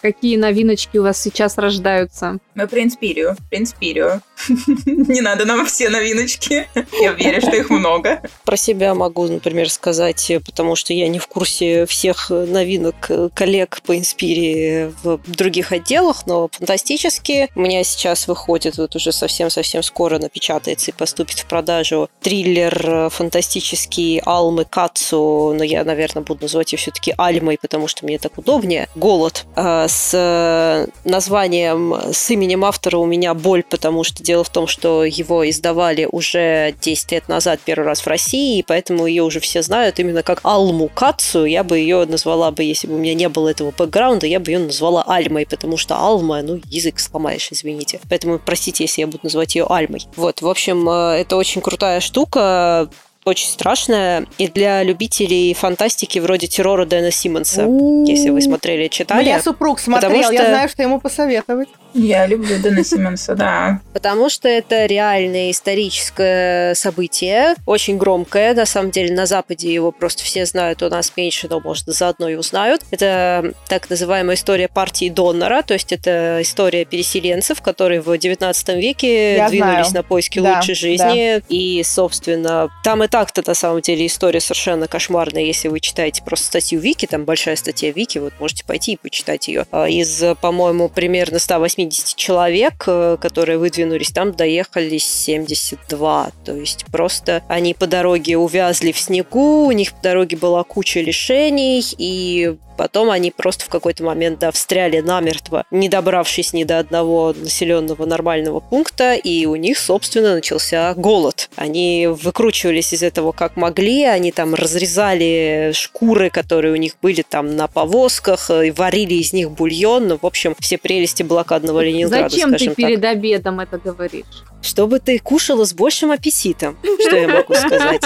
Какие 0.02 0.38
новиночки 0.38 0.98
у 0.98 1.04
вас 1.04 1.22
сейчас 1.22 1.58
рождаются? 1.58 2.38
Мы 2.56 2.68
про 2.68 2.84
Инспирию. 2.84 3.36
Про 3.50 3.60
Инспирию. 3.60 4.22
Не 4.86 5.22
надо 5.22 5.46
нам 5.46 5.66
все 5.66 5.90
новиночки. 5.90 6.68
Я 7.00 7.12
верю, 7.14 7.42
что 7.42 7.56
их 7.56 7.70
много. 7.70 8.22
Про 8.46 8.58
себя 8.58 8.94
могу, 8.94 9.28
например, 9.28 9.70
сказать, 9.70 10.32
потому 10.46 10.76
что 10.76 10.94
я 10.94 11.08
не 11.08 11.20
в 11.20 11.28
курсе 11.28 11.86
всех 11.86 12.30
новинок 12.30 13.10
коллег 13.34 13.82
по 13.86 13.98
Инспирии 13.98 14.94
в 15.04 15.20
других 15.28 15.72
отделах, 15.72 16.26
но 16.26 16.50
фантастически. 16.52 17.50
У 17.56 17.62
меня 17.62 17.84
сейчас 17.84 18.28
выходит, 18.28 18.78
вот 18.78 18.96
уже 18.96 19.12
совсем-совсем 19.12 19.84
скоро 19.84 20.20
напечатается 20.20 20.92
и 20.92 20.94
поступит 20.94 21.40
в 21.40 21.46
продажу 21.46 22.10
триллер 22.22 23.10
фантастический 23.10 24.20
Алмы 24.26 24.66
Кацу, 24.66 25.54
но 25.54 25.64
я, 25.64 25.84
наверное, 25.84 26.24
буду 26.24 26.44
называть 26.44 26.72
ее 26.72 26.78
все-таки 26.78 27.14
Альмой, 27.18 27.58
потому 27.62 27.88
что 27.88 28.06
мне 28.06 28.18
так 28.18 28.38
удобнее. 28.38 28.88
Голод 28.96 29.46
а, 29.56 29.88
с 29.88 30.12
э, 30.14 30.88
названием, 31.04 31.96
с 32.12 32.30
именем 32.30 32.66
автора 32.66 32.98
у 32.98 33.06
меня 33.06 33.34
боль, 33.34 33.64
потому 33.64 34.04
что 34.04 34.24
дело 34.30 34.44
в 34.44 34.50
том, 34.50 34.68
что 34.68 35.04
его 35.04 35.50
издавали 35.50 36.08
уже 36.12 36.76
10 36.80 37.12
лет 37.14 37.28
назад 37.28 37.60
первый 37.66 37.86
раз 37.86 38.02
в 38.02 38.08
России, 38.08 38.60
и 38.60 38.64
поэтому 38.64 39.08
ее 39.08 39.24
уже 39.24 39.40
все 39.40 39.64
знают 39.64 40.00
именно 40.00 40.22
как 40.22 40.42
Алму 40.44 40.88
Кацу. 40.88 41.46
Я 41.46 41.64
бы 41.64 41.80
ее 41.80 42.06
назвала 42.06 42.52
бы, 42.52 42.62
если 42.62 42.86
бы 42.86 42.94
у 42.94 42.98
меня 43.00 43.16
не 43.16 43.28
было 43.28 43.50
этого 43.50 43.72
бэкграунда, 43.76 44.28
я 44.28 44.40
бы 44.40 44.52
ее 44.52 44.60
назвала 44.60 45.04
Альмой, 45.08 45.48
потому 45.48 45.78
что 45.78 45.96
Алма, 45.98 46.44
ну, 46.44 46.62
язык 46.66 47.00
сломаешь, 47.00 47.48
извините. 47.50 48.00
Поэтому 48.08 48.38
простите, 48.38 48.84
если 48.84 49.02
я 49.02 49.08
буду 49.08 49.22
называть 49.24 49.56
ее 49.56 49.66
Альмой. 49.68 50.06
Вот, 50.16 50.44
в 50.44 50.48
общем, 50.48 50.88
э, 50.88 51.22
это 51.22 51.36
очень 51.36 51.62
крутая 51.62 52.00
штука 52.00 52.88
очень 53.26 53.48
страшная. 53.48 54.26
И 54.38 54.48
для 54.48 54.84
любителей 54.84 55.54
фантастики 55.54 56.20
вроде 56.20 56.48
террора 56.48 56.86
Дэна 56.86 57.12
Симмонса, 57.12 57.64
если 58.06 58.30
вы 58.30 58.42
смотрели, 58.42 58.88
читали. 58.88 59.24
Меня 59.24 59.42
супруг 59.42 59.80
смотрел, 59.80 60.24
что... 60.24 60.34
я 60.34 60.46
знаю, 60.46 60.70
что 60.70 60.82
ему 60.84 61.00
посоветовать. 61.00 61.70
Я 61.94 62.26
люблю 62.28 62.60
Дэна 62.60 62.84
Симмонса, 62.84 63.36
да. 63.36 63.82
Потому 63.94 64.30
что 64.30 64.48
это 64.48 64.86
реальное 64.86 65.52
историческое 65.52 66.76
событие, 66.76 67.56
очень 67.66 67.98
громкое. 67.98 68.54
На 68.54 68.66
самом 68.66 68.92
деле 68.92 69.14
на 69.14 69.26
Западе 69.26 69.74
его 69.74 69.92
просто 69.92 70.24
все 70.24 70.46
знают, 70.46 70.84
у 70.84 70.90
нас 70.90 71.14
меньше, 71.16 71.48
но, 71.50 71.60
может, 71.60 71.86
заодно 71.88 72.30
и 72.30 72.36
узнают. 72.36 72.82
Это 72.92 73.54
так 73.68 73.90
называемая 73.90 74.36
история 74.36 74.68
партии 74.68 75.10
Доннера, 75.10 75.62
то 75.64 75.74
есть 75.74 75.92
это 75.92 76.40
история 76.42 76.86
переселенцев, 76.86 77.62
которые 77.62 78.02
в 78.02 78.18
19 78.18 78.70
веке 78.76 79.38
Я 79.38 79.50
двинулись 79.50 79.88
знаю. 79.88 79.94
на 79.94 80.04
поиски 80.04 80.40
да, 80.40 80.58
лучшей 80.58 80.76
жизни. 80.76 81.40
Да. 81.40 81.44
И, 81.50 81.82
собственно, 81.84 82.70
там 82.84 83.04
и 83.04 83.08
так-то 83.08 83.44
на 83.46 83.54
самом 83.54 83.82
деле 83.82 84.06
история 84.06 84.40
совершенно 84.40 84.88
кошмарная, 84.88 85.44
если 85.44 85.68
вы 85.68 85.80
читаете 85.80 86.22
просто 86.24 86.46
статью 86.46 86.80
Вики, 86.80 87.06
там 87.06 87.26
большая 87.26 87.56
статья 87.56 87.92
Вики, 87.92 88.20
вот 88.20 88.34
можете 88.40 88.64
пойти 88.64 88.94
и 88.94 88.98
почитать 88.98 89.48
ее. 89.48 89.66
А 89.72 89.88
из, 89.88 90.24
по-моему, 90.42 90.90
примерно 90.90 91.40
180 91.40 91.79
80 91.80 92.16
человек, 92.16 92.84
э, 92.88 93.18
которые 93.22 93.58
выдвинулись, 93.58 94.12
там 94.12 94.34
доехали 94.34 94.98
72. 94.98 96.32
То 96.44 96.54
есть 96.54 96.86
просто 96.92 97.44
они 97.48 97.74
по 97.74 97.88
дороге 97.88 98.38
увязли 98.38 98.92
в 98.92 99.00
снегу, 99.00 99.66
у 99.66 99.72
них 99.72 99.94
по 99.94 100.02
дороге 100.02 100.38
была 100.38 100.64
куча 100.64 101.00
лишений, 101.00 101.84
и 101.98 102.58
Потом 102.80 103.10
они 103.10 103.30
просто 103.30 103.66
в 103.66 103.68
какой-то 103.68 104.06
момент, 104.06 104.40
да, 104.40 104.52
встряли 104.52 105.02
намертво, 105.02 105.66
не 105.70 105.90
добравшись 105.90 106.54
ни 106.54 106.64
до 106.64 106.80
одного 106.80 107.36
населенного 107.38 108.06
нормального 108.06 108.62
пункта, 108.62 109.16
и 109.16 109.46
у 109.46 109.58
них, 109.58 109.78
собственно, 109.78 110.36
начался 110.36 110.94
голод. 110.94 111.50
Они 111.58 112.08
выкручивались 112.08 112.94
из 112.94 113.04
этого 113.04 113.34
как 113.34 113.58
могли, 113.58 114.06
они 114.06 114.32
там 114.32 114.56
разрезали 114.56 115.72
шкуры, 115.74 116.30
которые 116.30 116.72
у 116.72 116.78
них 116.78 116.94
были 117.02 117.22
там 117.22 117.58
на 117.58 117.68
повозках, 117.68 118.50
и 118.50 118.72
варили 118.72 119.16
из 119.16 119.34
них 119.34 119.52
бульон, 119.52 120.08
ну, 120.08 120.18
в 120.18 120.26
общем, 120.26 120.56
все 120.62 120.78
прелести 120.78 121.22
блокадного 121.22 121.69
Ленинграда, 121.78 122.30
Зачем 122.30 122.54
ты 122.56 122.74
перед 122.74 123.02
так. 123.02 123.12
обедом 123.12 123.60
это 123.60 123.78
говоришь? 123.78 124.44
чтобы 124.62 125.00
ты 125.00 125.20
кушала 125.20 125.66
с 125.66 125.74
большим 125.74 126.12
аппетитом, 126.12 126.78
что 127.08 127.16
я 127.16 127.28
могу 127.28 127.54
сказать. 127.54 128.02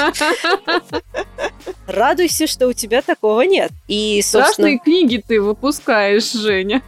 Радуйся, 1.88 2.48
что 2.48 2.68
у 2.68 2.74
тебя 2.74 3.02
такого 3.02 3.42
нет. 3.42 3.72
И, 3.88 4.22
собственно... 4.22 4.70
Страшные 4.70 4.80
книги 4.80 5.24
ты 5.26 5.42
выпускаешь, 5.42 6.32
Женя. 6.32 6.82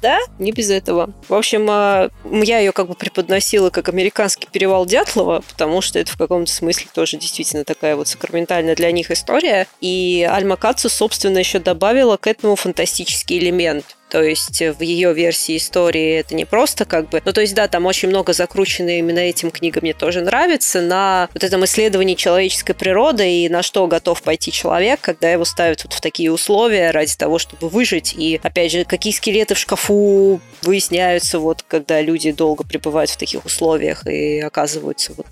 Да, 0.00 0.18
не 0.38 0.52
без 0.52 0.70
этого. 0.70 1.12
В 1.28 1.34
общем, 1.34 1.66
а, 1.68 2.10
я 2.24 2.58
ее 2.58 2.72
как 2.72 2.88
бы 2.88 2.94
преподносила 2.94 3.70
как 3.70 3.88
американский 3.88 4.48
перевал 4.50 4.86
Дятлова, 4.86 5.42
потому 5.48 5.80
что 5.80 5.98
это 5.98 6.12
в 6.12 6.16
каком-то 6.16 6.50
смысле 6.50 6.86
тоже 6.94 7.16
действительно 7.16 7.64
такая 7.64 7.96
вот 7.96 8.08
сакраментальная 8.08 8.74
для 8.74 8.92
них 8.92 9.10
история. 9.10 9.66
И 9.80 10.26
Альма 10.30 10.56
Кацу, 10.56 10.88
собственно, 10.88 11.38
еще 11.38 11.58
добавила 11.58 12.16
к 12.16 12.26
этому 12.26 12.56
фантастический 12.56 13.38
элемент. 13.38 13.97
То 14.10 14.22
есть 14.22 14.60
в 14.60 14.82
ее 14.82 15.12
версии 15.12 15.56
истории 15.56 16.18
это 16.18 16.34
не 16.34 16.44
просто 16.44 16.84
как 16.84 17.08
бы... 17.08 17.22
Ну, 17.24 17.32
то 17.32 17.40
есть, 17.40 17.54
да, 17.54 17.68
там 17.68 17.86
очень 17.86 18.08
много 18.08 18.32
закручено 18.32 18.98
именно 18.98 19.18
этим 19.18 19.50
книгам 19.50 19.82
мне 19.82 19.94
тоже 19.94 20.20
нравится, 20.20 20.80
на 20.80 21.28
вот 21.34 21.44
этом 21.44 21.64
исследовании 21.64 22.14
человеческой 22.14 22.74
природы 22.74 23.44
и 23.44 23.48
на 23.48 23.62
что 23.62 23.86
готов 23.86 24.22
пойти 24.22 24.50
человек, 24.50 25.00
когда 25.00 25.30
его 25.30 25.44
ставят 25.44 25.84
вот 25.84 25.92
в 25.92 26.00
такие 26.00 26.32
условия 26.32 26.90
ради 26.90 27.14
того, 27.16 27.38
чтобы 27.38 27.68
выжить. 27.68 28.14
И, 28.16 28.40
опять 28.42 28.72
же, 28.72 28.84
какие 28.84 29.12
скелеты 29.12 29.54
в 29.54 29.58
шкафу 29.58 30.40
выясняются, 30.62 31.38
вот 31.38 31.62
когда 31.66 32.00
люди 32.00 32.32
долго 32.32 32.64
пребывают 32.64 33.10
в 33.10 33.16
таких 33.16 33.44
условиях 33.44 34.06
и 34.06 34.40
оказываются 34.40 35.12
вот 35.16 35.26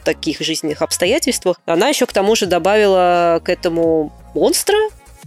в 0.00 0.04
таких 0.04 0.40
жизненных 0.40 0.82
обстоятельствах. 0.82 1.60
Она 1.64 1.88
еще 1.88 2.06
к 2.06 2.12
тому 2.12 2.34
же 2.34 2.46
добавила 2.46 3.40
к 3.44 3.48
этому 3.48 4.12
монстра, 4.34 4.78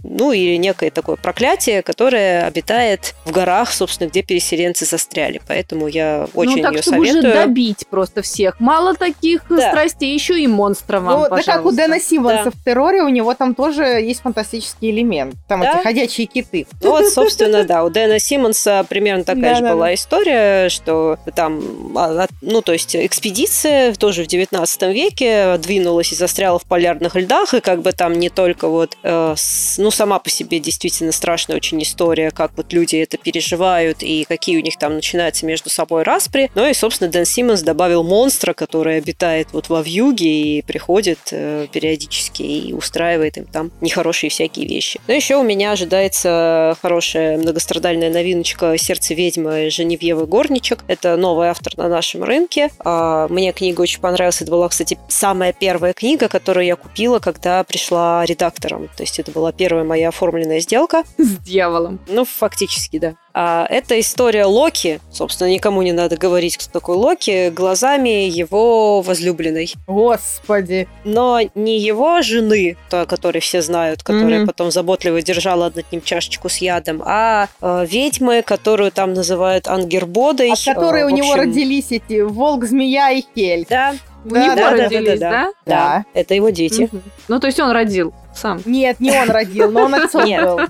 ну 0.08 0.32
или 0.32 0.56
некое 0.56 0.90
такое 0.90 1.16
проклятие, 1.16 1.82
которое 1.82 2.46
обитает 2.46 3.14
в 3.24 3.32
горах, 3.32 3.72
собственно, 3.72 4.08
где 4.08 4.22
переселенцы 4.22 4.84
застряли. 4.84 5.40
Поэтому 5.46 5.86
я 5.88 6.28
очень 6.34 6.56
ну, 6.56 6.62
так, 6.62 6.72
ее 6.74 6.82
чтобы 6.82 7.06
советую. 7.06 7.32
уже 7.32 7.34
добить 7.46 7.86
просто 7.88 8.22
всех. 8.22 8.58
Мало 8.60 8.94
таких 8.94 9.42
Да. 9.48 9.70
страстей, 9.70 10.12
еще 10.14 10.40
и 10.40 10.46
монстра 10.46 11.00
вам, 11.00 11.20
Ну, 11.20 11.28
да 11.28 11.42
как 11.42 11.64
у. 11.64 11.72
Дэна 11.72 12.00
Симмонса 12.00 12.44
Да. 12.44 12.50
в 12.50 12.64
терроре, 12.64 13.02
у 13.02 13.08
него 13.08 13.34
там 13.34 13.54
тоже 13.54 13.82
есть 13.84 14.22
фантастический 14.22 14.90
элемент. 14.90 15.34
Там 15.48 15.60
Да. 15.60 15.74
эти 15.74 15.82
ходячие 15.82 16.26
киты. 16.26 16.66
Ну 16.82 16.90
вот, 16.90 17.08
собственно, 17.08 17.64
да, 17.64 17.84
у 17.84 17.90
Дэна 17.90 18.18
Симмонса 18.18 18.84
примерно 18.88 19.24
такая 19.24 19.56
же 19.56 19.62
была 19.62 19.94
история, 19.94 20.68
что 20.68 21.18
там, 21.34 21.92
а, 21.96 22.24
а, 22.24 22.26
ну, 22.42 22.62
то 22.62 22.72
есть 22.72 22.94
экспедиция 22.96 23.92
тоже 23.94 24.24
в 24.24 24.26
19 24.26 24.92
веке 24.92 25.56
двинулась 25.58 26.12
и 26.12 26.14
застряла 26.14 26.58
в 26.58 26.64
полярных 26.64 27.14
льдах, 27.16 27.54
и 27.54 27.60
как 27.60 27.82
бы 27.82 27.92
там 27.92 28.12
не 28.14 28.28
только 28.30 28.68
вот, 28.68 28.96
э, 29.02 29.34
ну, 29.78 29.90
сама 29.96 30.18
по 30.18 30.30
себе 30.30 30.60
действительно 30.60 31.10
страшная 31.10 31.56
очень 31.56 31.82
история, 31.82 32.30
как 32.30 32.52
вот 32.56 32.72
люди 32.72 32.96
это 32.96 33.16
переживают 33.16 34.02
и 34.02 34.24
какие 34.24 34.58
у 34.58 34.60
них 34.60 34.78
там 34.78 34.94
начинаются 34.94 35.46
между 35.46 35.70
собой 35.70 36.02
распри, 36.02 36.50
но 36.54 36.66
и, 36.66 36.74
собственно, 36.74 37.10
Дэн 37.10 37.24
Симмонс 37.24 37.62
добавил 37.62 38.04
монстра, 38.04 38.52
который 38.52 38.98
обитает 38.98 39.48
вот 39.52 39.68
во 39.68 39.80
вьюге 39.80 40.58
и 40.58 40.62
приходит 40.62 41.18
э, 41.30 41.66
периодически 41.72 42.42
и 42.42 42.72
устраивает 42.72 43.38
им 43.38 43.46
там 43.46 43.72
нехорошие 43.80 44.30
всякие 44.30 44.66
вещи. 44.66 45.00
Но 45.08 45.14
еще 45.14 45.36
у 45.36 45.42
меня 45.42 45.72
ожидается 45.72 46.76
хорошая 46.82 47.38
многострадальная 47.38 48.10
новиночка 48.10 48.76
«Сердце 48.76 49.14
ведьмы» 49.14 49.70
Женевьевы 49.70 50.26
Горничек. 50.26 50.84
Это 50.88 51.16
новый 51.16 51.48
автор 51.48 51.72
на 51.76 51.88
нашем 51.88 52.22
рынке. 52.22 52.70
А, 52.80 53.28
Мне 53.28 53.52
книга 53.52 53.80
очень 53.80 54.00
понравилась. 54.00 54.42
Это 54.42 54.50
была, 54.50 54.68
кстати, 54.68 54.98
самая 55.08 55.52
первая 55.52 55.94
книга, 55.94 56.28
которую 56.28 56.66
я 56.66 56.76
купила, 56.76 57.18
когда 57.18 57.64
пришла 57.64 58.24
редактором. 58.26 58.88
То 58.96 59.02
есть 59.02 59.18
это 59.18 59.30
была 59.30 59.52
первая 59.52 59.75
моя 59.84 60.08
оформленная 60.08 60.60
сделка. 60.60 61.02
С 61.18 61.38
дьяволом. 61.38 61.98
Ну, 62.08 62.24
фактически, 62.24 62.98
да. 62.98 63.14
А, 63.38 63.66
это 63.68 64.00
история 64.00 64.46
Локи. 64.46 65.00
Собственно, 65.12 65.48
никому 65.48 65.82
не 65.82 65.92
надо 65.92 66.16
говорить, 66.16 66.56
кто 66.56 66.70
такой 66.70 66.96
Локи, 66.96 67.50
глазами 67.50 68.28
его 68.28 69.02
возлюбленной. 69.02 69.74
Господи. 69.86 70.88
Но 71.04 71.40
не 71.54 71.78
его 71.78 72.22
жены, 72.22 72.76
то, 72.88 73.02
о 73.02 73.06
которой 73.06 73.40
все 73.40 73.60
знают, 73.60 74.02
которая 74.02 74.38
Мгм. 74.38 74.46
потом 74.46 74.70
заботливо 74.70 75.20
держала 75.20 75.70
над 75.74 75.90
ним 75.92 76.00
чашечку 76.00 76.48
с 76.48 76.58
ядом, 76.58 77.02
а 77.04 77.48
э, 77.60 77.86
ведьмы, 77.88 78.42
которую 78.42 78.90
там 78.90 79.12
называют 79.12 79.68
Ангербодой. 79.68 80.52
От 80.52 80.64
которой 80.64 81.02
Э, 81.02 81.06
у 81.06 81.10
него 81.10 81.34
родились 81.34 81.90
эти 81.90 82.22
волк, 82.22 82.64
змея 82.64 83.10
и 83.10 83.20
кель. 83.20 83.66
Да, 83.68 83.94
У 84.24 84.28
него 84.28 84.54
да, 84.54 84.54
да, 84.54 84.70
родились, 84.70 85.20
да, 85.20 85.30
да? 85.30 85.52
да, 85.66 86.04
это 86.14 86.34
его 86.34 86.48
дети. 86.50 86.88
Мгм. 86.90 87.02
Ну, 87.28 87.38
то 87.38 87.46
есть 87.48 87.60
он 87.60 87.70
родил 87.70 88.14
сам. 88.36 88.60
Нет, 88.64 89.00
не 89.00 89.10
он 89.10 89.30
родил, 89.30 89.70
но 89.70 89.84
он 89.84 89.94
отцом 89.94 90.24
был. 90.24 90.60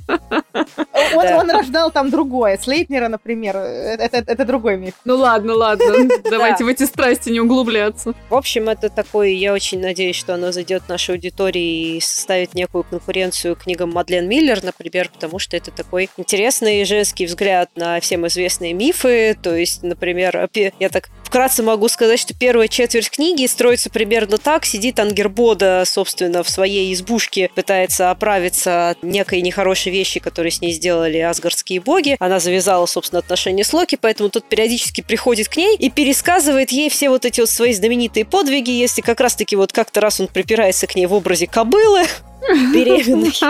Он, 1.14 1.22
Да. 1.22 1.38
он 1.38 1.50
рождал 1.50 1.90
там 1.90 2.10
другое. 2.10 2.58
Слейтнера, 2.58 3.08
например, 3.08 3.56
э, 3.56 3.96
это, 3.98 4.18
это 4.26 4.44
другой 4.44 4.76
миф. 4.76 4.94
Ну 5.04 5.16
ладно, 5.16 5.54
ладно. 5.54 6.08
Давайте 6.30 6.64
в 6.64 6.68
эти 6.68 6.84
страсти 6.84 7.30
не 7.30 7.40
углубляться. 7.40 8.14
В 8.30 8.34
общем, 8.34 8.68
это 8.68 8.88
такой, 8.88 9.34
я 9.34 9.52
очень 9.52 9.80
надеюсь, 9.80 10.16
что 10.16 10.34
оно 10.34 10.52
зайдет 10.52 10.84
в 10.84 10.88
нашей 10.88 11.14
аудитории 11.14 11.96
и 11.96 12.00
составит 12.00 12.54
некую 12.54 12.84
конкуренцию 12.84 13.56
книгам 13.56 13.92
Мадлен 13.92 14.28
Миллер, 14.28 14.62
например, 14.64 15.10
потому 15.12 15.38
что 15.38 15.56
это 15.56 15.70
такой 15.70 16.08
интересный 16.16 16.84
женский 16.84 17.26
взгляд 17.26 17.70
на 17.76 18.00
всем 18.00 18.26
известные 18.26 18.72
мифы. 18.72 19.36
То 19.40 19.54
есть, 19.54 19.82
например, 19.82 20.48
я 20.78 20.88
так 20.88 21.08
вкратце 21.24 21.62
могу 21.62 21.88
сказать, 21.88 22.18
что 22.18 22.34
первая 22.34 22.68
четверть 22.68 23.10
книги 23.10 23.46
строится 23.46 23.90
примерно 23.90 24.38
так. 24.38 24.64
Сидит 24.64 24.98
Ангербода, 24.98 25.82
собственно, 25.84 26.42
в 26.42 26.48
своей 26.48 26.92
избушке, 26.94 27.50
пытается 27.56 28.10
оправиться 28.10 28.90
от 28.90 29.02
некой 29.02 29.40
нехорошей 29.40 29.90
вещи, 29.90 30.20
которые 30.20 30.52
с 30.52 30.60
ней 30.60 30.72
сделали 30.72 31.18
асгардские 31.18 31.80
боги. 31.80 32.16
Она 32.20 32.38
завязала, 32.38 32.84
собственно, 32.86 33.18
отношения 33.18 33.64
с 33.64 33.72
Локи, 33.72 33.98
поэтому 34.00 34.28
тот 34.28 34.44
периодически 34.44 35.00
приходит 35.00 35.48
к 35.48 35.56
ней 35.56 35.74
и 35.74 35.90
пересказывает 35.90 36.70
ей 36.70 36.90
все 36.90 37.08
вот 37.08 37.24
эти 37.24 37.40
вот 37.40 37.48
свои 37.48 37.72
знаменитые 37.72 38.26
подвиги, 38.26 38.70
если 38.70 39.00
как 39.00 39.20
раз-таки 39.20 39.56
вот 39.56 39.72
как-то 39.72 40.00
раз 40.02 40.20
он 40.20 40.28
припирается 40.28 40.86
к 40.86 40.94
ней 40.94 41.06
в 41.06 41.14
образе 41.14 41.46
кобылы, 41.46 42.04
беременной. 42.74 43.32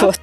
Вот. 0.00 0.20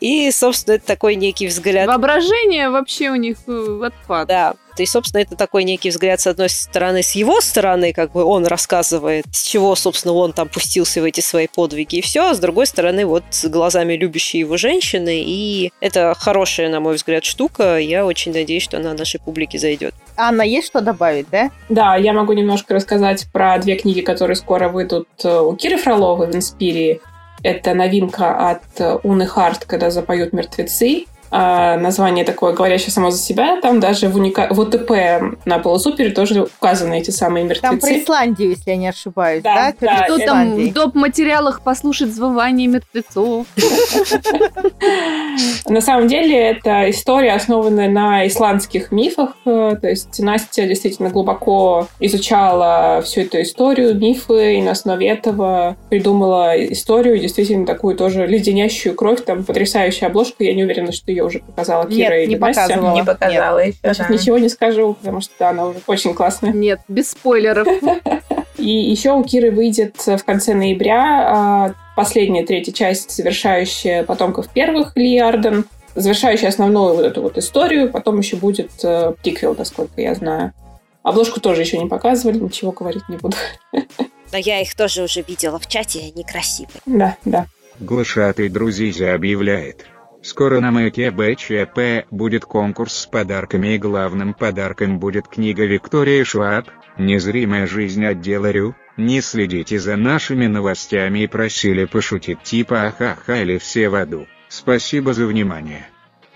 И, 0.00 0.30
собственно, 0.32 0.74
это 0.74 0.86
такой 0.86 1.14
некий 1.14 1.46
взгляд 1.46 1.86
Воображение 1.86 2.70
вообще 2.70 3.10
у 3.10 3.14
них 3.14 3.36
э, 3.46 3.80
отпад. 3.84 4.26
да. 4.26 4.54
И, 4.78 4.86
собственно, 4.86 5.22
это 5.22 5.36
такой 5.36 5.64
некий 5.64 5.90
взгляд, 5.90 6.20
с 6.20 6.26
одной 6.26 6.48
стороны, 6.48 7.02
с 7.02 7.12
его 7.12 7.40
стороны, 7.40 7.92
как 7.92 8.12
бы 8.12 8.24
он 8.24 8.46
рассказывает, 8.46 9.26
с 9.32 9.42
чего, 9.42 9.74
собственно, 9.74 10.14
он 10.14 10.32
там 10.32 10.48
пустился 10.48 11.00
в 11.00 11.04
эти 11.04 11.20
свои 11.20 11.46
подвиги 11.46 11.96
и 11.96 12.00
все, 12.00 12.30
а 12.30 12.34
с 12.34 12.38
другой 12.38 12.66
стороны, 12.66 13.04
вот 13.06 13.24
с 13.30 13.48
глазами 13.48 13.94
любящей 13.94 14.38
его 14.38 14.56
женщины, 14.56 15.22
и 15.24 15.72
это 15.80 16.14
хорошая, 16.18 16.68
на 16.68 16.80
мой 16.80 16.94
взгляд, 16.94 17.24
штука, 17.24 17.78
я 17.78 18.06
очень 18.06 18.32
надеюсь, 18.32 18.62
что 18.62 18.78
она 18.78 18.94
нашей 18.94 19.20
публике 19.20 19.58
зайдет. 19.58 19.94
Анна, 20.16 20.42
есть 20.42 20.68
что 20.68 20.80
добавить, 20.80 21.26
да? 21.30 21.50
Да, 21.68 21.96
я 21.96 22.12
могу 22.12 22.32
немножко 22.32 22.74
рассказать 22.74 23.26
про 23.32 23.58
две 23.58 23.76
книги, 23.76 24.00
которые 24.00 24.36
скоро 24.36 24.68
выйдут 24.68 25.08
э, 25.24 25.40
у 25.40 25.54
Киры 25.56 25.78
Фроловой 25.78 26.26
в 26.28 26.36
«Инспирии». 26.36 27.00
Это 27.42 27.74
новинка 27.74 28.50
от 28.50 28.62
э, 28.78 28.98
Уны 29.02 29.26
Харт, 29.26 29.64
когда 29.64 29.90
запоют 29.90 30.32
мертвецы. 30.32 31.06
А, 31.34 31.78
название 31.78 32.26
такое, 32.26 32.52
говорящее 32.52 32.90
само 32.90 33.10
за 33.10 33.18
себя. 33.18 33.58
Там 33.62 33.80
даже 33.80 34.08
в, 34.08 34.16
уника... 34.16 34.48
в 34.50 34.60
УТП 34.60 34.90
на 35.46 35.58
полусупере 35.58 36.10
тоже 36.10 36.42
указаны 36.60 36.98
эти 37.00 37.10
самые 37.10 37.44
мертвецы. 37.44 37.62
Там 37.62 37.80
про 37.80 37.98
Исландию, 37.98 38.50
если 38.50 38.70
я 38.70 38.76
не 38.76 38.88
ошибаюсь, 38.88 39.42
Да, 39.42 39.72
да? 39.80 39.86
да, 39.86 40.04
Кто 40.04 40.16
это 40.16 40.26
там 40.26 40.54
в 40.56 40.72
доп. 40.74 40.94
материалах 40.94 41.62
послушать 41.62 42.12
звывание 42.14 42.66
мертвецов? 42.68 43.46
На 45.66 45.80
самом 45.80 46.08
деле 46.08 46.36
это 46.38 46.90
история, 46.90 47.32
основанная 47.32 47.88
на 47.88 48.26
исландских 48.26 48.92
мифах. 48.92 49.30
Э, 49.46 49.76
То 49.80 49.88
есть 49.88 50.18
Настя 50.20 50.66
действительно 50.66 51.08
глубоко 51.08 51.88
изучала 52.00 53.00
всю 53.04 53.22
эту 53.22 53.40
историю, 53.42 53.94
мифы, 53.98 54.56
и 54.56 54.62
на 54.62 54.72
основе 54.72 55.08
этого 55.08 55.76
придумала 55.88 56.52
историю, 56.72 57.18
действительно 57.18 57.64
такую 57.64 57.96
тоже 57.96 58.26
леденящую 58.26 58.94
кровь. 58.94 59.24
Там 59.24 59.44
потрясающая 59.44 60.08
обложка. 60.08 60.44
Я 60.44 60.54
не 60.54 60.64
уверена, 60.64 60.92
что 60.92 61.10
ее 61.10 61.21
уже 61.24 61.40
показала 61.40 61.86
Кира 61.86 62.20
Нет, 62.20 62.28
не 62.28 62.36
Настя. 62.36 62.62
показывала. 62.62 62.94
Не 62.94 63.04
показала 63.04 63.58
еще. 63.58 63.78
Я 63.82 63.94
сейчас 63.94 64.08
да. 64.08 64.14
ничего 64.14 64.38
не 64.38 64.48
скажу, 64.48 64.94
потому 64.94 65.20
что 65.20 65.32
да, 65.38 65.50
она 65.50 65.66
уже 65.66 65.78
очень 65.86 66.14
классная. 66.14 66.52
Нет, 66.52 66.80
без 66.88 67.10
спойлеров. 67.10 67.66
И 68.58 68.68
еще 68.68 69.12
у 69.12 69.24
Киры 69.24 69.50
выйдет 69.50 69.96
в 70.06 70.22
конце 70.24 70.54
ноября 70.54 71.26
а, 71.26 71.74
последняя 71.96 72.44
третья 72.44 72.72
часть, 72.72 73.10
завершающая 73.10 74.04
потомков 74.04 74.48
первых 74.48 74.96
Ли 74.96 75.18
Арден, 75.18 75.64
завершающая 75.94 76.48
основную 76.48 76.94
вот 76.94 77.04
эту 77.04 77.22
вот 77.22 77.38
историю. 77.38 77.90
Потом 77.90 78.18
еще 78.18 78.36
будет 78.36 78.70
э, 78.84 79.14
приквел, 79.22 79.54
насколько 79.56 80.00
я 80.00 80.14
знаю. 80.14 80.52
Обложку 81.02 81.40
тоже 81.40 81.62
еще 81.62 81.78
не 81.78 81.88
показывали, 81.88 82.38
ничего 82.38 82.70
говорить 82.72 83.08
не 83.08 83.16
буду. 83.16 83.36
Но 84.32 84.38
я 84.38 84.60
их 84.60 84.74
тоже 84.74 85.02
уже 85.02 85.22
видела 85.22 85.58
в 85.58 85.66
чате, 85.66 86.12
они 86.14 86.24
красивые. 86.24 86.80
Да, 86.86 87.16
да. 87.24 87.46
Глашатый 87.80 88.48
друзья 88.48 89.14
объявляет. 89.14 89.86
Скоро 90.22 90.60
на 90.60 90.70
маяке 90.70 91.10
БЧП 91.10 92.06
будет 92.10 92.44
конкурс 92.44 92.94
с 92.94 93.06
подарками 93.06 93.74
и 93.74 93.78
главным 93.78 94.34
подарком 94.34 95.00
будет 95.00 95.26
книга 95.26 95.64
Виктории 95.64 96.22
Шваб 96.22 96.68
«Незримая 96.96 97.66
жизнь 97.66 98.04
отдела 98.04 98.52
РЮ». 98.52 98.74
Не 98.96 99.20
следите 99.20 99.78
за 99.78 99.96
нашими 99.96 100.46
новостями 100.46 101.20
и 101.20 101.26
просили 101.26 101.86
пошутить 101.86 102.42
типа 102.42 102.84
ахаха 102.84 103.42
или 103.42 103.58
все 103.58 103.88
в 103.88 103.94
аду. 103.96 104.26
Спасибо 104.48 105.12
за 105.12 105.26
внимание. 105.26 105.88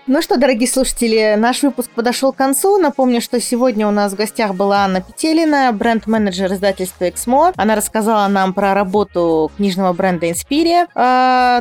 Ну 0.09 0.21
что, 0.21 0.37
дорогие 0.37 0.69
слушатели, 0.69 1.35
наш 1.37 1.63
выпуск 1.63 1.89
подошел 1.91 2.31
к 2.31 2.37
концу. 2.37 2.77
Напомню, 2.77 3.19
что 3.19 3.41
сегодня 3.41 3.85
у 3.85 3.91
нас 3.91 4.13
в 4.13 4.15
гостях 4.15 4.55
была 4.55 4.85
Анна 4.85 5.01
Петелина, 5.01 5.69
бренд-менеджер 5.73 6.53
издательства 6.53 7.09
«Эксмо». 7.09 7.51
Она 7.57 7.75
рассказала 7.75 8.25
нам 8.29 8.53
про 8.53 8.73
работу 8.73 9.51
книжного 9.57 9.91
бренда 9.91 10.29
«Инспирия», 10.29 10.85
э, 10.85 10.87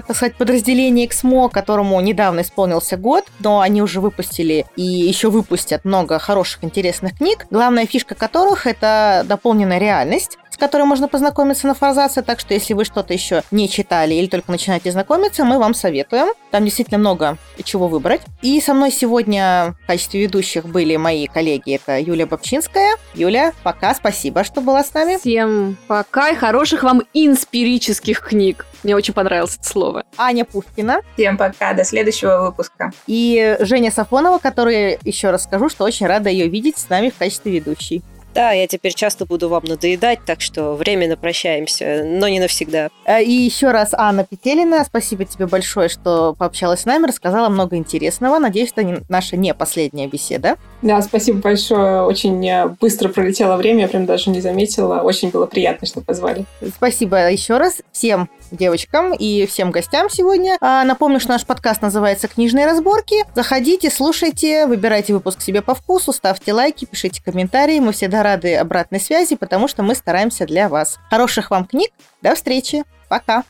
так 0.07 0.15
сказать, 0.17 0.37
подразделение 0.37 1.07
«Эксмо», 1.07 1.49
которому 1.49 2.01
недавно 2.01 2.43
исполнился 2.43 2.97
год, 2.97 3.25
но 3.41 3.59
они 3.59 3.83
уже 3.83 4.01
выпустили 4.01 4.65
и 4.77 4.83
еще 4.83 5.29
выпустят 5.29 5.85
много 5.85 6.21
хороших, 6.21 6.63
интересных 6.63 7.19
книг, 7.19 7.47
главная 7.51 7.87
фишка 7.87 8.15
которых— 8.15 8.67
это 8.69 9.25
дополненная 9.27 9.79
реальность 9.79 10.39
с 10.57 10.59
которой 10.59 10.85
можно 10.85 11.07
познакомиться 11.07 11.67
на 11.67 11.75
форзаце, 11.75 12.23
так 12.23 12.41
что 12.41 12.55
если 12.55 12.73
вы 12.73 12.87
что-то 12.87 13.13
еще 13.13 13.43
не 13.51 13.69
читали 13.69 14.15
или 14.15 14.27
только 14.27 14.51
начинаете 14.51 14.91
знакомиться, 14.91 15.45
мы 15.45 15.59
вам 15.59 15.75
советуем. 15.75 16.29
Там 16.51 16.65
действительно 16.65 16.97
много 16.97 17.37
чего 17.63 17.89
выбрать. 17.89 18.23
И 18.41 18.59
со 18.63 18.73
мной 18.73 18.91
сегодня 18.91 19.75
в 19.83 19.87
качестве 19.87 20.23
ведущих 20.23 20.65
были 20.65 20.97
мои 20.97 21.27
коллеги. 21.27 21.75
Это 21.75 21.99
Юлия 22.01 22.25
Бобчинская. 22.25 22.97
Юля, 23.15 23.53
пока, 23.63 23.95
спасибо, 23.95 24.45
что 24.45 24.63
была 24.63 24.83
с 24.83 24.95
нами. 24.95 25.19
Всем 25.19 25.77
пока 25.89 26.31
и 26.31 26.35
хороших 26.35 26.85
вам 26.85 27.03
инспирических 27.13 28.23
книг. 28.23 28.65
Мне 28.83 28.97
очень 28.97 29.13
понравилось 29.13 29.57
это 29.57 29.69
слово. 29.69 30.05
Аня 30.17 30.47
Пушкина. 30.47 31.03
Всем 31.17 31.37
пока, 31.37 31.75
до 31.75 31.85
следующего 31.85 32.47
выпуска. 32.47 32.93
И 33.07 33.59
Женя 33.61 33.91
Сафонова, 33.91 34.39
которая, 34.39 34.99
еще 35.03 35.31
раз 35.31 35.45
скажу, 35.45 35.69
что 35.69 35.85
очень 35.85 36.07
рада 36.07 36.31
ее 36.31 36.49
видеть 36.49 36.79
с 36.79 36.89
нами 36.89 37.11
в 37.11 37.19
качестве 37.19 37.53
ведущей. 37.53 38.03
Да, 38.37 38.53
я 38.53 38.67
теперь 38.67 38.93
часто 38.93 39.25
буду 39.25 39.49
вам 39.49 39.65
надоедать, 39.65 40.19
так 40.27 40.43
что 40.43 40.75
временно 40.75 41.17
прощаемся, 41.17 42.03
но 42.05 42.29
не 42.29 42.39
навсегда. 42.39 42.91
Э, 43.07 43.23
и 43.23 43.33
еще 43.33 43.71
раз, 43.71 43.95
Анна 43.95 44.25
Петелина, 44.25 44.85
спасибо 44.85 45.25
тебе 45.25 45.47
большое, 45.47 45.89
что 45.89 46.35
пообщалась 46.39 46.81
с 46.81 46.85
нами, 46.85 47.07
рассказала 47.07 47.49
много 47.49 47.77
интересного. 47.77 48.39
Надеюсь, 48.39 48.75
это 48.77 49.03
наша 49.09 49.39
не 49.39 49.55
последняя 49.55 50.07
беседа. 50.07 50.57
Да, 50.83 51.01
спасибо 51.01 51.39
большое. 51.39 52.03
Очень 52.03 52.47
э, 52.47 52.69
быстро 52.79 53.09
пролетело 53.09 53.57
время, 53.57 53.85
я 53.85 53.89
прям 53.89 54.05
даже 54.05 54.29
не 54.29 54.43
заметила. 54.43 55.01
Очень 55.01 55.31
было 55.31 55.47
приятно, 55.47 55.87
что 55.87 56.03
позвали. 56.03 56.45
Спасибо 56.77 57.31
еще 57.31 57.57
раз 57.57 57.81
всем 57.91 58.29
девочкам 58.51 59.13
и 59.15 59.47
всем 59.47 59.71
гостям 59.71 60.11
сегодня. 60.11 60.57
А, 60.61 60.85
напомню, 60.85 61.21
что 61.21 61.31
наш 61.31 61.45
подкаст 61.45 61.83
называется 61.83 62.29
«Книжные 62.29 62.67
разборки». 62.67 63.25
Заходите, 63.35 63.91
слушайте, 63.91 64.67
выбирайте 64.67 65.13
выпуск 65.13 65.41
себе 65.41 65.63
по 65.63 65.75
вкусу, 65.75 66.13
ставьте 66.13 66.53
лайки, 66.53 66.85
пишите 66.85 67.23
комментарии. 67.23 67.81
Мы 67.81 67.93
всегда 67.93 68.23
рады 68.23 68.57
обратной 68.57 69.01
связи, 69.01 69.37
потому 69.37 69.69
что 69.69 69.83
мы 69.83 69.95
стараемся 69.95 70.47
для 70.47 70.69
вас. 70.69 70.99
Хороших 71.11 71.51
вам 71.51 71.65
книг. 71.65 71.91
До 72.23 72.35
встречи. 72.35 72.85
Пока. 73.09 73.45